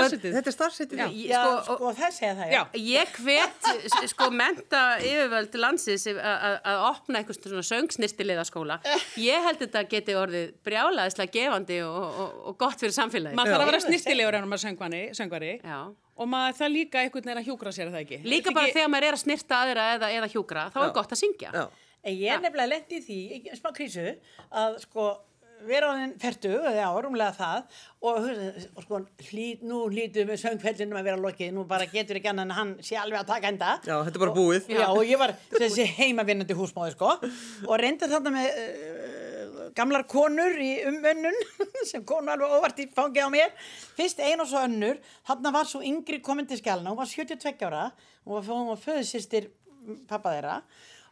því. 1.06 1.22
já, 1.30 1.40
Sko, 1.42 1.76
sko, 1.76 1.90
það 1.96 2.14
segja 2.16 2.32
það, 2.38 2.50
Já. 2.52 2.62
Ég 2.82 3.12
hvet 3.22 3.68
sko 4.12 4.28
menta 4.34 4.80
yfirvöld 5.00 5.54
landsins 5.62 6.06
að- 6.10 6.20
að 6.48 6.56
að 6.72 6.80
opna 6.90 7.20
eitthvað 7.22 7.38
svona 7.46 7.66
söngsnirtileiðaskóla. 7.70 8.78
Ég 9.20 9.46
held 9.46 9.60
þetta 9.64 9.82
geti 9.92 10.16
orðið 10.18 10.50
brjálaðislega 10.66 11.32
gefandi 11.36 11.78
og, 11.86 12.02
og, 12.24 12.34
og 12.50 12.58
gott 12.60 12.80
fyrir 12.82 12.96
samfélagi. 12.96 13.36
Maður 13.38 13.54
þarf 13.54 13.64
að 13.66 13.70
vera 13.72 13.82
snirtilegur 13.86 14.38
en 14.40 14.48
maður 14.50 14.64
söngvari, 14.66 15.02
söngvari 15.20 15.52
Já. 15.62 15.78
og 16.16 16.30
maður 16.32 16.58
það 16.60 16.74
líka 16.76 17.02
einhvern 17.04 17.28
veginn 17.30 17.42
að 17.42 17.48
hjúkra 17.50 17.72
sér 17.76 17.88
er 17.88 17.94
það 17.96 18.04
ekki. 18.06 18.20
Líka 18.24 18.54
bara 18.56 18.72
þegar 18.76 18.92
maður 18.94 19.08
er 19.10 19.18
að 19.18 19.24
snirta 19.24 19.60
aðra 19.64 19.86
eða, 19.96 20.12
eða 20.20 20.30
hjúkra, 20.34 20.66
þá 20.74 20.78
er 20.88 20.94
gott 21.00 21.14
að 21.16 21.22
syngja. 21.22 21.52
Já. 21.54 21.66
En 22.06 22.14
ég 22.14 22.30
er 22.36 22.42
nefnilega 22.44 22.70
lent 22.70 22.92
í 22.94 23.00
því, 23.02 23.16
í 23.34 23.56
smá 23.58 23.72
krísu, 23.74 24.04
að 24.54 24.76
sko 24.84 25.06
vera 25.68 25.90
á 25.90 25.98
þenn 25.98 26.14
ferdu, 26.22 26.52
eða 26.70 26.86
árumlega 26.94 27.34
það, 27.36 27.80
og, 28.06 28.28
og 28.76 28.84
sko 28.84 29.00
hlít, 29.30 29.64
nú 29.66 29.82
hlítum 29.90 30.30
við 30.30 30.40
söngfellinum 30.42 31.00
að 31.00 31.08
vera 31.10 31.22
lokið, 31.22 31.52
nú 31.56 31.66
bara 31.68 31.88
getur 31.90 32.20
ekki 32.20 32.30
annan 32.32 32.54
hann 32.56 32.72
sé 32.84 32.98
alveg 33.00 33.22
að 33.22 33.30
taka 33.32 33.52
enda. 33.52 33.74
Já, 33.86 33.96
þetta 34.06 34.18
er 34.18 34.24
bara 34.24 34.36
búið. 34.36 34.70
Já, 34.72 34.86
og 34.88 35.02
ég 35.06 35.20
var 35.20 35.34
þessi 35.60 35.86
heimavinnandi 35.98 36.56
húsmáði, 36.58 36.96
sko, 36.96 37.14
og 37.66 37.80
reyndi 37.82 38.10
þarna 38.10 38.34
með 38.36 38.60
uh, 38.62 39.26
gamlar 39.76 40.06
konur 40.10 40.56
í 40.62 40.72
umönnun, 40.88 41.36
sem 41.90 42.04
konu 42.08 42.32
alveg 42.32 42.56
óvart 42.56 42.80
í 42.82 42.88
fangið 42.96 43.28
á 43.28 43.30
mér, 43.32 43.54
fyrst 43.98 44.22
ein 44.24 44.42
og 44.42 44.50
svo 44.50 44.64
önnur, 44.66 45.00
þarna 45.28 45.52
var 45.58 45.68
svo 45.68 45.82
yngri 45.84 46.22
komin 46.24 46.48
til 46.48 46.60
skjálna, 46.60 46.92
hún 46.92 47.00
var 47.00 47.10
72 47.10 47.68
ára, 47.68 47.90
hún 48.24 48.38
var, 48.38 48.48
var 48.72 48.82
föðsýstir 48.82 49.50
pappa 50.08 50.34
þeirra, 50.34 50.60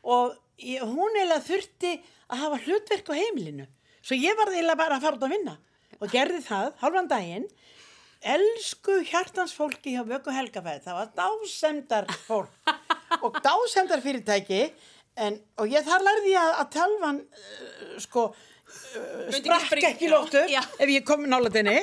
og 0.04 0.34
ég, 0.60 0.82
hún 0.84 1.14
eiginlega 1.16 1.42
þurfti 1.44 1.94
að 2.28 2.44
hafa 2.44 2.60
hlutverk 2.64 3.10
á 3.12 3.14
heimilinu, 3.18 3.66
svo 4.04 4.18
ég 4.20 4.36
var 4.38 4.52
eiginlega 4.52 4.80
bara 4.80 4.98
að 4.98 5.06
fara 5.06 5.18
út 5.18 5.26
að 5.26 5.36
vinna, 5.36 5.58
og 6.00 6.10
gerði 6.12 6.40
það, 6.44 6.72
halvan 6.82 7.10
daginn, 7.10 7.46
elsku 8.34 9.00
hjartans 9.08 9.54
fólki 9.56 9.94
hjá 9.96 10.02
Vöku 10.08 10.32
Helgafæð, 10.32 10.82
það 10.86 10.98
var 11.00 11.12
dásemdar 11.18 12.10
fólk 12.24 12.74
og 13.24 13.38
dásemdar 13.44 14.02
fyrirtæki 14.04 14.66
en, 15.20 15.38
og 15.60 15.70
ég 15.70 15.84
þar 15.86 16.04
lærði 16.04 16.34
ég 16.34 16.40
að, 16.40 16.58
að 16.62 16.70
talvan 16.74 17.20
uh, 17.22 17.96
sko 18.02 18.26
uh, 18.32 19.32
sprakk 19.34 19.88
ekki 19.92 20.10
lóttur 20.10 20.48
ef 20.48 20.88
ég 20.90 21.04
kom 21.06 21.26
nálaðinni 21.28 21.76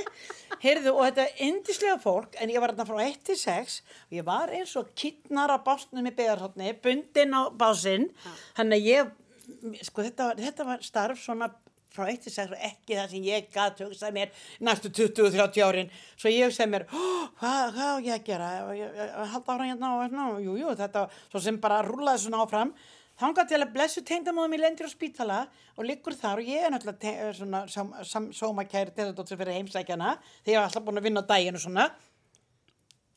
heyrðu 0.62 0.94
og 0.96 1.08
þetta 1.08 1.26
er 1.26 1.48
indislega 1.48 1.98
fólk 2.02 2.36
en 2.42 2.52
ég 2.54 2.62
var 2.62 2.74
þarna 2.74 2.88
frá 2.90 3.02
1 3.06 3.24
til 3.30 3.38
6 3.40 3.78
og 4.10 4.18
ég 4.18 4.28
var 4.28 4.54
eins 4.54 4.76
og 4.80 4.92
kittnar 4.98 5.54
á 5.54 5.58
básnum 5.64 6.10
í 6.10 6.14
beðarhóttni, 6.16 6.74
bundin 6.84 7.34
á 7.34 7.42
básinn. 7.50 8.10
Þannig 8.58 8.82
að 8.82 8.90
ég 8.92 9.86
sko 9.88 10.06
þetta 10.06 10.34
þetta 10.40 10.68
var 10.68 10.86
starf 10.86 11.22
svona 11.22 11.50
frá 11.92 12.08
1 12.08 12.22
til 12.24 12.32
6 12.32 12.54
og 12.56 12.62
ekki 12.70 12.96
það 12.96 13.10
sem 13.12 13.26
ég 13.28 13.50
gæti 13.52 13.84
hugsað 13.88 14.14
mér 14.16 14.30
næstu 14.64 14.90
20-30 14.96 15.66
árin. 15.66 15.90
Svo 16.16 16.32
ég 16.32 16.48
hugsaði 16.48 16.72
mér, 16.72 16.86
"Ó, 16.88 17.02
hvað, 17.40 17.74
hvað 17.76 17.92
á 17.92 17.98
ég 18.00 18.14
að 18.16 18.24
gera? 18.26 18.50
Ég- 18.72 18.80
ég- 18.80 18.96
ég- 18.96 19.28
halda 19.34 19.54
ára 19.54 19.68
hérna 19.70 19.88
og 19.96 20.02
hérna, 20.06 20.24
jú, 20.40 20.54
jú, 20.62 20.76
þetta, 20.76 21.10
svo 21.32 21.40
sem 21.42 21.58
bara 21.58 21.84
rúlaði 21.84 22.20
svona 22.26 22.46
áfram. 22.46 22.74
Þangað 23.20 23.48
til 23.50 23.58
að 23.62 23.74
blessu 23.74 24.02
tengdamóðum 24.02 24.54
í 24.56 24.60
lendir 24.60 24.88
á 24.88 24.90
spítala 24.90 25.48
og 25.78 25.86
liggur 25.86 26.14
þar 26.16 26.40
og 26.40 26.46
ég 26.46 26.64
er 26.66 26.72
náttúrulega 26.72 27.36
svona 27.36 28.32
sómakæri 28.34 28.92
þetta 28.96 29.38
fyrir 29.38 29.54
heimsækjana 29.54 30.18
þegar 30.44 30.54
ég 30.54 30.58
var 30.58 30.70
alltaf 30.70 30.84
búin 30.84 30.98
að 30.98 31.04
vinna 31.04 31.22
á 31.22 31.28
daginn 31.28 31.56
og 31.56 31.62
svona. 31.62 31.92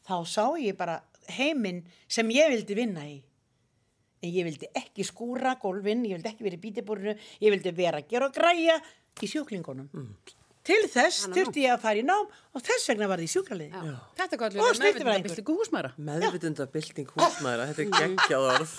Þá 0.07 0.27
sá 0.27 0.45
ég 0.61 0.77
bara 0.77 1.01
heiminn 1.31 1.85
sem 2.07 2.29
ég 2.29 2.51
vildi 2.51 2.75
vinna 2.75 3.01
í 3.01 3.23
en 4.25 4.33
ég 4.33 4.47
vildi 4.49 4.71
ekki 4.81 5.05
skúra 5.07 5.57
gólfin, 5.63 6.05
ég 6.09 6.17
vildi 6.19 6.31
ekki 6.33 6.47
vera 6.49 6.57
í 6.59 6.63
bítibúrinu 6.65 7.15
ég 7.45 7.53
vildi 7.55 7.75
vera 7.77 8.01
að 8.01 8.09
gera 8.15 8.31
og 8.31 8.35
græja 8.37 8.79
í 9.23 9.29
sjúklingunum. 9.31 9.91
Til 10.65 10.79
þess 10.89 11.27
þurfti 11.29 11.67
ég 11.67 11.75
að 11.75 11.83
fara 11.83 12.01
í 12.01 12.05
nám 12.09 12.25
og 12.57 12.63
þess 12.65 12.89
vegna 12.89 13.05
var 13.11 13.21
því 13.21 13.27
sjúkraliði. 13.35 13.81
Þetta 14.17 14.39
er 14.39 14.45
Og 14.47 14.55
gott 14.65 14.79
snyrti 14.79 15.05
bara 15.05 15.17
einhver. 15.19 15.35
meðvitað 15.35 15.59
húsmæra. 15.59 15.91
Meðvitundabilding 16.09 17.11
húsmaðura, 17.13 17.67
þetta 17.69 17.85
er 17.85 17.91
geggjað 18.01 18.47
orð. 18.55 18.73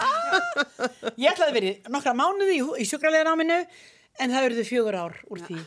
ég 1.22 1.30
ætlaði 1.30 1.52
að 1.52 1.58
vera 1.60 1.94
nokkra 1.94 2.16
mánuði 2.18 2.56
í, 2.58 2.64
hú- 2.66 2.78
í 2.82 2.88
sjúkraliði 2.90 3.28
náminu 3.30 3.60
en 3.62 4.34
það 4.34 4.48
verður 4.48 4.70
fjögur 4.72 4.98
ár 5.04 5.20
úr 5.30 5.44
því. 5.46 5.60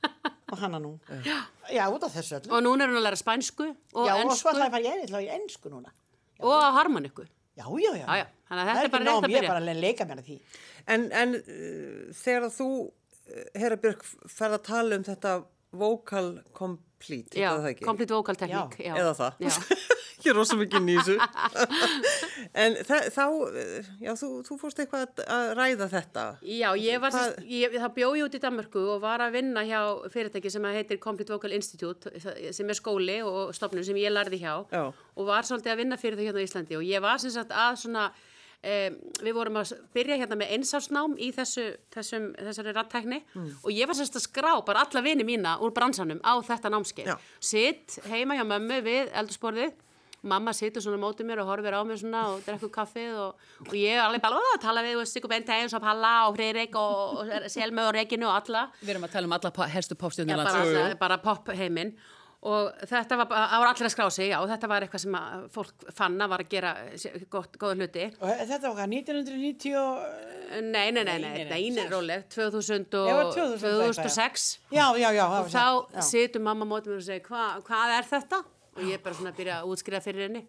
Og 0.54 0.60
hana 0.62 0.78
nú. 0.78 0.92
Já, 1.26 1.40
já. 1.74 1.82
Út 1.90 2.04
af 2.06 2.14
þessu 2.14 2.36
öllu. 2.38 2.52
Og 2.54 2.62
núna 2.62 2.86
er 2.86 2.92
hún 2.92 3.00
að 3.00 3.06
læra 3.08 3.18
spænsku 3.18 3.64
og 3.66 4.04
já, 4.06 4.12
og 4.22 4.36
svo 4.38 4.52
ætlaði 4.52 4.68
að 4.68 4.74
fara 4.76 4.84
í 4.84 4.92
enn, 4.92 5.16
í 5.18 5.30
ennsku 5.40 5.72
núna. 5.72 5.90
Og 6.46 6.52
á 6.54 6.70
harmoniku. 6.78 7.24
Já, 7.56 7.64
já, 7.64 7.90
já, 7.96 8.04
Já, 8.06 8.16
já, 8.20 8.26
þannig 8.48 8.62
að 8.62 8.68
það 8.68 8.76
þetta 8.76 8.86
er 8.86 8.94
bara 8.94 9.04
rétt 9.04 9.16
að 9.16 9.30
ég 9.30 9.36
er 9.36 9.40
byrja. 9.40 9.52
bara 9.52 9.60
að 9.76 9.82
leika 9.86 10.06
mér 10.10 10.22
að 10.22 10.30
því. 10.30 10.38
En, 10.94 11.06
en 11.22 11.34
uh, 11.40 12.14
þegar 12.22 12.48
þú, 12.56 12.68
uh, 12.86 13.44
Hera 13.62 13.78
Björk, 13.84 14.04
ferð 14.38 14.58
að 14.60 14.64
tala 14.70 15.00
um 15.00 15.06
þetta 15.08 15.34
vocal 15.76 16.28
complete, 16.96 17.38
Já, 17.38 17.52
það 17.60 17.68
ekki? 17.70 17.84
complete 17.84 18.14
vocal 18.14 18.36
technique. 18.36 18.80
Já, 18.80 18.94
Já. 18.94 18.96
eða 19.02 19.14
það. 19.14 19.32
Já. 19.40 19.50
Ég 20.26 20.32
er 20.32 20.34
rosa 20.34 20.56
mikið 20.56 20.82
nýsu. 20.82 21.14
en 22.64 22.76
þá, 22.82 23.26
já, 24.00 24.12
þú, 24.18 24.30
þú 24.46 24.56
fórst 24.58 24.80
eitthvað 24.82 25.20
að, 25.22 25.50
ræða 25.54 25.88
þetta. 25.92 26.24
Já, 26.42 26.66
ég 26.80 27.02
var, 27.04 27.14
sérst, 27.14 27.44
ég, 27.46 27.76
það 27.76 27.94
bjóði 27.98 28.24
út 28.24 28.34
í 28.34 28.40
Danmarku 28.42 28.82
og 28.96 29.02
var 29.04 29.22
að 29.22 29.36
vinna 29.36 29.62
hjá 29.68 29.80
fyrirtæki 30.10 30.50
sem 30.50 30.66
heitir 30.72 30.98
Complete 31.04 31.36
Vocal 31.36 31.54
Institute 31.54 32.10
sem 32.18 32.72
er 32.72 32.78
skóli 32.78 33.20
og 33.22 33.52
stofnun 33.54 33.86
sem 33.86 34.00
ég 34.00 34.10
lærði 34.10 34.40
hjá 34.42 34.54
Já. 34.72 34.88
og 34.90 35.28
var 35.28 35.46
svolítið 35.46 35.76
að 35.76 35.82
vinna 35.84 36.00
fyrir 36.00 36.18
þau 36.18 36.26
hérna 36.26 36.42
á 36.42 36.46
Íslandi 36.48 36.80
og 36.80 36.88
ég 36.88 37.04
var 37.04 37.22
sem 37.22 37.36
sagt 37.36 37.54
að 37.54 37.78
svona 37.84 38.08
um, 38.66 38.98
við 39.22 39.36
vorum 39.36 39.58
að 39.62 39.72
byrja 39.94 40.18
hérna 40.22 40.38
með 40.40 40.52
einsásnám 40.56 41.16
í 41.22 41.30
þessu, 41.36 41.66
þessum, 41.94 42.28
þessari 42.48 42.74
rattækni 42.76 43.22
og 43.62 43.70
ég 43.72 43.86
var 43.90 43.98
sagt 43.98 44.18
að 44.18 44.26
skrá 44.26 44.52
bara 44.66 44.84
alla 44.86 45.02
vini 45.06 45.26
mína 45.28 45.56
úr 45.62 45.74
bransanum 45.76 46.20
á 46.26 46.34
þetta 46.42 46.72
námskeið. 46.74 47.12
Sitt 47.40 47.98
heima 48.10 48.36
hjá 48.38 48.44
mömmu 48.48 48.82
við 48.86 49.12
eldursporðið 49.14 49.74
mamma 50.26 50.50
situr 50.56 50.82
svona 50.82 50.98
á 50.98 51.04
móti 51.04 51.22
mér 51.22 51.38
og 51.42 51.46
horfir 51.52 51.74
á 51.76 51.80
mér 51.86 52.00
svona 52.00 52.22
og 52.32 52.40
drekkur 52.42 52.70
kaffið 52.74 53.14
og, 53.20 53.44
og 53.68 53.74
ég 53.78 53.94
er 53.94 54.02
alveg 54.02 54.22
bara 54.24 54.40
að 54.40 54.60
tala 54.64 54.82
við 54.82 55.02
Sigur 55.06 55.30
Bente 55.30 55.54
eins 55.54 55.74
og 55.76 55.84
Palla 55.84 56.14
og 56.26 56.34
Freyrik 56.34 56.74
og, 56.80 57.20
og 57.22 57.46
Selma 57.52 57.84
og 57.86 57.94
Reginu 57.94 58.26
og 58.26 58.34
alla. 58.40 58.64
Við 58.80 58.94
erum 58.96 59.06
að 59.06 59.12
tala 59.14 59.28
um 59.30 59.36
alla 59.36 59.52
po- 59.54 59.68
helstu 59.70 59.94
Já, 60.26 60.34
bara, 60.34 60.96
bara 61.04 61.18
pop 61.22 61.52
heiminn 61.54 61.94
og 62.46 62.86
þetta 62.86 63.18
var, 63.20 63.28
það 63.32 63.62
var 63.62 63.70
allir 63.70 63.88
að 63.88 63.92
skrá 63.94 64.06
sig 64.14 64.30
já, 64.30 64.36
og 64.38 64.48
þetta 64.52 64.70
var 64.70 64.86
eitthvað 64.86 65.02
sem 65.04 65.18
að 65.18 65.44
fólk 65.56 65.86
fann 65.98 66.16
að 66.22 66.32
var 66.32 66.44
að 66.44 66.50
gera 66.54 66.72
gott, 67.32 67.58
góða 67.60 67.78
hluti. 67.80 68.06
Og 68.20 68.42
þetta 68.42 68.60
var 68.68 68.76
hvað, 68.78 68.96
1990 69.00 69.78
og 69.82 70.60
nei, 70.70 70.86
nei, 70.94 71.02
nei, 71.02 71.16
nei, 71.22 71.30
nei, 71.50 71.62
nei, 71.74 71.86
róleg 71.90 72.26
2000 72.32 72.98
og 73.00 73.08
Já, 73.10 73.16
2000 73.34 73.70
og 73.70 73.86
eitthvað, 73.86 74.02
2006 74.06 74.48
já, 74.70 74.84
já, 75.02 75.08
já 75.16 75.24
og 75.26 75.48
þá 75.50 76.02
situr 76.06 76.44
mamma 76.46 76.68
mótið 76.68 76.94
mér 76.94 77.02
og 77.02 77.08
segir 77.08 77.26
Hva, 77.26 77.46
hvað 77.66 77.96
er 77.98 78.10
þetta? 78.14 78.42
og 78.76 78.82
ég 78.84 78.98
er 78.98 79.04
bara 79.04 79.16
svona 79.16 79.32
að 79.32 79.38
byrja 79.40 79.60
að 79.62 79.70
útskriða 79.72 80.02
fyrir 80.04 80.26
henni. 80.26 80.42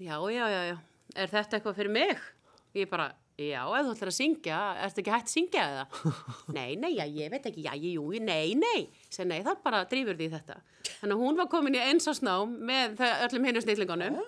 Já, 0.00 0.16
já, 0.30 0.44
já, 0.46 0.60
já. 0.70 0.76
Er 1.18 1.32
þetta 1.32 1.58
eitthvað 1.58 1.80
fyrir 1.80 1.92
mig? 1.94 2.28
og 2.70 2.78
ég 2.78 2.90
bara, 2.90 3.10
já, 3.48 3.60
ef 3.78 3.86
þú 3.86 3.92
ætlar 3.94 4.10
að 4.12 4.16
syngja 4.16 4.58
ertu 4.86 5.02
ekki 5.02 5.12
hægt 5.14 5.28
að 5.30 5.34
syngja 5.34 5.66
eða? 5.72 5.84
nei, 6.58 6.70
nei, 6.76 6.90
já, 6.96 7.04
ég 7.08 7.30
veit 7.32 7.46
ekki, 7.50 7.64
já, 7.66 7.72
ég, 7.76 7.94
jú, 7.96 8.08
nei, 8.20 8.54
nei 8.58 8.88
segi, 9.08 9.28
nei, 9.30 9.38
það 9.46 9.62
bara 9.64 9.84
drífur 9.90 10.18
því 10.18 10.28
þetta 10.34 10.58
þannig 11.00 11.14
að 11.16 11.22
hún 11.24 11.38
var 11.40 11.48
komin 11.52 11.78
í 11.78 11.84
einsásnám 11.90 12.58
með 12.70 12.98
það- 13.00 13.24
öllum 13.28 13.48
hinnu 13.48 13.62
snillingunum 13.64 14.20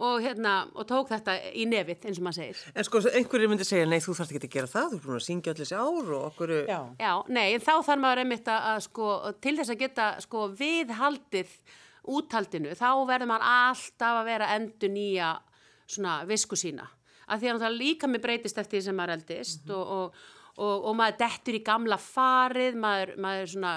og 0.00 0.22
hérna, 0.24 0.52
og 0.80 0.86
tók 0.88 1.10
þetta 1.10 1.34
í 1.52 1.66
nefið 1.68 2.06
eins 2.08 2.18
og 2.20 2.24
maður 2.24 2.38
segir 2.38 2.60
En 2.80 2.86
sko, 2.88 3.02
einhverjir 3.10 3.50
myndi 3.52 3.66
segja, 3.68 3.88
nei, 3.90 3.98
þú 4.00 4.14
þarfst 4.16 4.32
ekki 4.32 4.48
að 4.48 4.54
gera 4.54 4.70
það, 4.72 4.86
þú 4.94 4.96
er 5.00 5.04
búin 5.04 5.18
að 5.18 5.26
syngja 5.26 5.52
allir 5.52 5.66
þessi 5.66 5.76
ár 5.76 6.12
og 6.16 6.22
okkur... 6.30 6.52
já. 6.70 6.78
Já, 7.02 7.12
nei, 7.28 7.46
en 7.58 7.64
þá 7.66 7.72
þarf 7.90 8.00
maður 8.06 8.22
einmitt 8.22 8.48
að, 8.48 8.68
að 8.70 8.80
sko, 8.86 9.08
til 9.44 9.52
þess 9.58 9.74
að 9.74 9.82
geta 9.82 10.06
sko 10.24 10.46
viðhaldið 10.62 11.52
úthaldinu, 12.16 12.72
þá 12.78 12.88
verður 13.10 13.28
maður 13.28 13.46
alltaf 13.50 14.20
að 14.22 14.30
vera 14.30 14.48
endur 14.56 14.94
nýja 14.94 15.34
svona 15.90 16.14
visku 16.30 16.56
sína. 16.56 16.86
Af 17.30 17.40
því 17.40 17.52
að 17.52 17.64
það 17.64 17.78
líka 17.78 18.10
mig 18.10 18.22
breytist 18.24 18.58
eftir 18.58 18.78
því 18.78 18.84
sem 18.88 18.98
maður 18.98 19.16
eldist 19.18 19.70
og, 19.74 19.92
og, 19.96 20.22
og, 20.56 20.88
og 20.90 20.96
maður 20.98 21.20
dettur 21.22 21.58
í 21.58 21.62
gamla 21.66 21.98
farið, 22.02 22.78
maður, 22.80 23.14
maður 23.22 23.52
svona 23.54 23.74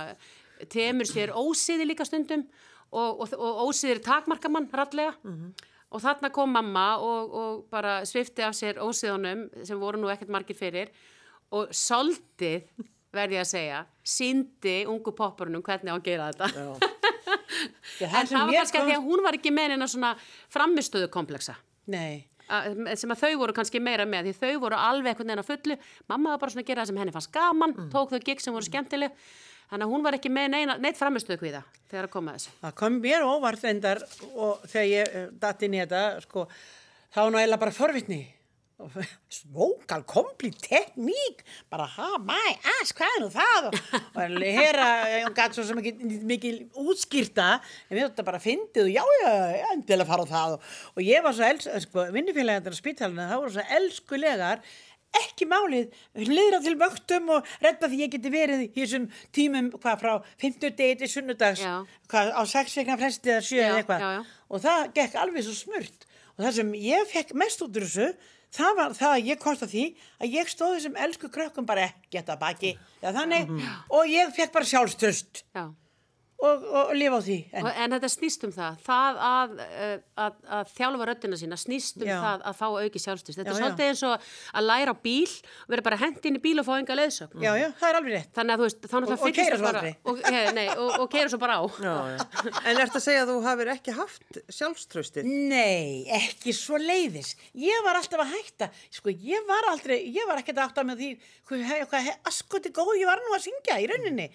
temur 0.72 1.10
sér 1.10 1.34
ósiði 1.36 1.88
líka 1.90 2.08
stundum 2.08 2.46
og, 2.94 3.24
og, 3.24 3.36
og 3.38 3.62
ósiðir 3.68 4.02
takmarkamann 4.06 4.70
rallega. 4.74 5.16
Og 5.94 6.02
þarna 6.02 6.32
kom 6.34 6.50
mamma 6.50 6.88
og, 6.98 7.34
og 7.38 7.66
bara 7.70 8.00
svifti 8.10 8.42
af 8.42 8.56
sér 8.58 8.80
ósiðunum 8.82 9.46
sem 9.66 9.78
voru 9.80 10.02
nú 10.02 10.10
ekkert 10.10 10.32
margir 10.34 10.58
fyrir 10.58 10.90
og 11.54 11.70
soldið, 11.78 12.66
verði 13.14 13.38
að 13.38 13.46
segja, 13.46 13.84
síndi 14.02 14.80
ungu 14.90 15.14
poppurunum 15.14 15.62
hvernig 15.62 15.94
að 15.94 16.06
gera 16.08 16.32
þetta. 16.32 16.48
Já, 18.02 18.08
en 18.18 18.30
það 18.32 18.40
var 18.40 18.56
kannski 18.58 18.80
að 18.82 18.88
því 18.90 18.96
að 18.96 19.06
hún 19.06 19.24
var 19.28 19.38
ekki 19.38 19.54
með 19.54 19.76
neina 19.76 19.88
svona 19.92 20.16
framistöðu 20.54 21.12
kompleksa. 21.14 21.60
nei, 21.86 22.26
sem 23.00 23.14
að 23.14 23.24
þau 23.24 23.32
voru 23.42 23.56
kannski 23.58 23.82
meira 23.84 24.06
með 24.10 24.30
því 24.30 24.34
þau 24.42 24.62
voru 24.66 24.80
alveg 24.80 25.14
einhvern 25.14 25.32
veginn 25.32 25.44
á 25.44 25.52
fullu. 25.52 25.78
Mamma 26.12 26.34
var 26.34 26.44
bara 26.44 26.54
svona 26.54 26.66
að 26.66 26.70
gera 26.72 26.84
það 26.84 26.92
sem 26.92 27.02
henni 27.02 27.16
fannst 27.16 27.34
gaman 27.34 27.76
tók 27.94 28.14
þau 28.14 28.22
gig 28.28 28.44
sem 28.44 28.56
voru 28.56 28.68
skemmtileg. 28.68 29.18
Þannig 29.72 29.88
að 29.88 29.94
hún 29.96 30.06
var 30.06 30.18
ekki 30.18 30.30
með 30.30 30.50
neina, 30.54 30.78
neitt 30.78 31.00
framistöðu 31.00 31.40
kvíða 31.42 31.64
þegar 31.90 32.08
að 32.08 32.14
koma 32.14 32.34
að 32.34 32.40
þessu. 32.40 32.56
Það 32.62 32.74
kom 32.84 32.98
mér 33.02 33.26
óvart 33.26 33.64
reyndar 33.64 34.04
og 34.36 34.66
þegar 34.70 34.90
ég 34.92 35.36
datt 35.42 35.66
inn 35.66 35.78
í 35.78 35.82
þetta 35.82 36.02
sko, 36.28 36.44
þá 37.16 37.22
nú 37.26 37.40
eiginlega 37.40 37.62
bara 37.64 37.74
forvitni 37.74 38.20
vocal 39.54 40.04
complete 40.04 40.60
tekník 40.64 41.44
bara 41.72 41.86
ha, 41.96 42.10
my 42.20 42.54
ass, 42.80 42.94
hvað 42.96 43.18
er 43.18 43.22
nú 43.24 43.30
það? 43.34 43.68
Og, 43.70 44.38
hera, 44.44 44.88
hún 45.26 45.36
gæti 45.38 45.60
svo 45.60 45.78
ekki 45.80 45.94
mikið 46.30 46.80
útskýrta. 46.84 47.50
En 47.90 47.98
við 47.98 48.08
þetta 48.08 48.26
bara 48.28 48.42
fyndið 48.44 48.88
og 48.88 48.96
já, 48.96 49.04
já, 49.24 49.34
já, 49.60 49.68
endilega 49.76 50.10
fara 50.10 50.26
á 50.26 50.34
það. 50.34 50.56
Og, 50.96 51.04
ég 51.06 51.26
var 51.26 51.38
svo, 51.38 51.52
els, 51.54 51.70
sko, 51.86 52.08
vinnufélagandur 52.16 52.76
á 52.76 52.82
spítalina, 52.82 53.30
það 53.32 53.44
voru 53.44 53.56
svo 53.58 53.68
elskulegar. 53.78 54.66
Ekki 55.14 55.46
málið, 55.46 55.92
liðra 56.26 56.58
til 56.66 56.74
vöktum 56.82 57.28
og 57.36 57.50
redda 57.62 57.86
því 57.86 58.00
ég 58.02 58.14
geti 58.16 58.32
verið 58.34 58.64
í 58.66 58.70
þessum 58.80 59.06
tímum, 59.36 59.68
hvað, 59.78 60.00
frá 60.02 60.14
50 60.42 60.74
degi 60.80 60.96
til 61.04 61.10
sunnudags, 61.12 61.62
hvað, 62.10 62.32
á 62.34 62.42
6 62.50 62.80
vegna 62.82 62.98
fresti 62.98 63.30
eða 63.36 63.44
7 63.46 63.54
Já, 63.60 63.68
eða 63.68 63.84
eitthvað 63.84 64.32
og 64.50 64.64
það 64.66 64.88
gekk 64.98 65.20
alveg 65.22 65.46
svo 65.46 65.54
smurt. 65.58 66.08
Og 66.34 66.42
það 66.48 66.56
sem 66.58 66.72
ég 66.82 67.12
fekk 67.12 67.36
mest 67.38 67.62
út 67.62 67.78
úr 67.78 67.86
þessu 67.86 68.08
það 68.54 68.76
var 68.80 68.96
það 68.98 69.14
að 69.18 69.30
ég 69.32 69.40
komst 69.42 69.64
að 69.66 69.72
því 69.74 69.86
að 70.22 70.36
ég 70.38 70.52
stóði 70.52 70.82
sem 70.86 70.98
elsku 71.06 71.30
krökkum 71.34 71.66
bara 71.70 71.88
ekkert 71.90 72.30
að 72.34 72.42
baki 72.44 72.74
eða 73.02 73.16
þannig 73.20 73.54
og 73.90 74.12
ég 74.14 74.34
fekk 74.38 74.54
bara 74.56 74.70
sjálfströst 74.74 75.44
Já. 75.56 75.64
Og, 76.44 76.64
og, 76.68 76.74
og 76.84 76.94
lifa 77.00 77.20
á 77.20 77.22
því 77.24 77.38
en, 77.56 77.64
Og, 77.64 77.70
en 77.86 77.94
þetta 77.96 78.10
snýst 78.12 78.42
um 78.48 78.52
það, 78.56 78.80
það 78.84 79.20
að, 79.30 79.54
uh, 79.64 79.94
að, 80.26 80.34
að 80.58 80.72
þjálfa 80.78 81.08
röddina 81.10 81.40
sína 81.40 81.58
snýst 81.62 82.02
um 82.02 82.08
Já. 82.10 82.18
það 82.26 82.44
að 82.52 82.58
fá 82.60 82.66
auki 82.84 83.02
sjálfstyrst. 83.04 83.40
Þetta 83.40 83.50
Já, 83.50 83.54
er 83.54 83.62
já. 83.62 83.64
svolítið 83.64 83.88
eins 83.94 84.04
og 84.10 84.28
að 84.60 84.68
læra 84.68 84.92
á 84.92 84.96
bíl, 85.08 85.34
vera 85.72 85.86
bara 85.88 86.00
hent 86.04 86.28
inn 86.30 86.40
í 86.40 86.44
bíl 86.44 86.60
og 86.60 86.68
fá 86.68 86.74
enga 86.82 86.98
leiðsögn. 87.00 87.40
já, 87.44 87.52
já, 87.62 87.68
það 87.80 87.90
er 87.90 88.00
alveg 88.02 88.16
rétt 88.18 88.34
Þannig 88.38 88.54
að 88.54 88.60
þú 88.64 88.68
veist, 88.68 88.82
þá 88.84 88.96
náttúrulega 88.98 89.14
Og- 89.14 89.24
og 89.24 89.28
fyllist 89.28 89.40
keyra 89.40 89.56
það 89.56 89.64
svo 89.64 89.68
bara- 89.70 89.82
aldrei. 89.84 89.96
Og, 90.04 90.22
he, 90.34 90.42
nei, 90.58 90.68
og, 90.76 90.90
og 91.00 91.10
keira 91.14 91.30
svo 91.34 91.40
bara 91.44 91.56
á. 91.58 91.64
Já, 91.84 91.96
já. 92.14 92.18
En 92.70 92.82
ertu 92.84 93.00
að 93.00 93.06
segja 93.08 93.24
að 93.24 93.32
þú 93.34 93.38
hafir 93.48 93.72
ekki 93.74 93.96
haft 93.98 94.42
sjálfströstið? 94.60 95.24
Nei, 95.54 96.04
ekki 96.20 96.54
svo 96.56 96.78
leiðis. 96.82 97.34
Ég 97.56 97.84
var 97.86 97.96
alltaf 98.02 98.20
að 98.26 98.34
hætta. 98.36 98.70
Sko, 98.92 99.10
ég 99.14 99.48
var 99.48 99.70
aldrei, 99.72 100.00
ég 100.12 100.28
var 100.28 100.42
ekkert 100.42 100.60
að 100.60 100.68
átta 100.70 100.84
með 100.88 101.02
því 101.04 101.10
rauninni. 103.94 104.30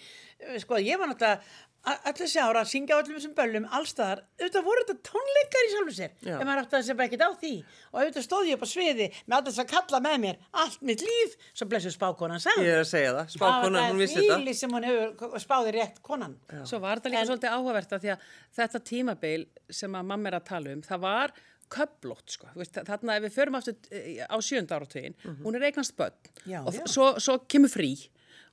Sko, 0.63 0.79
ég 0.79 0.99
var 1.01 1.09
náttúrulega 1.11 1.41
allir 1.89 2.17
þessi 2.19 2.41
ára 2.43 2.63
að 2.65 2.71
syngja 2.73 2.97
á 2.97 3.01
öllum 3.01 3.17
þessum 3.19 3.35
böllum 3.37 3.67
allstaðar. 3.79 4.21
Auðvitað 4.39 4.65
voru 4.67 4.85
þetta 4.85 5.09
tónleikar 5.09 5.67
í 5.67 5.71
sjálfu 5.73 5.95
sér. 5.97 6.15
Já. 6.27 6.35
En 6.37 6.49
maður 6.49 6.63
átti 6.65 6.79
að 6.79 6.85
segja 6.89 7.07
ekkert 7.07 7.25
á 7.25 7.31
því. 7.43 7.53
Og 7.93 7.99
auðvitað 8.01 8.27
stóð 8.27 8.49
ég 8.49 8.59
upp 8.59 8.65
á 8.67 8.69
sviði 8.73 9.09
með 9.25 9.37
alltaf 9.39 9.53
þess 9.55 9.63
að 9.65 9.71
kalla 9.73 10.01
með 10.05 10.17
mér 10.25 10.41
allt 10.65 10.87
mitt 10.91 11.05
líf, 11.07 11.37
svo 11.55 11.69
blessu 11.71 11.93
spákonan 11.95 12.43
sagði. 12.45 12.67
Ég 12.69 12.77
er 12.77 12.83
að 12.85 12.91
segja 12.93 13.13
það, 13.17 13.35
spákonan, 13.37 13.87
hún 13.89 14.03
vissi 14.03 14.19
þetta. 14.19 14.39
Það 14.39 14.49
var 14.49 14.59
sem 14.61 14.77
hún 14.77 14.89
hefur 14.89 15.45
spáði 15.47 15.77
rétt 15.79 16.03
konan. 16.05 16.39
Svo 16.69 16.83
var 16.85 17.01
þetta 17.01 17.15
líka 17.15 17.29
svolítið 17.31 17.55
áhugavert 17.57 17.95
að 17.97 18.05
því 18.05 18.15
að 18.15 18.27
þetta 18.59 18.83
tímabil 18.93 19.39
sem 19.81 19.97
að 20.01 20.11
mamma 20.13 20.33
er 20.33 20.39
að 20.41 20.49
tala 20.51 20.75
um, 20.75 20.85
það 20.85 21.05
var 21.07 21.37
köplótt 21.69 22.33
sko. 22.33 22.49
Þú 22.55 22.63
Veist, 22.63 22.79
þarna 22.89 23.17
ef 23.19 23.25
við 23.27 23.35
förum 23.35 23.57
aftur 23.59 23.75
eh, 23.93 24.23
á 24.25 24.37
sjönda 24.41 24.79
áratugin, 24.79 25.17
hún 25.45 25.59
er 25.59 25.67
eignast 25.69 25.93
börn 25.99 26.17
Já, 26.49 26.63
og 26.65 26.73
já. 26.73 26.81
Svo, 26.89 27.11
svo 27.21 27.35
kemur 27.45 27.69
frí 27.69 27.91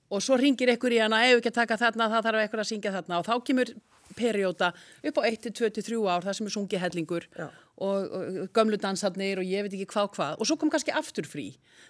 og 0.09 0.23
svo 0.23 0.37
ringir 0.39 0.71
ykkur 0.75 0.95
í 0.95 1.01
hana, 1.01 1.23
ef 1.25 1.41
ekki 1.41 1.53
að 1.53 1.59
taka 1.61 1.77
þarna, 1.81 2.09
það 2.13 2.29
þarf 2.29 2.47
ykkur 2.47 2.63
að 2.63 2.71
syngja 2.71 2.95
þarna. 2.95 3.19
Og 3.19 3.27
þá 3.27 3.35
kemur 3.49 3.73
perióta 4.15 4.71
upp 5.03 5.19
á 5.19 5.21
1-2-3 5.27 5.97
ár 6.05 6.25
þar 6.25 6.37
sem 6.37 6.47
er 6.47 6.53
sungið 6.53 6.83
hellingur 6.83 7.25
og, 7.41 7.49
og 7.81 8.49
gömlu 8.55 8.77
dansarnir 8.79 9.41
og 9.41 9.49
ég 9.49 9.65
veit 9.65 9.73
ekki 9.75 9.89
hvað 9.91 10.11
hvað. 10.15 10.37
Og 10.39 10.49
svo 10.49 10.57
kom 10.61 10.71
kannski 10.71 10.93
aftur 10.95 11.27
frí. 11.27 11.47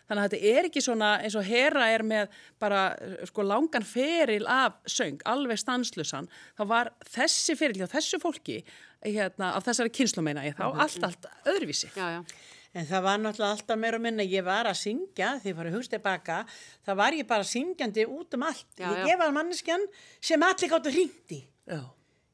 Þannig 0.07 0.23
að 0.23 0.35
þetta 0.35 0.53
er 0.53 0.69
ekki 0.69 0.83
svona 0.85 1.11
eins 1.21 1.37
og 1.37 1.45
Hera 1.45 1.89
er 1.93 2.05
með 2.07 2.33
bara 2.61 2.87
sko 3.29 3.45
langan 3.45 3.85
feril 3.85 4.47
af 4.49 4.79
söng, 4.89 5.21
alveg 5.27 5.61
stanslusan 5.61 6.29
þá 6.57 6.65
var 6.71 6.93
þessi 7.13 7.57
feril 7.59 7.83
hjá 7.83 7.89
þessu 7.97 8.21
fólki 8.23 8.61
hérna, 9.05 9.53
af 9.53 9.67
þessari 9.67 9.93
kynslu 9.93 10.23
meina 10.25 10.45
ég 10.47 10.57
þá, 10.57 10.69
allt, 10.71 11.01
allt 11.05 11.27
öðruvísi. 11.51 11.91
Já, 11.93 12.17
já. 12.17 12.45
En 12.75 12.83
það 12.83 13.05
var 13.05 13.19
náttúrulega 13.23 13.55
alltaf 13.55 13.79
meira 13.79 13.99
og 13.99 14.03
minna, 14.03 14.23
ég 14.27 14.43
var 14.43 14.67
að 14.67 14.79
syngja, 14.81 15.29
því 15.39 15.51
ég 15.51 15.55
fór 15.55 15.69
að 15.69 15.75
hugsa 15.77 15.93
tilbaka, 15.95 16.39
það 16.83 16.97
var 16.99 17.15
ég 17.15 17.27
bara 17.29 17.47
syngjandi 17.47 18.03
út 18.11 18.35
um 18.35 18.43
allt. 18.49 18.67
Já, 18.75 18.89
ég, 18.89 18.97
já. 18.99 19.05
ég 19.13 19.19
var 19.21 19.35
manneskjan 19.37 19.85
sem 20.19 20.43
allir 20.43 20.71
gáttu 20.73 20.91
hringti. 20.91 21.39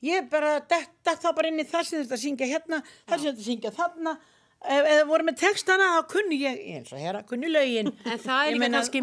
Ég 0.01 0.29
bara 0.31 0.55
detta 0.65 1.13
þá 1.13 1.27
bara 1.37 1.51
inn 1.51 1.61
í 1.61 1.67
það 1.69 1.85
sem 1.87 2.01
þetta 2.01 2.17
að 2.17 2.23
syngja 2.23 2.47
hérna, 2.49 2.79
það 3.05 3.19
sem 3.19 3.27
þetta 3.27 3.43
að 3.43 3.49
syngja 3.51 3.73
þarna. 3.75 4.15
Ef 4.61 4.85
það 4.85 5.07
voru 5.09 5.25
með 5.25 5.37
textana 5.41 5.85
þá 5.95 6.01
kunni 6.09 6.37
ég, 6.37 6.57
eins 6.75 6.91
og 6.93 6.99
hér, 7.01 7.17
kunni 7.29 7.49
lögin. 7.49 7.87
En 8.05 8.19
það 8.21 8.41
er 8.41 8.51
líka 8.53 8.61
meina, 8.61 8.81
kannski 8.81 9.01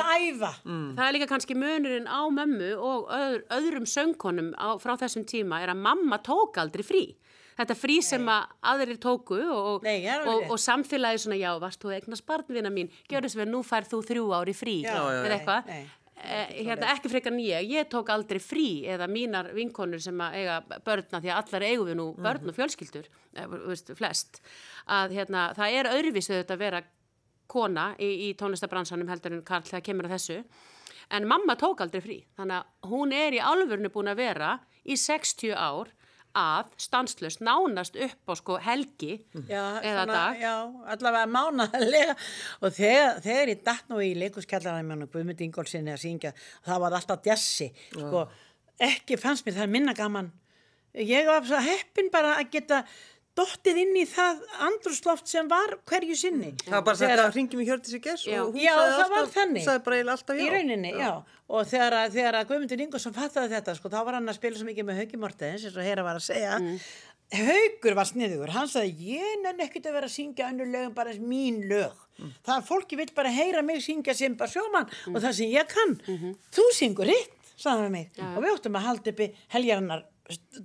að 0.00 0.10
æfa. 0.24 0.50
Það 0.64 1.04
er 1.06 1.14
líka 1.16 1.28
kannski 1.30 1.56
munurinn 1.56 2.08
á 2.08 2.20
mömmu 2.36 2.72
og 2.76 3.12
öðr, 3.16 3.38
öðrum 3.56 3.86
söngkonum 3.88 4.50
á, 4.60 4.76
frá 4.80 4.96
þessum 5.00 5.24
tíma 5.28 5.60
er 5.64 5.72
að 5.72 5.80
mamma 5.86 6.20
tók 6.24 6.60
aldrei 6.60 6.84
frí. 6.84 7.04
Þetta 7.58 7.76
frí 7.76 8.00
sem 8.04 8.28
að 8.30 8.52
aðrir 8.72 9.00
tóku 9.02 9.40
og, 9.40 9.86
Nei, 9.86 10.04
og, 10.20 10.50
og 10.52 10.60
samfélagi 10.60 11.24
svona, 11.24 11.38
já, 11.40 11.50
varst 11.60 11.82
þú 11.82 11.94
eignast 11.96 12.26
barnvina 12.28 12.72
mín, 12.72 12.92
gjör 13.10 13.26
þess 13.26 13.40
að 13.40 13.50
nú 13.52 13.62
fær 13.66 13.88
þú 13.88 14.02
þrjú 14.10 14.28
ári 14.38 14.54
frí 14.56 14.76
Já, 14.84 14.94
eða 14.96 15.34
eitthvað. 15.36 15.72
Eh, 16.20 16.50
hérna, 16.66 16.90
ekki 16.92 17.08
frekar 17.08 17.32
en 17.32 17.40
ég, 17.40 17.86
tók 17.88 18.10
aldrei 18.12 18.40
frí 18.44 18.84
eða 18.92 19.06
mínar 19.08 19.54
vinkonur 19.56 20.02
sem 20.04 20.18
að 20.20 20.34
eiga 20.36 20.56
börna 20.84 21.20
því 21.22 21.30
að 21.32 21.38
allar 21.38 21.64
eigum 21.64 21.88
við 21.88 21.96
nú 21.96 22.08
börn 22.20 22.50
og 22.52 22.56
fjölskyldur, 22.58 23.06
eh, 23.40 23.46
veist, 23.64 23.92
flest 23.96 24.42
að 24.84 25.14
hérna, 25.16 25.46
það 25.56 25.78
er 25.78 25.88
öðruvísu 25.94 26.34
þetta 26.34 26.58
að 26.58 26.64
vera 26.66 26.82
kona 27.50 27.94
í, 27.96 28.10
í 28.28 28.34
tónlistabransanum 28.38 29.08
heldur 29.10 29.38
en 29.38 29.46
Karl 29.46 29.64
þegar 29.66 29.86
kemur 29.86 30.08
að 30.10 30.16
þessu. 30.18 30.38
En 31.10 31.26
mamma 31.26 31.56
tók 31.58 31.80
aldrei 31.82 32.02
frí. 32.04 32.18
Þannig 32.38 32.60
að 32.60 32.90
hún 32.92 33.14
er 33.16 33.34
í 33.34 33.40
alvörinu 33.42 33.90
búin 33.90 34.12
að 34.12 34.20
vera 34.20 34.52
í 34.84 34.98
60 35.00 35.56
ár 35.56 35.90
að 36.36 36.70
stanslust 36.80 37.42
nánast 37.42 37.96
upp 37.98 38.30
á 38.30 38.34
sko 38.38 38.58
helgi 38.62 39.16
Já, 39.48 39.80
eða 39.82 40.04
dag. 40.10 40.38
Já, 40.40 40.54
allavega 40.94 41.30
mánaðlega 41.30 42.16
og 42.62 42.74
þegar, 42.76 43.20
þegar 43.24 43.52
ég 43.54 43.64
datt 43.66 43.88
nú 43.90 44.00
í 44.04 44.12
leikuskjallarann 44.18 44.90
með 44.90 45.08
Guðmund 45.14 45.42
Ingólfsinni 45.46 45.94
að 45.94 46.04
syngja 46.04 46.34
það 46.66 46.84
var 46.84 46.98
alltaf 47.00 47.24
djassi 47.24 47.70
sko, 47.94 48.26
ekki 48.80 49.18
fannst 49.20 49.46
mér 49.46 49.58
það 49.60 49.74
minna 49.74 49.96
gaman. 49.96 50.30
Ég 50.94 51.28
var 51.28 51.44
svo 51.46 51.60
heppin 51.62 52.10
bara 52.10 52.36
að 52.40 52.50
geta 52.56 52.84
dottið 53.38 53.78
inn 53.84 53.94
í 53.96 54.04
það 54.10 54.40
andrúsloft 54.66 55.28
sem 55.30 55.48
var 55.48 55.76
hverju 55.88 56.16
sinni. 56.18 56.50
Það 56.64 56.72
var 56.74 56.82
bara 56.88 56.96
Þegar- 56.96 57.12
þetta 57.16 57.26
að 57.30 57.36
ringjum 57.38 57.60
í 57.62 57.66
Hjördísi 57.68 58.00
Gess 58.04 58.24
Já. 58.26 58.40
og 58.42 58.54
hún 58.54 58.60
Já, 58.64 58.72
sagði 58.76 59.20
alltaf, 59.20 59.34
sagði 59.64 59.84
bara 59.84 59.96
eiginlega 59.96 60.16
alltaf 60.18 60.36
já. 60.36 60.42
í 60.42 60.50
rauninni, 60.54 60.92
já, 60.98 61.12
og 61.48 61.66
þegar, 61.70 61.96
þegar 62.10 62.34
að 62.40 62.48
Guðmundur 62.50 62.80
Ingolson 62.86 63.14
fattaði 63.14 63.54
þetta, 63.54 63.76
sko, 63.78 63.88
þá 63.88 64.00
var 64.04 64.14
hann 64.18 64.28
að 64.28 64.34
spila 64.40 64.56
svo 64.60 64.66
mikið 64.66 64.84
með 64.90 65.00
Hauki 65.00 65.16
Mortens, 65.22 65.64
eins 65.64 65.76
og 65.76 65.82
Hera 65.86 66.02
var 66.02 66.16
að 66.20 66.26
segja. 66.26 66.58
Haukur 67.30 67.94
var 67.94 68.08
sniðugur. 68.10 68.50
Hann 68.50 68.66
sagði, 68.66 69.14
ég 69.14 69.42
nenni 69.44 69.62
ekkert 69.62 69.86
að 69.86 69.92
vera 70.00 70.08
að 70.10 70.14
syngja 70.16 70.48
önnur 70.50 70.66
lögum 70.66 70.94
bara 70.96 71.12
eins 71.12 71.20
mín 71.22 71.60
lög. 71.70 71.92
Það 72.44 72.56
er 72.56 72.64
fólki 72.66 72.96
vill 72.98 73.12
bara 73.14 73.30
heyra 73.30 73.62
mig 73.62 73.78
syngja 73.84 74.14
sem 74.18 74.34
bara 74.36 74.50
sjómann 74.50 74.88
og 75.14 75.20
það 75.22 75.32
sem 75.38 75.52
ég 75.54 75.68
kann. 75.70 75.94
Þú 76.50 76.64
syngur 76.74 77.06
hitt, 77.06 77.30
sagði 77.54 77.70
hann 77.70 77.86
við 77.86 77.94
mig. 77.94 78.10
Og 78.34 78.42
við 78.42 78.56
óttum 78.56 78.80
að 78.80 78.86
halda 78.88 79.14
uppi 79.14 79.28
heljarinnar 79.54 80.02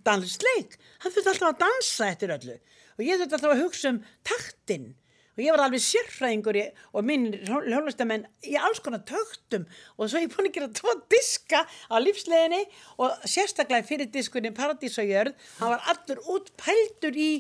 dansleik, 0.05 0.77
hann 1.03 1.13
þurfti 1.13 1.31
alltaf 1.31 1.49
að 1.51 1.63
dansa 1.63 2.11
eftir 2.11 2.35
öllu. 2.35 2.59
Og 2.97 3.03
ég 3.05 3.19
þurfti 3.19 3.37
alltaf 3.37 3.55
að 3.55 3.63
hugsa 3.63 3.91
um 3.93 3.99
taktinn. 4.27 4.93
Og 5.35 5.43
ég 5.43 5.51
var 5.51 5.65
alveg 5.65 5.83
sérfræðingur 5.83 6.55
í, 6.55 6.63
og 6.95 7.03
minn 7.03 7.25
hljónlistamenn 7.43 8.23
í 8.47 8.55
alls 8.55 8.79
konar 8.83 9.03
töktum. 9.07 9.65
Og 9.99 10.07
svo 10.07 10.21
ég 10.23 10.31
búin 10.31 10.47
að 10.47 10.55
gera 10.55 10.69
tvo 10.77 10.93
diska 11.11 11.65
á 11.67 11.95
lífsleginni 11.99 12.61
og 13.03 13.25
sérstaklega 13.27 13.83
fyrir 13.87 14.11
diskunni 14.13 14.53
Paradís 14.55 14.95
og 15.01 15.11
Jörð. 15.11 15.35
Hann 15.59 15.73
var 15.73 15.89
allur 15.91 16.23
útpældur 16.37 17.19
í 17.19 17.31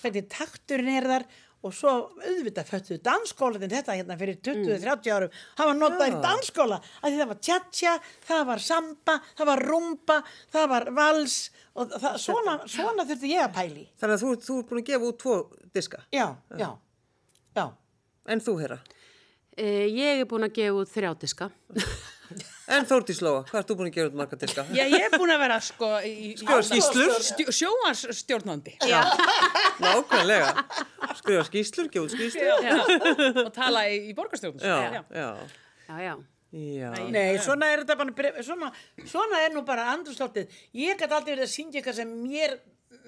hvernig 0.00 0.30
takturinn 0.32 0.94
er 0.96 1.10
þar 1.10 1.28
og 1.66 1.74
svo 1.74 1.92
auðvitað 2.22 2.68
föttuðu 2.70 2.98
dansskóla 3.08 3.60
en 3.60 3.72
þetta 3.74 3.96
hérna 3.98 4.16
fyrir 4.20 4.38
20-30 4.46 5.12
árum. 5.16 5.36
Hann 5.58 5.70
var 5.72 5.78
notað 5.80 6.12
í 6.12 6.16
dansskóla 6.24 6.78
af 6.80 7.06
því 7.06 7.14
það 7.20 7.30
var 7.32 7.40
tjatja, 7.48 7.94
það 8.30 8.42
var 8.52 8.64
samba 8.66 9.18
það 9.36 9.50
var 9.50 9.64
rumba, 9.70 10.18
það 10.54 10.68
var 10.72 10.88
vals 10.96 11.36
og 11.76 11.92
það, 11.96 12.18
svona, 12.22 12.56
svona 12.70 13.06
þurfti 13.10 13.32
ég 13.34 13.44
að 13.44 13.54
pæli 13.58 13.86
Þannig 14.00 14.14
að 14.16 14.22
þú, 14.24 14.34
þú 14.46 14.58
er 14.62 14.68
búin 14.70 14.82
að 14.82 14.88
gefa 14.92 15.10
út 15.10 15.18
tvo 15.22 15.38
diska. 15.76 16.02
já, 16.14 16.26
já, 16.56 16.70
já 17.58 17.66
En 18.26 18.40
þú, 18.42 18.56
Hera? 18.62 18.80
Eh, 19.56 19.86
Ég 19.92 20.20
er 20.22 20.26
búin 20.28 20.44
að 20.48 20.56
gefa 20.58 20.80
út 20.82 20.90
þrjádiska. 20.92 21.50
En 22.66 22.86
Þórdís 22.88 23.20
Lóa, 23.22 23.44
hvað 23.46 23.60
ert 23.60 23.68
þú 23.70 23.74
búin 23.78 23.88
að 23.90 23.94
gefa 23.94 24.08
út 24.10 24.16
marga 24.18 24.36
diska? 24.42 24.64
Já, 24.74 24.82
ég 24.90 25.04
er 25.06 25.12
búin 25.14 25.30
að 25.30 25.42
vera 25.44 25.58
sko 25.62 25.90
í, 26.02 26.32
Skrifa 26.40 26.62
skýrslur? 26.66 27.12
Stjó, 27.22 27.52
sjóansstjórnandi 27.60 28.72
Já. 28.90 29.00
Nákvæmlega. 29.84 30.64
Skrifa 31.20 31.44
skýslur, 31.46 31.90
gefa 31.94 32.08
út 32.08 32.16
skýslur. 32.16 33.44
og 33.44 33.52
tala 33.54 33.84
í, 33.92 34.00
í 34.10 34.16
borgarstjórnum 34.18 34.64
Já, 34.66 34.98
já. 34.98 35.04
Já, 35.14 36.00
já. 36.08 36.16
Já. 36.56 36.90
Nei, 37.12 37.36
svona 37.42 37.68
er 37.74 37.82
þetta 37.84 37.96
bara, 38.00 38.30
svona, 38.46 38.70
svona 39.04 39.42
er 39.44 39.52
nú 39.54 39.62
bara 39.66 39.88
andrúsloftið. 39.92 40.52
Ég 40.78 40.98
gæti 40.98 41.12
aldrei 41.12 41.34
verið 41.34 41.46
að 41.46 41.52
syngja 41.52 41.80
eitthvað 41.82 41.98
sem 42.00 42.12
mér 42.22 42.54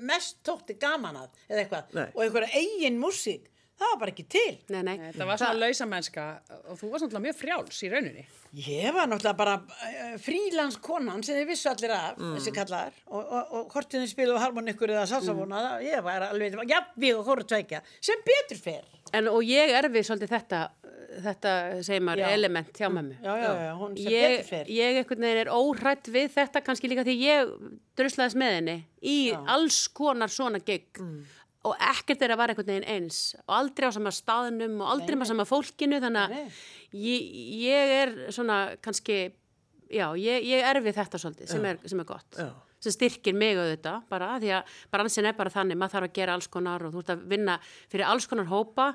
mest 0.04 0.40
tótti 0.46 0.76
gaman 0.78 1.16
að, 1.22 1.38
eða 1.48 1.62
eitthvað, 1.62 1.94
Nei. 1.96 2.08
og 2.12 2.20
einhverja 2.26 2.60
eigin 2.60 2.98
músík, 3.00 3.46
það 3.78 3.92
var 3.92 4.02
bara 4.02 4.14
ekki 4.14 4.26
til. 4.34 4.50
Nei, 4.74 4.82
nei. 4.82 4.96
Þetta 5.06 5.30
var 5.30 5.40
svona 5.40 5.62
lausamennska 5.62 6.26
og 6.64 6.80
þú 6.80 6.92
var 6.92 7.04
svona 7.04 7.24
mjög 7.28 7.40
frjáls 7.40 7.82
í 7.86 7.92
rauninni 7.92 8.26
Ég 8.56 8.94
var 8.96 9.08
náttúrulega 9.10 9.36
bara 9.36 9.54
uh, 9.60 10.14
frílandskonan 10.24 11.20
sem 11.24 11.36
þið 11.36 11.50
vissu 11.50 11.68
allir 11.68 11.92
af, 11.92 12.16
þessi 12.16 12.52
kallar, 12.56 12.94
og, 13.10 13.20
og, 13.20 13.50
og 13.58 13.74
hvort 13.74 13.92
þið 13.92 14.06
spiluðu 14.08 14.40
harmonikur 14.40 14.92
eða 14.94 15.04
salsafóna, 15.10 15.60
mm. 15.74 15.84
ég 15.84 16.04
var 16.06 16.24
alveg, 16.30 16.56
já, 16.70 16.78
við 16.96 17.18
og 17.20 17.28
hóru 17.28 17.44
tveikja, 17.44 17.82
sem 18.00 18.22
betur 18.24 18.62
fer. 18.62 18.86
En 19.12 19.28
og 19.28 19.44
ég 19.44 19.74
erfi 19.76 20.00
svolítið 20.04 20.32
þetta, 20.32 20.62
þetta 21.26 21.52
segir 21.84 22.06
maður, 22.08 22.24
Já. 22.24 22.32
element 22.38 22.80
hjá 22.80 22.88
mömmu. 22.92 23.18
Já, 23.20 23.34
já, 23.36 23.52
já, 23.66 23.74
Ég, 24.08 24.50
ég 24.72 25.02
einhvern 25.02 25.28
veginn 25.28 25.42
er 25.44 25.52
óhrætt 25.52 26.10
við 26.12 26.32
þetta 26.36 26.64
kannski 26.64 26.90
líka 26.92 27.04
því 27.04 27.16
ég 27.20 27.52
druslaðist 28.00 28.40
með 28.40 28.56
henni 28.58 28.78
í 29.04 29.18
alls 29.48 29.84
konar 29.92 30.32
svona 30.32 30.60
gig 30.64 30.88
og 31.66 31.74
ekkert 31.90 32.22
er 32.22 32.34
að 32.34 32.40
vara 32.40 32.54
einhvern 32.54 32.70
veginn 32.70 32.88
eins. 32.88 33.18
Og 33.46 33.56
aldrei 33.56 33.88
á 33.90 33.92
sama 33.94 34.12
staðnum 34.14 34.78
og 34.82 34.92
aldrei 34.92 35.16
með 35.18 35.32
sama 35.32 35.46
fólkinu 35.48 35.98
þannig 36.04 36.22
að 36.22 36.36
ég, 37.02 37.28
ég 37.64 37.92
er 37.98 38.14
svona 38.34 38.58
kannski, 38.84 39.18
já, 39.90 40.06
ég, 40.20 40.46
ég 40.46 40.66
erfi 40.70 40.94
þetta 40.94 41.20
svolítið 41.20 41.52
sem 41.52 41.68
er, 41.72 41.80
sem 41.84 42.02
er 42.04 42.08
gott. 42.08 42.38
Já. 42.38 42.52
sem 42.78 42.94
styrkir 42.94 43.34
mig 43.34 43.58
auðvitað 43.58 44.04
bara 44.10 44.36
því 44.38 44.52
að 44.54 44.76
bransin 44.94 45.26
er 45.26 45.34
bara 45.34 45.50
þannig, 45.50 45.80
maður 45.80 45.96
þarf 45.96 46.08
að 46.08 46.18
gera 46.20 46.36
alls 46.38 46.46
konar 46.52 46.84
og 46.86 46.94
þú 46.94 47.02
ert 47.02 47.14
að 47.16 47.24
vinna 47.32 47.56
fyrir 47.90 48.06
alls 48.06 48.28
konar 48.30 48.46
hópa 48.52 48.92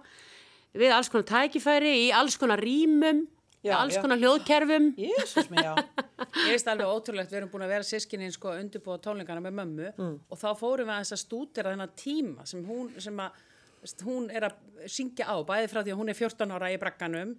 við 0.79 0.93
alls 0.95 1.11
konar 1.11 1.27
tækifæri 1.27 1.91
í 2.05 2.11
alls 2.15 2.39
konar 2.39 2.63
rýmum 2.63 3.25
Já, 3.63 3.77
alls 3.79 3.95
já. 3.95 4.01
konar 4.03 4.19
hljóðkerfum 4.19 4.89
Jésús 4.99 5.47
mig, 5.51 5.63
já. 5.63 5.71
Ég 6.43 6.51
veist 6.51 6.67
alveg 6.67 6.89
ótrúlegt, 6.91 7.31
við 7.31 7.39
erum 7.39 7.51
búin 7.53 7.63
að 7.63 7.73
vera 7.77 7.87
sískininn 7.87 8.33
sko 8.35 8.51
undirbúa 8.59 8.99
tónleikana 8.99 9.43
með 9.43 9.55
mömmu 9.61 9.89
og 10.03 10.39
þá 10.39 10.49
fórum 10.59 10.89
við 10.89 10.95
aðeins 10.97 11.15
að 11.15 11.21
stúdera 11.21 11.71
þennan 11.71 11.95
tíma 11.95 12.45
sem 12.49 12.63
hún, 12.67 12.91
sem 12.99 13.23
að, 13.23 13.41
hún 14.03 14.27
er 14.35 14.49
að 14.49 14.59
syngja 14.91 15.29
á, 15.31 15.35
bæði 15.47 15.71
frá 15.71 15.79
því 15.79 15.95
að 15.95 15.99
hún 16.01 16.11
er 16.11 16.19
14 16.19 16.55
ára 16.57 16.71
í 16.73 16.79
brakkanum, 16.81 17.35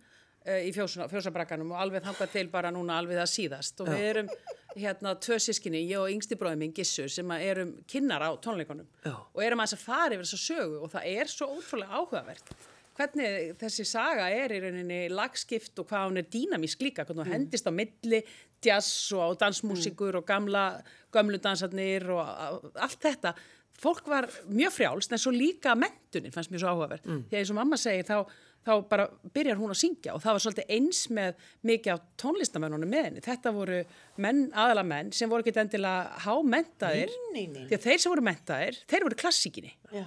uh, 0.48 0.60
í 0.64 0.72
fjósa, 0.72 1.08
fjósabrakkanum 1.12 1.74
og 1.74 1.82
alveg 1.84 2.06
þangað 2.08 2.36
til 2.38 2.46
bara 2.52 2.72
núna 2.72 3.00
alveg 3.02 3.20
það 3.20 3.32
síðast 3.34 3.84
og 3.84 3.92
við 3.92 4.10
erum 4.14 4.30
hérna 4.74 5.14
tvö 5.22 5.38
sískinni, 5.38 5.84
ég 5.86 6.00
og 6.00 6.10
yngsti 6.10 6.38
bróðið 6.40 6.62
minn 6.62 6.72
Gissur 6.74 7.10
sem 7.12 7.28
að 7.30 7.44
erum 7.50 7.74
kynnar 7.90 8.24
á 8.26 8.30
tónleikunum 8.42 8.88
Já. 9.04 9.12
og 9.14 9.42
erum 9.44 9.60
aðeins 9.60 9.76
að 9.76 9.84
fara 9.84 10.16
yfir 10.16 10.24
þessa 10.26 10.40
sögu 10.42 10.80
og 10.80 10.90
það 10.94 11.10
er 11.12 11.30
svo 11.30 11.50
ótrúlega 11.52 12.00
áhugavert 12.00 12.56
hvernig 12.94 13.56
þessi 13.60 13.84
saga 13.88 14.28
er 14.30 14.54
í 14.54 14.60
rauninni 14.62 15.00
lagskipt 15.10 15.78
og 15.82 15.88
hvað 15.90 16.06
hún 16.08 16.20
er 16.22 16.28
dýnamísk 16.30 16.84
líka, 16.86 17.04
hvernig 17.04 17.24
hún 17.26 17.34
hendist 17.34 17.66
á 17.66 17.72
milli 17.74 18.22
jazz 18.64 19.12
og 19.12 19.36
dansmúsikur 19.42 20.16
og 20.20 20.24
gamla, 20.28 20.80
gömlu 21.12 21.38
dansarnir 21.42 22.06
og 22.14 22.70
allt 22.74 23.00
þetta. 23.02 23.34
Fólk 23.74 24.06
var 24.06 24.28
mjög 24.46 24.70
frjálst 24.70 25.12
en 25.12 25.18
svo 25.18 25.32
líka 25.34 25.74
mentunin 25.74 26.30
fannst 26.32 26.52
mér 26.54 26.62
svo 26.62 26.70
áhugaverð. 26.70 27.02
Því 27.28 27.34
að 27.34 27.40
eins 27.40 27.50
og 27.50 27.56
mamma 27.58 27.76
segir 27.76 28.06
þá, 28.06 28.30
þá 28.64 28.72
bara 28.88 29.08
byrjar 29.34 29.58
hún 29.58 29.74
að 29.74 29.80
syngja 29.80 30.14
og 30.14 30.22
það 30.22 30.36
var 30.36 30.44
svolítið 30.44 30.70
eins 30.76 31.00
með 31.10 31.34
mikið 31.66 31.92
af 31.96 32.04
tónlistamennunum 32.22 32.88
með 32.94 33.04
henni. 33.08 33.20
Þetta 33.26 33.52
voru 33.52 33.80
menn, 34.22 34.44
aðala 34.54 34.84
menn 34.86 35.10
sem 35.12 35.28
voru 35.28 35.42
ekki 35.42 35.58
endilega 35.58 36.22
hámentaðir. 36.22 37.10
Að 37.66 37.82
þeir 37.88 37.98
sem 37.98 38.14
voru 38.14 38.22
mentaðir, 38.30 38.78
þeir 38.86 39.08
voru 39.08 39.18
klassíkinni. 39.24 39.74
Já. 39.90 40.06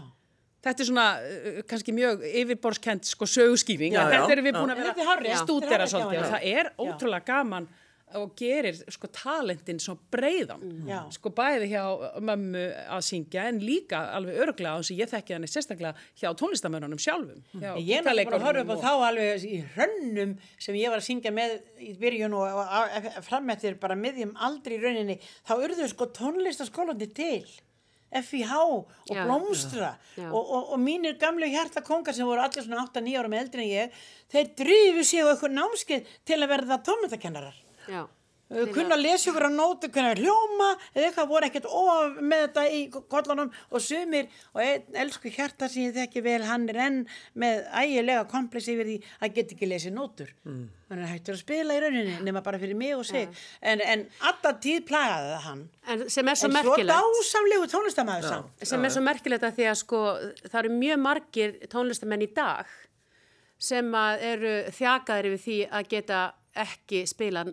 Þetta 0.67 0.83
er 0.83 0.89
svona 0.91 1.07
uh, 1.23 1.59
kannski 1.71 1.95
mjög 1.95 2.23
yfirborskent 2.43 3.09
sko 3.09 3.27
að 3.27 3.51
já, 3.95 3.99
þetta 4.13 4.37
erum 4.37 4.47
við 4.49 4.59
búin 4.59 4.75
að 4.75 4.77
er 4.77 4.93
vera 4.93 5.17
er 5.33 5.43
stúdera 5.43 5.89
svolítið 5.89 6.23
og 6.23 6.31
það 6.35 6.47
er 6.53 6.71
ótrúlega 6.77 7.27
gaman 7.31 7.69
og 8.15 8.31
gerir 8.39 8.77
sko 8.93 9.09
talentin 9.11 9.79
svo 9.83 9.97
breiðan. 10.11 10.61
Já. 10.87 10.99
sko 11.11 11.31
bæði 11.35 11.67
hjá 11.73 11.81
mömmu 12.23 12.63
að 12.95 13.01
syngja 13.03 13.47
en 13.49 13.59
líka 13.59 13.99
alveg 14.15 14.39
örglega 14.45 14.77
á 14.77 14.79
þess 14.79 14.93
að 14.93 15.01
ég 15.01 15.11
þekki 15.11 15.35
hann 15.35 15.47
sérstaklega 15.51 16.05
hjá 16.21 16.29
tónlistamörnunum 16.39 17.01
sjálfum 17.03 17.43
hjá 17.59 17.73
Ég 17.75 17.99
er 17.99 18.07
náttúrulega 18.07 18.39
horfa 18.45 18.63
upp 18.63 18.71
á 18.71 18.77
gítarleikurum 18.77 18.83
þá 18.85 18.93
alveg 19.09 19.47
í 19.47 19.59
hrönnum 19.75 20.33
sem 20.55 20.79
ég 20.79 20.93
var 20.93 21.03
að 21.03 21.07
syngja 21.09 21.35
með 21.35 21.57
í 21.83 21.93
byrjun 21.99 22.37
og, 22.39 22.47
og, 22.63 22.97
og 23.11 23.21
framettir 23.27 23.79
bara 23.81 23.99
miðjum 23.99 24.35
aldrei 24.39 24.77
í 24.77 24.81
rauninni, 24.85 25.19
þá 25.43 25.53
urðu 25.57 25.91
sko 25.91 26.07
tónlistaskólandi 26.15 27.11
til. 27.11 27.43
FIH 28.11 28.53
og 28.57 28.91
Já. 29.11 29.23
blómstra 29.25 29.93
Já. 30.15 30.29
og, 30.31 30.43
og, 30.43 30.73
og 30.73 30.79
mínir 30.79 31.17
gamlu 31.19 31.47
hjartakongar 31.51 32.15
sem 32.15 32.27
voru 32.27 32.41
allir 32.43 32.63
svona 32.63 32.85
8-9 32.87 33.17
ára 33.19 33.31
með 33.31 33.43
eldri 33.45 33.65
en 33.65 33.73
ég 33.73 33.97
þeir 34.31 34.53
drífu 34.61 35.03
sig 35.03 35.23
á 35.23 35.31
eitthvað 35.31 35.57
námskeið 35.57 36.13
til 36.27 36.39
að 36.39 36.51
verða 36.53 36.79
tónlistakennarar 36.87 37.59
Kunna 38.47 38.95
að 38.95 39.03
lesa 39.03 39.27
ykkur 39.31 39.47
á 39.47 39.51
nótu, 39.51 39.89
kunna 39.91 40.13
að 40.13 40.21
hljóma 40.23 40.69
eða 40.93 41.09
eitthvað 41.09 41.29
voru 41.33 41.47
ekkert 41.49 41.65
of 41.67 42.21
með 42.21 42.43
þetta 42.45 42.63
í 42.71 42.79
kollunum 43.11 43.51
og 43.67 43.83
sumir 43.83 44.29
og 44.53 44.61
einn 44.63 44.95
elsku 45.03 45.31
hjarta 45.35 45.67
sem 45.67 45.89
ég 45.89 45.97
þekki 45.97 46.23
vel 46.23 46.39
hann 46.47 46.63
er 46.71 46.79
enn 46.85 47.01
með 47.35 47.65
ægilega 47.83 48.23
komplex 48.31 48.69
yfir 48.71 48.87
því 48.87 48.97
að 49.19 49.35
geta 49.35 49.57
ekki 49.57 49.71
lesið 49.73 49.95
nótur. 49.97 50.31
Mm. 50.47 50.65
hann 50.87 51.03
er 51.03 51.11
hættur 51.11 51.35
að 51.35 51.41
spila 51.41 51.75
í 51.75 51.83
rauninni 51.83 52.15
nema 52.23 52.41
bara 52.45 52.59
fyrir 52.61 52.77
mig 52.79 52.95
og 52.95 53.03
sig. 53.05 53.27
En, 53.59 53.83
en 53.83 54.05
alltaf 54.23 54.61
tíð 54.63 54.85
plagaði 54.87 55.33
það 55.33 55.45
hann. 55.49 55.67
En 55.83 56.07
sem 56.13 56.31
er 56.31 56.39
svo 56.39 56.51
svo 56.55 56.77
dásamlegu 56.87 57.67
tónlistamæður 57.73 58.29
samt. 58.31 58.67
Sem 58.71 58.87
er 58.87 58.95
svo 58.95 59.03
merkilegt 59.03 59.43
að 59.43 59.59
því 59.59 59.67
að 59.73 59.79
sko 59.83 60.03
það 60.45 60.59
eru 60.61 60.75
mjög 60.77 61.03
margir 61.03 61.57
tónlistamenn 61.67 62.23
í 62.23 62.31
dag 62.31 62.71
sem 63.57 63.95
að 63.97 64.27
eru 64.31 64.57
þjakaðir 64.77 65.31
yfir 65.31 65.43
því 65.43 65.61
að 65.67 65.87
geta 65.91 66.21
ekki 66.63 67.03
spila 67.09 67.43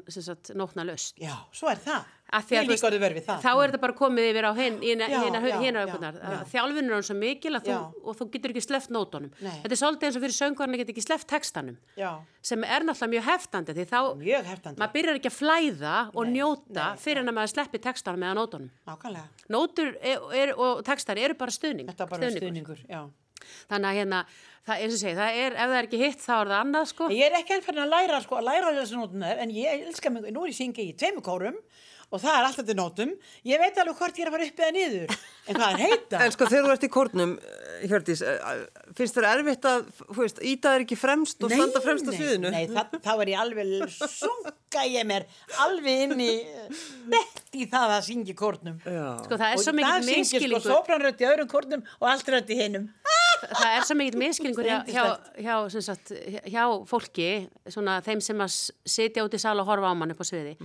nótna 0.54 0.84
löst. 0.88 1.18
já, 1.20 1.34
svo 1.52 1.70
er 1.72 1.80
það 1.84 2.04
ég 2.50 2.66
líka 2.66 2.88
orðið 2.88 3.02
verið 3.04 3.18
við 3.20 3.26
það 3.28 3.42
þá 3.44 3.50
er 3.52 3.70
þetta 3.70 3.80
bara 3.84 3.94
komið 3.98 4.28
yfir 4.30 4.46
á. 4.48 4.52
Þjálfinn 6.50 6.88
er 6.88 6.94
hann 6.96 7.06
svo 7.06 7.16
mikil 7.18 7.52
að 7.58 7.68
þú, 7.68 7.76
og 8.02 8.16
þú 8.18 8.26
getur 8.34 8.54
ekki 8.54 8.62
sleft 8.64 8.92
nótunum. 8.94 9.30
Nei. 9.44 9.52
Þetta 9.62 9.76
er 9.76 9.80
svolítið 9.80 10.08
eins 10.08 10.18
og 10.18 10.24
fyrir 10.24 10.36
söngvarni 10.38 10.80
getur 10.80 10.94
ekki 10.94 11.04
sleft 11.04 11.28
textanum 11.30 11.76
já, 11.98 12.10
sem 12.42 12.64
er 12.64 12.86
náttúrulega 12.86 13.12
mjög 13.14 13.26
heftandi 13.28 13.76
því 13.76 13.86
þá 13.92 13.98
maður 14.74 14.94
byrjar 14.96 15.20
ekki 15.20 15.30
að 15.30 15.38
flæða 15.38 15.96
og 16.14 16.24
Nei, 16.24 16.32
njóta 16.38 16.88
nei, 16.94 17.02
fyrir 17.04 17.22
en 17.22 17.32
að 17.32 17.38
maður 17.38 17.52
sleppi 17.54 17.82
textanum 17.84 18.24
eða 18.26 18.38
nótunum. 18.40 18.70
nákvæmlega 18.88 19.52
Nótur 19.54 19.92
er, 20.00 20.24
er, 20.42 20.54
og 20.58 20.82
textar 20.86 21.20
eru 21.20 21.36
bara 21.38 21.54
stuðning. 21.54 21.92
þetta 21.92 22.06
er 22.08 22.14
bara 22.14 22.32
stuðningur. 22.32 22.48
stuðningur, 22.48 22.80
já 22.88 23.04
Þannig 23.70 23.90
að 23.90 23.98
hérna, 24.00 24.20
það, 24.66 24.82
eins 24.84 24.96
og 24.96 25.00
segi, 25.02 25.16
það 25.20 25.40
er, 25.44 25.56
ef 25.56 25.72
það 25.72 25.78
er 25.78 25.88
ekki 25.88 26.02
hitt 26.02 26.22
þá 26.24 26.34
er 26.36 26.52
það 26.52 26.60
annað 26.60 26.90
sko. 26.92 27.08
Ég 27.14 27.26
er 27.28 27.38
ekki 27.40 27.56
enn 27.56 27.66
fyrir 27.66 27.84
að 27.84 27.94
læra, 27.94 28.20
sko, 28.24 28.38
að 28.40 28.48
læra 28.50 28.76
þessu 28.78 29.00
nótum 29.00 29.26
en 29.30 29.56
ég 29.56 29.88
elska 29.88 30.14
mig, 30.14 30.30
nú 30.34 30.44
er 30.44 30.52
ég 30.52 30.58
syngi 30.60 30.88
í 30.88 30.96
tveimur 31.00 31.26
kórum 31.26 31.60
og 32.10 32.20
það 32.22 32.36
er 32.38 32.48
alltaf 32.48 32.66
til 32.68 32.76
nótum. 32.78 33.12
Ég 33.48 33.62
veit 33.62 33.78
alveg 33.82 34.00
hvort 34.00 34.18
ég 34.18 34.26
er 34.26 34.30
að 34.30 34.36
fara 34.36 34.48
upp 34.50 34.62
eða 34.64 34.74
niður, 34.76 35.14
en 35.48 35.58
hvað 35.58 35.74
er 35.74 35.82
heita? 35.84 36.20
En 36.24 36.34
sko 36.34 36.48
þegar 36.50 36.66
þú 36.68 36.74
ert 36.74 36.86
í 36.86 36.90
kórnum, 36.94 37.32
eh, 37.38 37.86
Hjördís, 37.90 38.22
eh, 38.24 38.60
finnst 38.96 39.18
þér 39.18 39.28
erfitt 39.32 39.68
að, 39.70 39.88
þú 40.04 40.18
veist, 40.20 40.42
íta 40.52 40.74
þér 40.74 40.84
ekki 40.86 40.98
fremst 41.00 41.44
og 41.44 41.54
standa 41.54 41.82
fremst 41.84 42.08
á 42.08 42.12
sviðinu? 42.14 42.52
Nei, 42.54 42.64
það, 42.70 42.98
þá 43.04 43.12
er 43.14 43.32
ég 43.34 43.42
alveg, 43.44 43.74
sunga 44.14 44.84
ég 44.90 45.06
mér 45.08 45.26
alveg 45.64 46.04
inn 46.06 46.22
í, 46.24 46.30
nett 47.12 47.42
í 47.54 47.66
það 47.70 47.96
að 47.98 48.06
syngja 48.08 48.34
í 48.34 48.38
kórnum. 48.38 48.78
Já. 48.82 49.04
Sko 49.26 49.38
það 49.40 49.50
er 49.50 49.62
svo 49.64 49.74
mikill 49.76 50.00
sko 50.00 50.16
miskilningur, 50.18 50.64
sopranrödd 50.68 51.22
í 51.22 51.28
öðrum 51.30 51.50
kórnum 51.50 51.84
og 52.00 52.08
allt 52.10 52.32
rödd 52.34 52.50
í 52.50 52.58
hinum. 52.58 52.88
það 53.44 53.70
er 53.70 53.86
svo 53.86 53.96
mikill 53.98 54.20
miskilningur 54.22 54.68
hjá, 54.68 54.78
hjá, 54.88 55.04
hjá, 55.44 55.54
sem 55.74 55.84
sagt, 55.84 56.14
hjá 56.50 56.64
fólki, 56.90 57.30
svona 57.70 57.98
þeim 58.06 58.22
sem 58.24 58.44
að 58.44 58.58
sitja 58.96 59.24
út 59.26 59.36
í 59.36 59.40
sal 59.42 59.56
og 59.60 59.68
horfa 59.68 59.92
á 59.92 59.94
mann 59.98 60.14
upp 60.14 60.22
á 60.22 60.26
sviði, 60.26 60.56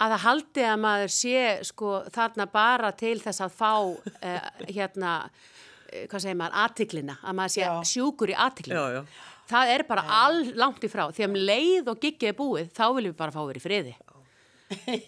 að 0.00 0.14
það 0.14 0.24
haldi 0.24 0.66
að 0.66 0.78
maður 0.84 1.14
sé 1.14 1.40
sko 1.68 1.94
þarna 2.14 2.46
bara 2.52 2.92
til 2.96 3.16
þess 3.20 3.44
að 3.44 3.56
fá 3.58 3.72
uh, 3.80 4.38
hérna, 4.76 5.16
uh, 5.28 6.04
hvað 6.10 6.24
segir 6.24 6.38
maður, 6.40 6.60
aðtiklina, 6.64 7.18
að 7.22 7.38
maður 7.40 7.56
sé 7.56 7.66
Já. 7.66 7.72
sjúkur 7.92 8.32
í 8.32 8.38
aðtiklina. 8.46 8.80
Já, 8.80 9.00
já. 9.00 9.26
Það 9.50 9.72
er 9.74 9.82
bara 9.88 10.06
all 10.20 10.44
langt 10.54 10.84
í 10.86 10.88
frá, 10.92 11.08
því 11.10 11.24
að 11.24 11.32
um 11.32 11.40
leið 11.48 11.88
og 11.90 12.04
giggið 12.04 12.30
er 12.30 12.38
búið, 12.38 12.68
þá 12.70 12.84
viljum 12.94 13.10
við 13.10 13.18
bara 13.18 13.34
fá 13.34 13.40
verið 13.42 13.64
friði. 13.66 13.96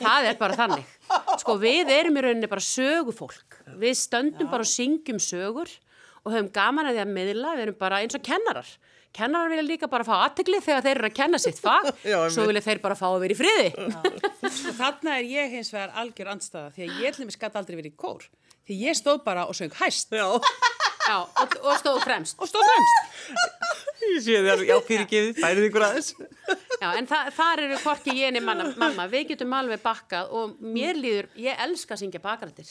Það 0.00 0.26
er 0.26 0.38
bara 0.40 0.56
þannig. 0.58 0.94
Sko 1.38 1.54
við 1.62 1.92
erum 1.94 2.16
í 2.18 2.24
rauninni 2.24 2.48
bara 2.50 2.64
sögufólk. 2.66 3.60
Við 3.78 3.94
stöndum 4.00 4.50
bara 4.50 4.66
og 4.66 4.70
syngjum 4.70 5.20
sögur 5.22 5.70
og 6.22 6.32
höfum 6.34 6.50
gaman 6.54 6.90
að 6.90 6.98
því 6.98 7.04
að 7.04 7.12
miðla, 7.14 7.52
við 7.54 7.64
erum 7.68 7.78
bara 7.78 8.00
eins 8.02 8.18
og 8.18 8.24
kennarar. 8.26 8.66
Kennarar 9.12 9.52
vilja 9.52 9.66
líka 9.66 9.88
bara 9.92 10.06
fá 10.08 10.14
aðtegli 10.22 10.60
þegar 10.64 10.84
þeir 10.86 10.96
eru 10.96 11.08
að 11.10 11.16
kenna 11.18 11.40
sitt 11.42 11.58
fag, 11.60 11.90
Já, 12.12 12.18
svo 12.32 12.46
vilja 12.48 12.64
þeir 12.64 12.82
bara 12.84 12.96
fá 12.98 13.08
að 13.10 13.18
vera 13.26 13.36
í 13.36 13.40
friði. 13.40 13.66
Þarna 14.78 15.18
er 15.18 15.28
ég 15.28 15.56
hins 15.58 15.72
vegar 15.74 15.92
algjör 16.02 16.32
andstaða 16.32 16.72
því 16.76 16.86
að 16.88 17.02
ég 17.04 17.20
mig 17.26 17.36
skatt 17.36 17.58
aldrei 17.60 17.76
verið 17.80 17.92
í 17.92 17.98
kór 18.00 18.28
því 18.68 18.78
ég 18.86 18.96
stóð 18.96 19.24
bara 19.26 19.48
og 19.50 19.56
söng 19.58 19.74
hæst 19.80 20.14
Já, 20.14 20.28
Já, 21.02 21.16
og, 21.18 21.54
og 21.66 21.78
stóð 21.80 21.98
fremst. 22.04 22.38
og 22.38 22.48
stóð 22.48 22.62
fremst. 22.68 23.32
ég 24.12 24.20
sé 24.22 24.38
þér, 24.44 24.62
já, 24.68 24.76
fyrirgefið, 24.86 25.40
færið 25.42 25.66
ykkur 25.68 25.84
aðeins. 25.88 26.12
Já, 26.78 26.88
en 26.98 27.08
þa 27.10 27.18
þar 27.34 27.62
eru 27.66 27.80
hvorki 27.82 28.14
ég 28.20 28.38
manna, 28.44 28.68
mamma, 28.78 29.08
við 29.10 29.32
getum 29.32 29.56
alveg 29.58 29.82
bakkað 29.82 30.30
og 30.38 30.54
mér 30.62 30.98
líður, 30.98 31.28
ég 31.42 31.58
elska 31.66 31.96
að 31.96 32.04
syngja 32.04 32.22
bakrættir 32.22 32.70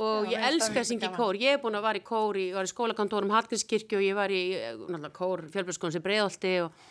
og 0.00 0.28
Já, 0.30 0.32
ég 0.36 0.46
elska 0.50 0.80
að 0.82 0.88
syngja 0.90 1.10
í 1.10 1.16
kór, 1.18 1.38
ég 1.40 1.56
er 1.56 1.60
búin 1.62 1.76
að 1.78 1.84
vara 1.88 2.00
í 2.00 2.04
kór, 2.06 2.38
ég 2.40 2.56
var 2.56 2.68
í 2.68 2.72
skólakantórum 2.72 3.34
Hallgrímskirkju 3.34 4.00
og 4.00 4.06
ég 4.06 4.16
var 4.18 4.32
í 4.32 4.42
eh, 4.56 5.10
kór 5.16 5.44
fjölbjörnskóðan 5.52 5.96
sem 5.98 6.04
breiðolti 6.04 6.54
og 6.64 6.88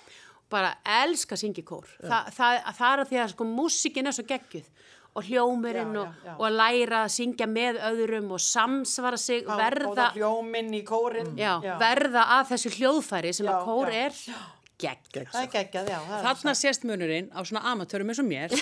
bara 0.49 0.75
elska 1.03 1.35
að 1.37 1.43
syngja 1.43 1.61
í 1.61 1.67
kór. 1.69 1.89
Þa, 2.01 2.21
það, 2.33 2.61
það 2.79 2.93
er 2.93 3.03
að 3.03 3.11
því 3.11 3.19
að 3.23 3.33
sko 3.35 3.49
músikin 3.49 4.09
er 4.09 4.17
svo 4.17 4.25
geggjuð 4.29 4.69
og 5.19 5.25
hljómurinn 5.25 5.95
Já, 5.95 6.01
og, 6.03 6.07
já, 6.21 6.27
já. 6.29 6.33
og 6.37 6.45
að 6.45 6.55
læra 6.59 7.01
að 7.05 7.11
syngja 7.15 7.47
með 7.49 7.79
öðrum 7.89 8.29
og 8.35 8.41
samsvara 8.45 9.17
sig, 9.17 9.41
verða, 9.47 9.89
Verða. 9.89 10.07
Hljóminn 10.15 10.71
í 10.77 10.83
kórin. 10.85 11.31
já, 11.37 11.55
verða 11.81 12.27
að 12.37 12.51
þessu 12.53 12.73
hljóðfæri 12.77 13.33
sem 13.33 13.49
að 13.49 13.63
kór 13.65 13.93
er 14.05 14.19
gegg. 14.79 15.09
Það 15.33 15.41
er 15.41 15.49
geggjað, 15.53 15.89
já. 15.91 15.97
Þarna 16.23 16.53
sést 16.55 16.85
munurinn 16.87 17.27
á 17.35 17.39
svona 17.43 17.61
amatörum 17.73 18.11
eins 18.13 18.21
og 18.23 18.27
mér 18.29 18.53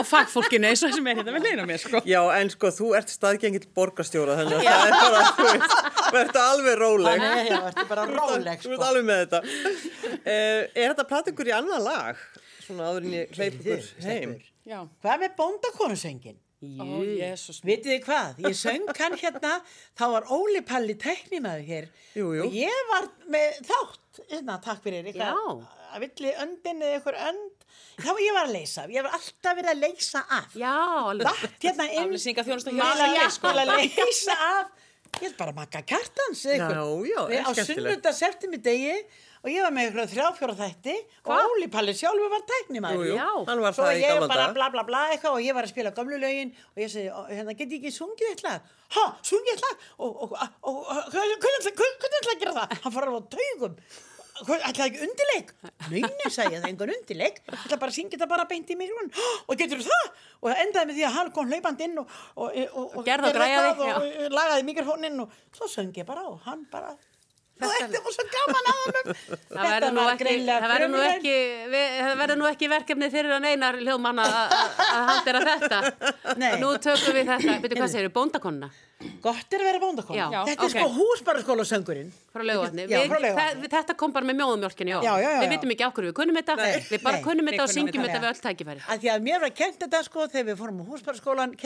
og 0.00 0.06
fagfólkinu 0.08 0.70
eins 0.70 0.82
og 0.86 0.94
sem 0.96 1.10
er 1.12 1.20
hérna 1.20 1.34
með 1.36 1.48
leina 1.50 1.66
mér 1.68 1.82
sko. 1.82 2.00
Já, 2.08 2.20
en 2.38 2.52
sko, 2.54 2.70
þú 2.78 2.88
ert 2.98 3.12
staðgengill 3.12 3.66
borgarstjóra, 3.76 4.38
þannig 4.40 4.56
að 4.56 4.64
það 4.70 4.86
er 4.86 4.96
bara, 5.02 5.20
þú 5.36 5.46
veist, 5.50 5.76
verður 6.16 6.40
alveg 6.46 6.78
róleg. 6.82 7.20
Þannig, 7.26 7.52
já, 7.52 7.60
ertu 7.70 7.86
bara 7.92 8.08
róleg, 8.12 8.64
Þú 8.64 8.70
sko. 8.70 8.78
ert 8.78 8.86
alveg 8.88 9.06
með 9.10 9.22
þetta. 9.24 9.42
Uh, 10.16 10.32
er 10.32 10.90
þetta 10.94 11.08
platt 11.12 11.30
ykkur 11.34 11.52
í 11.52 11.56
annað 11.60 11.86
lag? 11.90 12.24
Svona 12.66 12.88
áður 12.90 13.06
en 13.06 13.14
ég 13.20 13.36
hleyp 13.38 13.60
ykkur 13.60 13.86
heim. 14.08 14.36
Já. 14.66 14.80
Hvað 15.04 15.22
með 15.22 15.36
bóndakonusöngin? 15.38 16.38
Ó, 16.40 16.45
jésus. 17.20 17.60
Vitið 17.66 17.92
þið 17.92 18.04
hvað? 18.06 18.40
Ég 18.46 18.56
söng 18.58 18.86
hann 18.98 19.16
hérna, 19.20 19.52
þá 19.98 20.04
var 20.14 20.28
Óli 20.36 20.62
Palli 20.66 20.94
teknimaður 21.00 21.66
hér. 21.70 21.88
Jú, 22.16 22.30
jú. 22.36 22.46
Og 22.48 22.56
ég 22.56 22.80
var 22.92 23.08
með 23.32 23.60
þátt, 23.70 24.22
hérna, 24.30 24.58
takk 24.64 24.82
fyrir, 24.84 25.10
Já. 25.14 25.32
að 25.96 26.00
villi 26.06 26.32
öndin 26.44 26.82
eða 26.82 27.00
ykkur 27.00 27.20
önd. 27.28 27.52
Þá 27.96 28.10
ég 28.20 28.32
var 28.36 28.46
að 28.48 28.52
leysa, 28.56 28.86
ég 28.92 29.02
var 29.06 29.12
alltaf 29.16 29.56
verið 29.56 29.70
að 29.72 29.80
leysa 29.86 30.24
af. 30.28 30.50
Datt 31.24 31.60
hérna 31.62 31.86
inn. 31.92 32.10
Til 32.70 32.80
að- 33.06 33.14
leysa 34.06 34.36
af. 34.50 34.66
Ég 35.16 35.22
held 35.22 35.36
bara 35.38 35.52
að 35.52 35.56
makka 35.56 35.80
kjartans 35.86 36.42
er 36.46 36.58
Á 37.46 37.50
sunnudag 37.70 38.12
septimi 38.18 38.58
degi 38.60 38.96
og 39.46 39.52
ég 39.54 39.62
var 39.62 39.74
með 39.74 39.92
ykkur 39.92 40.08
þrjá 40.10 40.30
fjóra 40.34 40.54
þætti 40.58 40.94
og 41.22 41.52
Óli 41.54 41.68
Palli 41.70 41.92
sjálfur 41.94 42.32
var 42.32 42.42
var 43.62 43.76
Svo 43.76 43.84
það 43.86 44.00
ég 44.02 44.24
bara 44.26 44.48
bla 44.56 44.66
bla 44.74 44.82
bla 44.88 45.02
eitthvað 45.12 45.36
og 45.38 45.46
ég 45.46 45.54
var 45.54 45.68
að 45.68 45.70
spila 45.70 45.92
gamlu 45.94 46.18
lögin 46.18 46.50
og 46.72 46.82
ég 46.82 46.90
segi, 46.90 47.12
"Ó, 47.14 47.20
hérna 47.30 47.54
get 47.54 47.70
ég 47.70 47.78
ekki 47.78 47.94
sungið 47.94 48.32
eitt 48.32 48.42
lag? 48.42 48.66
Ha, 48.96 49.06
sungið 49.22 49.54
eitt 49.54 49.62
lag? 49.62 49.86
Og, 50.02 50.34
hvernig 51.14 51.38
hvernig 51.38 51.62
ætla 51.62 51.72
hvernig 51.78 52.20
ætla 52.20 52.34
að 52.34 52.42
gera 52.42 52.56
það? 52.58 52.76
Hann 52.82 52.92
fara 52.98 53.14
á 53.14 53.20
taugum. 53.36 53.80
Ætlaði 54.36 54.90
ekki 54.90 55.04
undirleik? 55.06 55.52
Nei, 55.88 56.00
nei, 56.02 56.28
sagði 56.28 56.56
ég, 56.56 56.60
það 56.60 56.66
er 56.66 56.72
engan 56.72 56.94
undirleik. 56.96 57.38
Ég 57.46 57.62
ætla 57.62 57.78
bara 57.80 57.92
að 57.92 57.96
syngja 57.96 58.18
þetta 58.18 58.28
bara 58.28 58.44
beint 58.50 58.68
í 58.68 58.76
mikrofón. 58.76 59.10
Og 59.46 59.56
getur 59.56 59.80
það? 59.86 60.08
Og 60.42 60.50
það 60.50 60.62
endaði 60.66 60.90
með 60.90 60.98
því 60.98 61.06
að 61.08 61.16
hann 61.16 61.30
kom 61.38 61.52
hlaupand 61.52 61.84
inn 61.86 61.98
og, 62.02 62.16
og, 62.34 62.58
og, 62.66 62.96
og, 62.98 63.06
eitthvað 63.06 63.88
já. 63.88 63.94
og, 63.96 64.08
og 64.26 64.36
lagaði 64.36 64.66
mikrofónin 64.68 65.22
og 65.24 65.38
svo 65.56 65.70
söng 65.72 65.94
ég 65.96 66.08
bara 66.08 66.26
og 66.28 66.42
hann 66.44 66.66
bara... 66.72 66.92
Og 67.56 67.70
Þetta- 67.72 67.86
þetta 67.88 68.00
var 68.04 68.12
svo 68.16 68.24
gaman 68.34 68.66
að 68.70 68.80
honum. 68.84 69.06
Það 69.56 69.68
verður 69.72 69.92
nú 69.96 70.02
ekki, 70.12 70.32
það 70.44 70.66
verður 70.72 70.90
nú 70.92 70.98
verður 72.20 72.36
nú 72.42 72.48
ekki 72.50 72.68
verkefni 72.68 73.08
fyrir 73.14 73.32
hann 73.32 73.46
einar 73.48 73.78
hljóðmanna 73.80 74.26
að- 74.28 74.56
að 74.56 74.82
að 74.86 75.06
haldera 75.10 75.40
þetta. 75.46 75.78
Nei. 76.42 76.50
Nú 76.60 76.74
tökum 76.76 77.16
við 77.16 77.30
þetta, 77.32 77.56
veitu 77.64 77.78
hvað 77.80 77.94
segir, 77.94 78.12
bóndakonuna? 78.12 78.68
Gott 79.20 79.52
er 79.52 79.60
að 79.60 79.66
vera 79.68 79.80
bóndakona. 79.80 80.16
Já, 80.32 80.38
Þetta 80.48 80.64
er 80.64 80.70
ok. 80.70 80.72
sko 80.72 80.86
húsbaraskóla 80.96 81.64
söngurinn. 81.68 82.12
frá 82.32 82.42
Laugarvatni. 82.48 83.68
Þetta 83.72 83.96
kom 83.96 84.12
bara 84.12 84.24
með 84.24 84.38
já, 85.20 85.32
Við 85.42 85.50
vitum 85.52 85.72
ekki 85.74 85.84
okkur 85.88 86.04
við 86.08 86.14
kunnum 86.16 86.36
þetta, 86.40 86.54
við 86.90 87.02
bara 87.04 87.16
Nei, 87.18 87.24
kunnum 87.26 87.50
þetta 87.50 87.66
og 87.66 87.72
syngjum 87.74 88.06
þetta, 88.06 88.20
við 88.24 88.30
öll 88.30 88.40
tækifæri. 88.46 88.80
Að 88.88 88.98
því 89.04 89.08
að 89.12 89.26
mér 89.28 89.40
var 89.44 89.52
kent 89.60 89.78
þetta 89.84 90.00
sko 90.06 90.26
þegar 90.32 90.46
við 90.48 90.56
fórum 90.62 90.80
á 90.80 90.84
húsbaraskólan, 90.88 91.56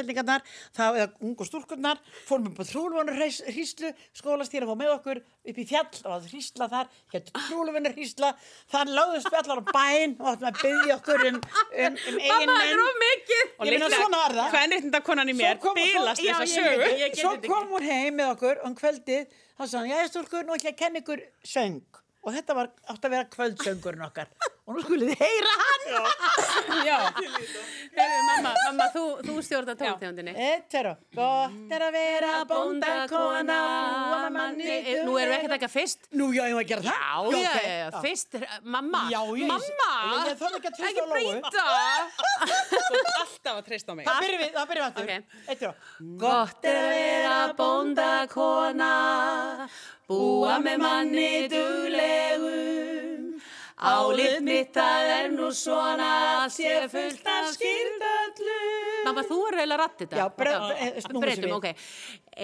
fjall 5.81 6.07
og 6.11 6.15
að 6.17 6.29
hrísla 6.31 6.69
þar, 6.73 6.89
hér 7.15 7.23
trúlvonu 7.31 7.93
hrísla, 7.95 8.31
þann 8.73 8.93
láðust 8.97 9.31
við 9.33 9.39
allar 9.41 9.61
á 9.61 9.65
bæn 9.71 10.17
og 10.21 10.29
áttum 10.33 10.49
að 10.51 10.61
byggja 10.63 10.97
okkur 11.01 11.25
um, 11.31 11.39
um, 11.41 11.99
um 12.11 12.21
eigin 12.21 12.55
þetta 12.55 12.89
mikið. 13.05 13.45
Ég 13.61 13.71
meina 13.75 13.91
svona 13.95 14.23
var 14.25 14.37
það. 14.39 14.51
Hvernréttinda 14.57 15.01
konan 15.07 15.29
í 15.33 15.37
mér 15.41 15.57
Svo 15.57 15.63
kom- 15.69 15.81
bilast 15.81 16.21
svo- 16.21 16.29
þessa 16.29 16.45
já, 16.45 16.47
ég 16.47 16.55
sögu. 16.57 16.79
veit, 16.85 16.99
Ég 17.01 17.15
get 17.15 17.23
Svo 17.25 17.35
þetta 17.37 17.53
kom 17.55 17.69
hún 17.75 17.89
heim 17.91 18.15
með 18.21 18.33
okkur 18.37 18.61
og 18.61 18.67
um 18.71 18.75
kvöldið 18.77 19.27
þá 19.61 19.63
sagði 19.67 19.79
hann, 19.81 19.91
já 19.91 20.09
stúlkur, 20.13 20.45
nú 20.47 20.55
ætla 20.57 20.71
ég 20.71 20.75
að 20.77 20.81
kenna 20.85 21.01
ykkur 21.05 21.25
söng 21.45 21.81
og 22.21 22.35
þetta 22.37 22.55
var 22.57 22.71
átt 22.93 23.05
að 23.09 23.11
vera 23.15 23.29
kvöldsöngurinn 23.33 24.05
okkar 24.07 24.29
og 24.71 24.77
nú 24.79 24.83
skulið 24.87 25.11
þið 25.11 25.23
heyra 25.25 25.53
hann. 25.61 25.83
Já, 26.87 26.99
Heyrðu, 28.01 28.19
Mamma, 28.31 28.51
mamma, 28.55 28.85
þú, 28.95 29.03
þú 29.27 29.33
stjórnar 29.43 29.77
tóntegundinni. 29.81 30.33
Eitt, 30.39 30.69
tverr 30.71 30.89
og 30.93 31.01
gott 31.19 31.73
er 31.75 31.83
að 31.89 31.97
vera 31.97 32.31
bóndakona. 32.47 33.57
Eh, 34.61 35.03
Nú 35.05 35.17
erum 35.19 35.33
við 35.33 35.37
ekki 35.41 35.49
að 35.51 35.55
taka 35.57 35.71
fyrst. 35.73 36.07
Nú, 36.15 36.29
já, 36.37 36.45
ég 36.47 36.55
var 36.55 36.63
að 36.63 36.71
gera 36.71 36.83
það. 36.87 36.91
Já, 36.91 37.01
ok, 37.27 37.35
já, 37.35 37.51
já, 37.81 37.89
fyrst, 38.05 38.39
mamma, 38.63 39.01
Já, 39.11 39.21
ég- 39.41 39.51
mamma, 39.51 39.91
ég- 40.15 40.29
ég 40.31 40.37
ekki 40.91 41.03
Lóu. 41.03 41.11
breyta. 41.11 41.67
alltaf 43.21 43.55
að 43.59 43.65
treysta 43.67 43.91
á 43.91 43.95
mig. 43.99 44.07
Það 44.07 44.21
byrjum 44.25 44.41
við, 44.45 44.51
það 44.55 44.67
byrjum 44.71 44.85
við 44.85 44.91
aftur. 44.91 45.03
Ok. 45.03 45.13
Eitt, 45.51 45.59
tverr 45.59 45.73
og 45.75 45.75
Gott 46.23 46.63
er 46.71 46.77
að 46.81 46.89
vera 46.95 47.39
bóndakona, 47.61 48.95
búa 50.11 50.55
með 50.65 50.77
manni 50.87 51.31
duglegum. 51.53 53.10
Álið 53.81 54.43
mitt 54.45 54.75
það 54.77 55.07
er 55.15 55.29
nú 55.33 55.47
svona, 55.57 56.09
allt 56.43 56.53
sé 56.53 56.73
fullt 56.93 57.29
af 57.33 57.47
skýrdöllum. 57.55 59.05
Mamma, 59.07 59.23
þú 59.25 59.39
er 59.49 59.57
eiginlega 59.63 59.79
rætt 59.81 60.03
þetta. 60.03 60.19
Já, 60.21 60.27
bre- 60.37 60.57
eh, 60.77 61.21
breytum, 61.23 61.55
ok. 61.57 61.71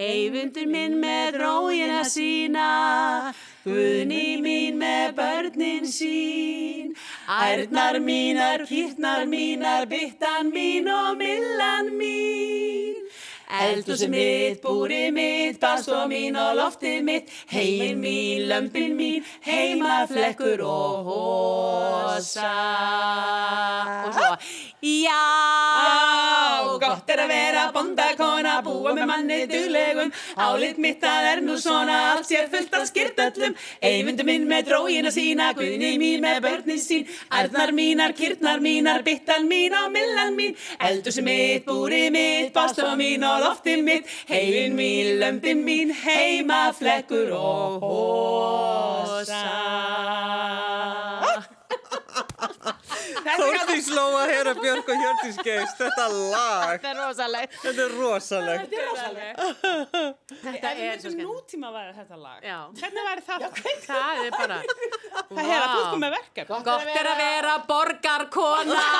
Eyfundur 0.07 0.67
minn 0.67 0.97
með 1.01 1.37
rógina 1.41 2.01
sína, 2.09 3.33
Guðni 3.67 4.39
mín 4.41 4.77
með 4.81 5.13
börnin 5.17 5.85
sín, 5.85 6.95
Ærnar 7.27 7.99
mínar, 8.01 8.65
kýrnar 8.69 9.25
mínar, 9.29 9.85
byttan 9.91 10.51
mín 10.51 10.89
og 10.89 11.17
millan 11.21 11.93
mín. 11.99 12.66
Eldhúsið 13.47 14.09
mitt, 14.11 14.57
búrið 14.59 15.13
mitt, 15.15 15.59
baðstofa 15.61 16.03
mín 16.11 16.35
og 16.35 16.57
loftið 16.57 16.97
mitt, 17.07 17.29
heiminn 17.47 18.01
mín, 18.03 18.41
lömpin 18.49 18.91
mín, 18.97 19.23
heimaflekkur 19.45 20.65
og 20.67 21.07
hosa. 21.07 22.51
Og 24.03 24.11
svo, 24.17 24.33
já, 24.83 25.21
gott 26.97 27.11
er 27.13 27.19
að 27.21 27.29
vera 27.31 27.63
bondakona, 27.75 28.53
búa 28.65 28.93
með 28.97 29.05
manni 29.09 29.37
duglegum, 29.49 30.11
álit 30.41 30.77
mitt 30.81 31.01
það 31.03 31.27
er 31.31 31.41
nú 31.45 31.57
svona, 31.61 31.97
allt 32.13 32.29
sé 32.29 32.41
fullt 32.51 32.73
af 32.73 32.87
skýrtöllum, 32.89 33.53
eyfundu 33.85 34.23
minn 34.27 34.47
með 34.49 34.71
drógina 34.71 35.11
sína, 35.13 35.51
guðni 35.57 35.91
mín 36.01 36.25
með 36.25 36.41
börnin 36.47 36.81
sín, 36.81 37.05
ærnar 37.29 37.71
mínar, 37.77 38.15
kýrnar 38.17 38.59
mínar, 38.63 39.03
byttan 39.05 39.45
mín 39.49 39.75
og 39.77 39.91
millan 39.93 40.33
mín, 40.37 40.55
eldhúsið 40.89 41.27
mitt, 41.27 41.67
búrið 41.67 42.09
mitt, 42.15 42.53
baðstofa 42.55 42.95
mín 42.99 43.25
og 43.27 43.43
loftið 43.45 43.83
mitt, 43.85 44.05
heilin 44.31 44.73
mín, 44.77 45.17
lömpin 45.21 45.61
mín, 45.67 45.93
heimaflekkur 46.01 47.29
og 47.37 47.85
hosa. 47.85 49.45
Þórdís 53.07 53.87
Lóa, 53.95 54.23
Hera 54.29 54.53
Björk 54.57 54.87
og 54.93 54.97
Hjördís 55.03 55.37
Geist, 55.45 55.77
þetta 55.79 56.05
lag, 56.13 56.73
Þetta 56.77 56.89
er 56.91 56.97
rosalegt. 57.01 57.51
þetta 57.63 57.81
er 57.85 57.91
rosalegt. 57.97 58.67
Þetta 60.43 60.67
er 60.71 60.75
svo 60.99 61.01
Hvernig 61.01 61.01
skemmt. 61.01 61.21
nútíma 61.27 61.67
væri 61.77 61.91
þetta 61.97 62.17
lag? 62.23 62.39
Já. 62.43 62.59
Hvernig 62.81 63.03
væri 63.07 63.21
það? 63.27 63.39
Það 63.87 64.15
er 64.25 64.31
bara, 64.37 64.57
Það 65.27 65.43
hefði 65.43 65.57
að 65.57 65.61
sko 65.87 65.97
með 66.03 66.11
verkefni. 66.17 66.59
gott 66.67 66.87
er 66.97 67.05
að 67.13 67.17
vera 67.23 67.53
borgarkona. 67.71 68.83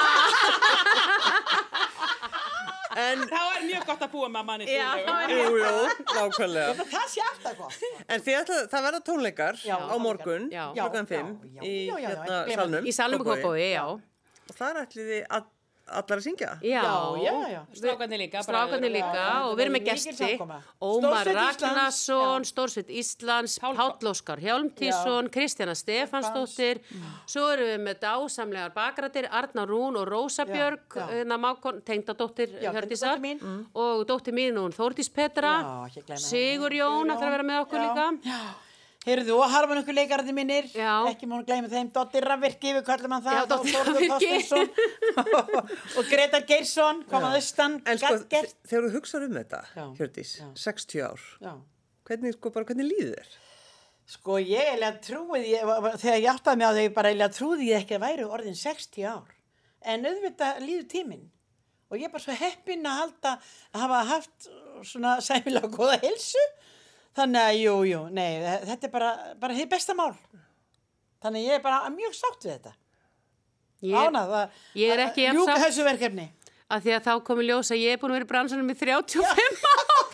En, 2.98 3.24
Þá 3.30 3.42
er 3.58 3.66
mjög 3.68 3.84
gott 3.92 4.04
að 4.08 4.12
búa 4.16 4.28
með 4.34 4.46
manni 4.48 4.66
Já, 4.72 4.88
duglegum. 4.90 5.08
það 5.08 5.24
er 5.24 5.34
jú, 5.34 5.58
jú, 5.62 5.74
nákvæmlega. 6.18 6.86
Það 6.94 7.04
sé 7.14 7.26
alltaf 7.28 7.58
gott 7.60 7.84
En 8.16 8.24
ætla, 8.40 8.58
það 8.72 8.86
verða 8.88 9.02
tónleikar 9.10 9.60
Já, 9.68 9.76
á 9.78 9.96
morgun, 10.02 10.48
Já, 10.54 10.64
5, 11.12 11.30
já, 11.58 11.62
í 11.62 11.74
já, 11.86 11.94
já, 11.94 12.10
já, 12.10 12.10
hérna 12.10 12.40
gleyma 12.48 12.62
salnum. 12.64 12.88
Í 12.90 12.96
salnum 12.98 13.22
og 13.26 13.30
Kópói, 13.30 13.68
já. 13.76 13.84
Og 14.48 14.56
þar 14.58 14.82
ætlið 14.86 15.12
þið 15.14 15.22
all, 15.38 15.46
allar 15.90 16.18
að 16.20 16.24
syngja. 16.26 16.50
Já, 16.62 16.82
Já, 16.84 17.24
já, 17.24 17.50
já. 17.54 17.62
Strákarnir 17.74 18.20
líka. 18.20 18.38
bara- 18.40 18.44
Strákarnir 18.44 18.92
líka 18.92 19.26
og 19.48 19.58
við 19.58 19.62
erum 19.66 19.74
með 19.74 19.86
samkoma. 20.18 20.58
Ómar 20.82 21.26
Ragnarsson. 21.26 22.46
Stórsveit 22.46 22.90
Íslands, 22.90 23.60
Pál- 23.60 23.76
Páll 23.76 24.08
Óskar 24.12 24.40
Hjálmtísson, 24.40 25.30
Kristjana 25.30 25.76
Stefansdóttir 25.76 26.82
svo 27.26 27.48
erum 27.54 27.68
við 27.72 27.82
með 27.88 28.00
dásamlegar 28.00 28.74
bakrættir 28.74 29.28
Arna 29.32 29.66
Rún 29.66 29.96
og 29.98 30.08
Rósa 30.08 30.46
Björg 30.46 30.80
hérna 31.10 31.38
tengdadóttir 31.84 32.50
Hjördísar 32.62 33.20
mín. 33.20 33.40
og 33.74 34.06
dóttir 34.08 34.34
mín 34.34 34.56
hún 34.58 34.74
Þórdís 34.74 35.10
Petra. 35.14 35.88
Sigur 36.18 36.72
Jón 36.72 37.08
ætlar 37.12 37.28
að 37.28 37.32
vera 37.38 37.44
með 37.44 37.62
okkur 37.66 37.80
Já. 37.80 37.88
líka 37.88 38.24
Já. 38.24 38.40
Heyrðu 39.08 39.38
og 39.40 39.50
harfan 39.54 39.80
okkur 39.82 39.96
leikarandi 39.96 40.36
mínir 40.36 40.68
Já. 40.76 40.92
ekki 41.08 41.30
múin 41.30 41.42
að 41.44 41.50
gleyma 41.50 41.72
þeim 41.72 41.90
Dotti 41.96 42.22
Rafvirki 42.26 42.74
við 42.76 42.86
kallum 42.90 43.16
hann 43.16 43.26
það 43.26 43.38
Já, 43.38 43.44
Rafvirki. 43.88 44.10
Þorsteinsson 44.12 44.68
og 46.02 46.12
Gretar 46.12 46.46
Geirsson 46.50 47.02
komað 47.08 47.40
austan 47.40 47.80
En 47.88 48.02
sko, 48.02 48.14
gert, 48.32 48.56
þegar 48.68 48.88
þú 48.88 48.94
hugsaður 49.00 49.28
um 49.30 49.38
þetta, 49.40 49.62
Já. 49.78 49.86
60 50.68 51.06
ár, 51.08 51.28
Já. 51.48 51.54
hvernig, 52.10 52.36
sko, 52.38 52.52
bara 52.58 52.68
hvernig 52.68 52.90
líður 52.92 53.16
þér? 53.16 53.38
Sko 54.08 54.38
ég 54.40 54.70
eiginlega 54.72 55.02
trúið, 55.04 55.48
ég, 55.52 55.72
þegar 56.00 56.22
ég 56.24 56.30
áttaði 56.32 56.60
mig 56.62 56.68
á 56.68 56.72
því, 56.76 56.84
ég 56.86 56.94
bara 56.96 57.10
eiginlega 57.12 57.36
trúið 57.36 57.64
ég 57.68 57.82
ekki 57.82 57.98
að 57.98 58.04
væri 58.06 58.28
orðin 58.28 58.56
60 58.56 59.04
ár. 59.04 59.34
En 59.84 60.08
auðvitað 60.08 60.62
líður 60.64 60.86
tíminn. 60.94 61.26
Og 61.92 62.00
ég 62.00 62.08
er 62.08 62.14
bara 62.14 62.24
svo 62.24 62.36
heppin 62.40 62.88
að 62.88 63.02
halda 63.02 63.34
að 63.74 63.82
hafa 63.84 64.00
haft 64.14 64.48
svona 64.88 65.18
sæmilega 65.24 65.68
góða 65.76 65.98
helsu. 66.06 66.46
Þannig 67.18 67.42
að, 67.42 67.56
jú, 67.64 67.76
jú, 67.90 68.02
nei, 68.14 68.28
þetta 68.70 68.88
er 68.88 68.94
bara, 68.94 69.12
bara 69.42 69.56
þið 69.58 69.70
besta 69.72 69.96
mál. 69.98 70.12
Þannig 71.24 71.42
að 71.42 71.48
ég 71.48 71.58
er 71.58 71.64
bara 71.64 71.90
mjög 71.94 72.14
sátt 72.18 72.46
við 72.46 72.52
þetta. 72.58 72.74
Ánað 73.88 74.36
að 74.38 74.62
ég 74.82 74.94
er 74.94 75.02
ekki 75.08 75.24
að 75.24 75.28
jafn 75.28 75.40
ljúka 75.40 75.58
þessu 75.64 75.86
verkefni. 75.86 76.28
að 76.74 76.86
því 76.86 76.94
að 76.98 77.04
þá 77.08 77.12
komi 77.30 77.48
ljós 77.48 77.72
að 77.74 77.82
ég 77.82 77.96
er 77.96 78.00
búin 78.02 78.14
að 78.14 78.18
vera 78.20 78.28
í 78.28 78.32
bransanum 78.32 78.72
í 78.74 78.78
35 78.78 79.68
ár 79.72 80.08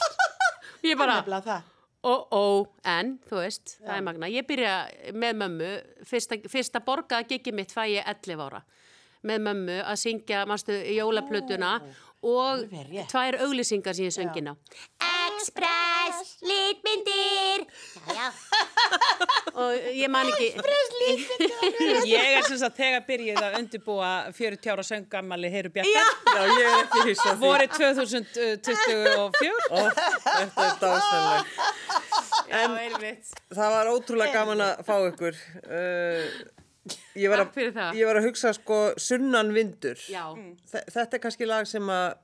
ég 0.83 0.97
bara 0.99 1.19
Nefnilega 1.21 1.45
það. 1.47 1.69
Ó, 2.03 2.13
ó, 2.35 2.43
en, 2.91 3.13
þú 3.29 3.37
veist, 3.39 3.77
það 3.79 3.95
er 3.95 4.01
magna. 4.03 4.27
Ég 4.27 4.47
byrja 4.47 4.71
með 5.15 5.37
mömmu, 5.39 5.69
fyrsta, 6.09 6.35
fyrsta 6.51 6.81
borgaða 6.83 7.27
gigi 7.29 7.53
mitt 7.55 7.71
fæ 7.71 7.85
ég 7.93 8.03
11 8.11 8.43
ára 8.43 8.59
með 9.23 9.39
mömmu 9.45 9.77
að 9.87 9.99
syngja, 10.01 10.41
mástu, 10.49 10.75
jólaplötuna 10.97 11.77
og 12.23 12.63
tvær 13.11 13.39
auglýsingar 13.43 13.95
sem 13.97 14.07
ég 14.07 14.15
söngin 14.15 14.51
á. 14.51 14.53
Express, 15.33 16.37
litmyndir, 16.45 17.65
já, 18.07 18.15
já. 18.15 18.27
og 19.59 19.87
ég 19.91 20.11
man 20.11 20.29
ekki. 20.31 20.49
Ég 22.07 22.37
er 22.37 22.45
sem 22.47 22.57
sagt 22.61 22.77
þegar 22.79 23.03
byrjuð 23.07 23.41
að 23.43 23.57
undirbúa 23.59 24.11
40 24.35 24.71
ára 24.73 24.85
söngamali 24.87 25.51
Heiru 25.51 25.71
Bjarkar. 25.73 26.09
Já, 26.23 26.41
ég 26.47 26.63
er 26.69 26.79
ekki 26.79 27.03
hissað 27.09 27.33
því. 27.33 27.43
Vorið 27.43 27.75
2024. 27.75 29.53
Ó, 29.69 29.81
þetta 30.23 30.65
er 30.67 30.75
dásanlegt. 30.81 31.61
Já, 32.47 32.63
einmitt. 32.67 33.31
Það 33.53 33.77
var 33.77 33.93
ótrúlega 33.93 34.35
gaman 34.39 34.65
að 34.69 34.83
fá 34.87 34.95
ykkur. 35.09 35.39
Uh, 35.67 36.62
ég, 37.15 37.29
var 37.31 37.45
að, 37.45 37.53
það. 37.75 37.95
ég 37.99 38.09
var 38.09 38.19
að 38.19 38.27
hugsa 38.29 38.53
sko 38.57 38.81
sunnan 38.99 39.53
vindur. 39.55 39.99
Já. 40.11 40.25
Þe- 40.73 40.85
Þetta 40.91 41.17
er 41.17 41.23
kannski 41.23 41.47
lag 41.47 41.67
sem 41.69 41.87
að, 41.93 42.17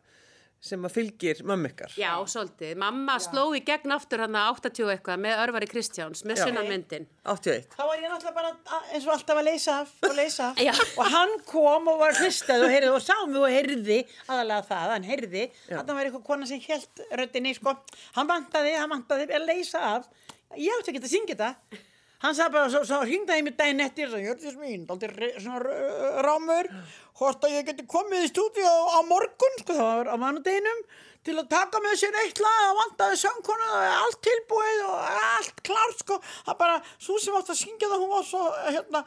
sem 0.59 0.83
að 0.83 0.91
fylgir 0.91 1.37
mömmu 1.47 1.69
ykkar. 1.71 1.93
Já, 1.95 2.11
svolítið. 2.27 2.73
Mamma 2.81 3.13
sló 3.23 3.45
í 3.55 3.61
gegn 3.63 3.93
aftur 3.95 4.19
hann 4.25 4.35
að 4.35 4.49
80 4.57 4.83
og 4.83 4.91
eitthvað 4.91 5.21
með 5.23 5.37
Örvari 5.45 5.69
Kristjáns, 5.71 6.25
með 6.27 6.35
Já. 6.41 6.43
sunnan 6.49 6.67
myndin. 6.67 7.05
81. 7.23 7.69
Þá 7.77 7.83
var 7.87 7.95
ég 8.03 8.11
náttúrulega 8.11 8.35
bara 8.35 8.51
að- 8.51 8.89
eins 8.97 9.07
og 9.07 9.13
alltaf 9.15 9.39
að 9.39 9.47
leysa 9.47 9.77
af 9.85 9.93
og 10.09 10.15
leysa 10.19 10.49
Já. 10.59 10.73
og 10.99 11.05
hann 11.15 11.33
kom 11.47 11.87
og 11.87 11.99
var 12.03 12.11
hlustað 12.19 12.65
og 12.67 12.73
heyrði 12.75 12.91
og 12.91 13.01
sá 13.07 13.15
mig 13.31 13.39
og 13.39 13.55
heyrði 13.55 13.99
aðalega 14.27 14.67
það, 14.67 14.87
hann 14.97 15.07
heyrði 15.13 15.45
þannig 15.69 15.95
var 15.95 16.03
eitthvað 16.09 16.25
kona 16.27 16.45
sem 16.51 16.59
held 16.67 17.05
röddinni 17.23 17.55
sko, 17.55 17.77
hann 18.19 18.27
vantaði, 18.27 18.75
hann 18.75 18.89
vantaði 18.97 19.31
að 19.39 19.47
leysa 19.47 19.79
af 19.95 20.09
ég 20.57 20.75
átti 20.75 20.91
ekki 20.91 21.05
að 21.05 21.13
syngja 21.15 21.35
þetta 21.39 21.85
hann 22.23 22.35
sagði 22.35 22.53
bara, 22.55 22.69
svo, 22.73 22.81
svo 22.87 23.01
hringdaði 23.05 23.45
mér 23.47 23.57
daginn 23.59 23.83
eftir 23.85 24.13
og 24.15 24.23
Hjördís 24.23 24.57
mín, 24.59 24.87
r- 24.89 26.23
rámur 26.25 26.71
hvort 27.19 27.43
að 27.47 27.53
ég 27.57 27.67
geti 27.67 27.85
komið 27.91 28.25
í 28.25 28.31
stúdíu 28.31 28.63
á, 28.67 28.77
á 28.95 28.99
morgun, 29.07 29.55
sko, 29.61 29.75
það 29.75 29.93
var 29.99 30.09
á 30.11 30.15
manudeginum 30.19 30.81
til 31.27 31.33
að 31.35 31.49
taka 31.51 31.81
með 31.83 31.97
sér 31.99 32.15
eitt 32.21 32.39
lag 32.39 32.59
og 32.69 32.77
vandaði 32.79 33.17
söngkonu 33.19 33.65
og 33.75 33.87
allt 33.91 34.19
tilbúið 34.23 34.77
og 34.87 35.17
allt 35.19 35.57
klart, 35.67 35.97
sko. 35.99 36.15
Það 36.47 36.57
bara, 36.61 36.77
svo 37.03 37.17
sem 37.19 37.35
átt 37.35 37.51
að 37.51 37.59
syngja 37.59 37.89
það 37.91 38.03
hún 38.05 38.13
var 38.13 38.23
svo, 38.29 38.43
hérna, 38.69 39.01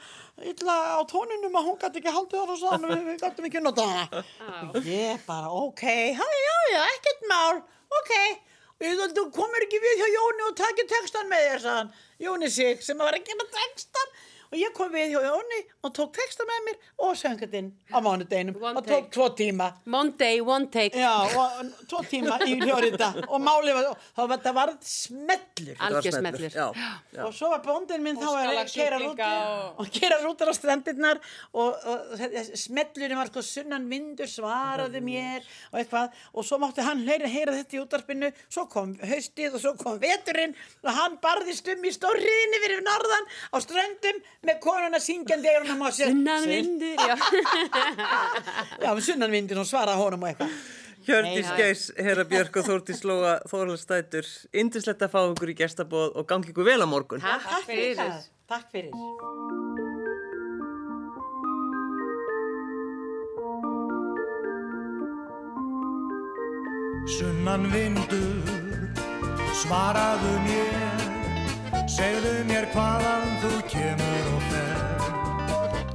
illa 0.53 0.77
á 0.93 1.01
tóninum 1.09 1.57
að 1.57 1.71
hún 1.71 1.79
gæti 1.81 2.03
ekki 2.03 2.13
haldið 2.19 2.43
það 2.43 2.53
og 2.53 2.61
svo 2.61 2.75
þannig 2.75 2.93
að 2.99 3.09
við 3.09 3.23
gætum 3.25 3.49
ekki 3.49 3.65
nota 3.65 3.89
og 4.77 4.91
ég 4.93 5.25
bara, 5.31 5.49
ok, 5.65 5.85
já, 6.13 6.29
já, 6.45 6.57
já, 6.77 6.81
ekkert 6.99 7.25
mál 7.33 7.63
ok, 8.03 8.13
og 8.83 9.15
þú 9.17 9.25
komur 9.35 9.65
ekki 9.67 9.79
við 9.83 10.01
hjá 10.01 10.09
Jóni 10.17 10.47
og 10.49 10.57
takir 10.59 10.89
textan 10.91 11.31
með 11.31 11.47
þér, 11.47 11.61
sagðan 11.63 11.93
Jóni 12.23 12.51
sig, 12.51 12.83
sem 12.83 12.99
var 12.99 13.15
að 13.15 13.29
gera 13.29 13.47
textan 13.55 14.15
og 14.53 14.59
ég 14.61 14.73
kom 14.77 14.91
við 14.93 15.15
hjá 15.15 15.21
Jóni 15.25 15.61
og 15.83 15.93
tók 15.97 16.13
textan 16.17 16.47
með 16.51 16.61
mér 16.67 16.77
og 17.07 17.15
söngatinn 17.17 17.71
á 17.89 17.99
mánudeginum 18.05 18.59
One 18.63 18.77
og 18.79 18.85
tók 18.87 19.07
take. 19.07 19.11
tvo 19.17 19.29
tíma 19.39 19.69
Monday, 19.87 20.41
one 20.45 20.67
take. 20.71 20.99
Já, 20.99 21.15
og 21.25 21.73
tvo 21.89 22.03
tíma 22.11 22.37
í 22.45 22.59
hljóriða 22.61 23.09
og 23.29 23.41
málið 23.41 23.75
var, 23.79 23.89
þá 24.17 24.23
var 24.29 24.43
það 24.45 24.55
varð 24.61 24.77
smellur 24.85 25.77
var 25.79 25.87
Algjör 25.89 26.13
smellur. 26.19 26.51
smellur. 26.51 26.53
Já, 26.53 26.67
já. 27.17 27.25
og 27.27 27.33
svo 27.35 27.49
var 27.55 27.63
bóndin 27.65 28.03
minn 28.05 28.17
þá 28.21 28.29
að 28.29 28.69
sjúklinga 28.75 29.01
rútur 29.01 29.25
og- 29.33 29.81
og 29.81 29.91
keira 29.97 30.19
rútur 30.23 30.53
á 30.53 30.55
strandirnar 30.55 31.21
og, 31.53 31.75
og 31.85 31.97
smellurinn 32.55 33.17
var 33.19 33.27
sko 33.33 33.43
sunnan 33.43 33.89
vindur 33.91 34.29
svaraði 34.29 35.01
mér 35.03 35.43
og 35.73 35.81
eitthvað 35.81 36.13
og 36.35 36.45
svo 36.45 36.59
mátti 36.63 36.85
hann 36.85 37.03
heyra, 37.09 37.27
heyra 37.29 37.53
þetta 37.57 37.77
í 37.79 37.83
útarpinu 37.87 38.33
svo 38.49 38.67
kom 38.69 38.95
haustið 39.01 39.55
og 39.57 39.61
svo 39.65 39.75
kom 39.81 39.99
veturinn 40.03 40.55
og 40.85 40.91
hann 40.93 41.17
barðist 41.23 41.69
um 41.73 41.83
í 41.89 41.93
stórriðinni 41.95 42.61
fyrir 42.67 42.83
norðan 42.87 43.27
á 43.53 43.57
ströndum 43.65 44.21
með 44.43 44.59
konuna 44.63 44.99
syngjandi 45.03 45.51
eða 45.53 45.67
hann 45.71 45.79
má 45.79 45.91
sér 45.95 46.11
Sunnan 46.11 46.47
vindur, 46.51 46.97
já. 46.99 47.15
já, 48.83 48.89
með 48.91 49.05
sunnan 49.07 49.35
vindin 49.35 49.61
og 49.63 49.69
svaraði 49.69 50.03
honum 50.03 50.25
og 50.27 50.33
eitthvað 50.33 50.57
Nei, 51.03 51.43
Geis, 51.59 51.89
Hera 51.99 52.23
Björk 52.31 52.61
og 52.61 52.67
Þórdís 52.69 53.01
Lóa 53.03 53.33
Þórhalstætur, 53.51 54.29
indislegt 54.55 55.03
að 55.03 55.11
fá 55.11 55.19
ykkur 55.25 55.51
í 55.51 55.57
gestabóð 55.59 56.15
og 56.15 56.29
gangi 56.31 56.53
ykkur 56.53 56.69
vel 56.69 56.79
á 56.79 56.87
morgun. 56.87 57.19
Takk 57.19 57.67
fyrir. 57.67 57.97
það. 57.99 58.29
Takk 58.47 58.71
fyrir 58.71 58.95
Sunnan 67.17 67.67
vindur, 67.73 68.47
svaraðu 69.59 70.37
mér, 70.47 71.05
segðu 71.91 72.39
mér 72.47 72.71
hvaðan 72.77 73.37
þú 73.43 73.53
kemur. 73.75 74.02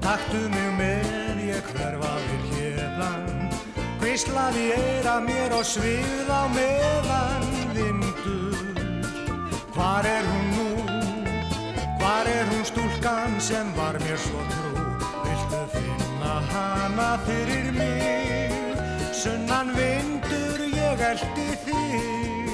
Taktu 0.08 0.40
mig 0.48 0.70
með, 0.78 1.40
ég 1.50 1.66
hverfa 1.76 2.14
við 2.24 2.44
hérlan, 2.54 3.50
hvíslaði 4.00 4.70
eira 4.78 5.18
mér 5.20 5.52
og 5.58 5.66
svið 5.68 6.30
á 6.32 6.48
meðan 6.54 7.44
vindur. 7.76 8.56
Hvar 9.76 10.08
er 10.08 10.24
hún 10.30 10.48
nú? 10.54 10.70
Hvar 12.00 12.32
er 12.32 12.48
hún 12.54 12.64
stúlkan 12.72 13.36
sem 13.44 13.76
var 13.76 14.00
mér 14.06 14.16
svo 14.24 14.48
trú? 14.54 14.88
Viltu 15.26 15.62
finna 15.76 16.40
hana 16.54 17.10
fyrir 17.28 17.68
mig? 17.76 18.80
Sunnan 19.12 19.76
vindur 19.76 20.64
ég 20.72 21.04
eldi 21.12 21.50
þig. 21.68 22.47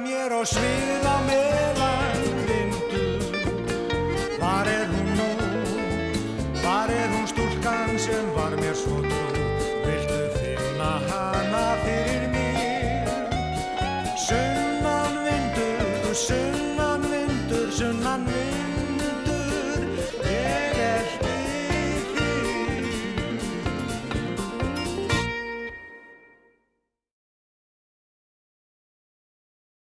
Mér 0.00 0.32
og 0.36 0.46
svið 0.48 1.06
á 1.06 1.16
meðan 1.26 1.65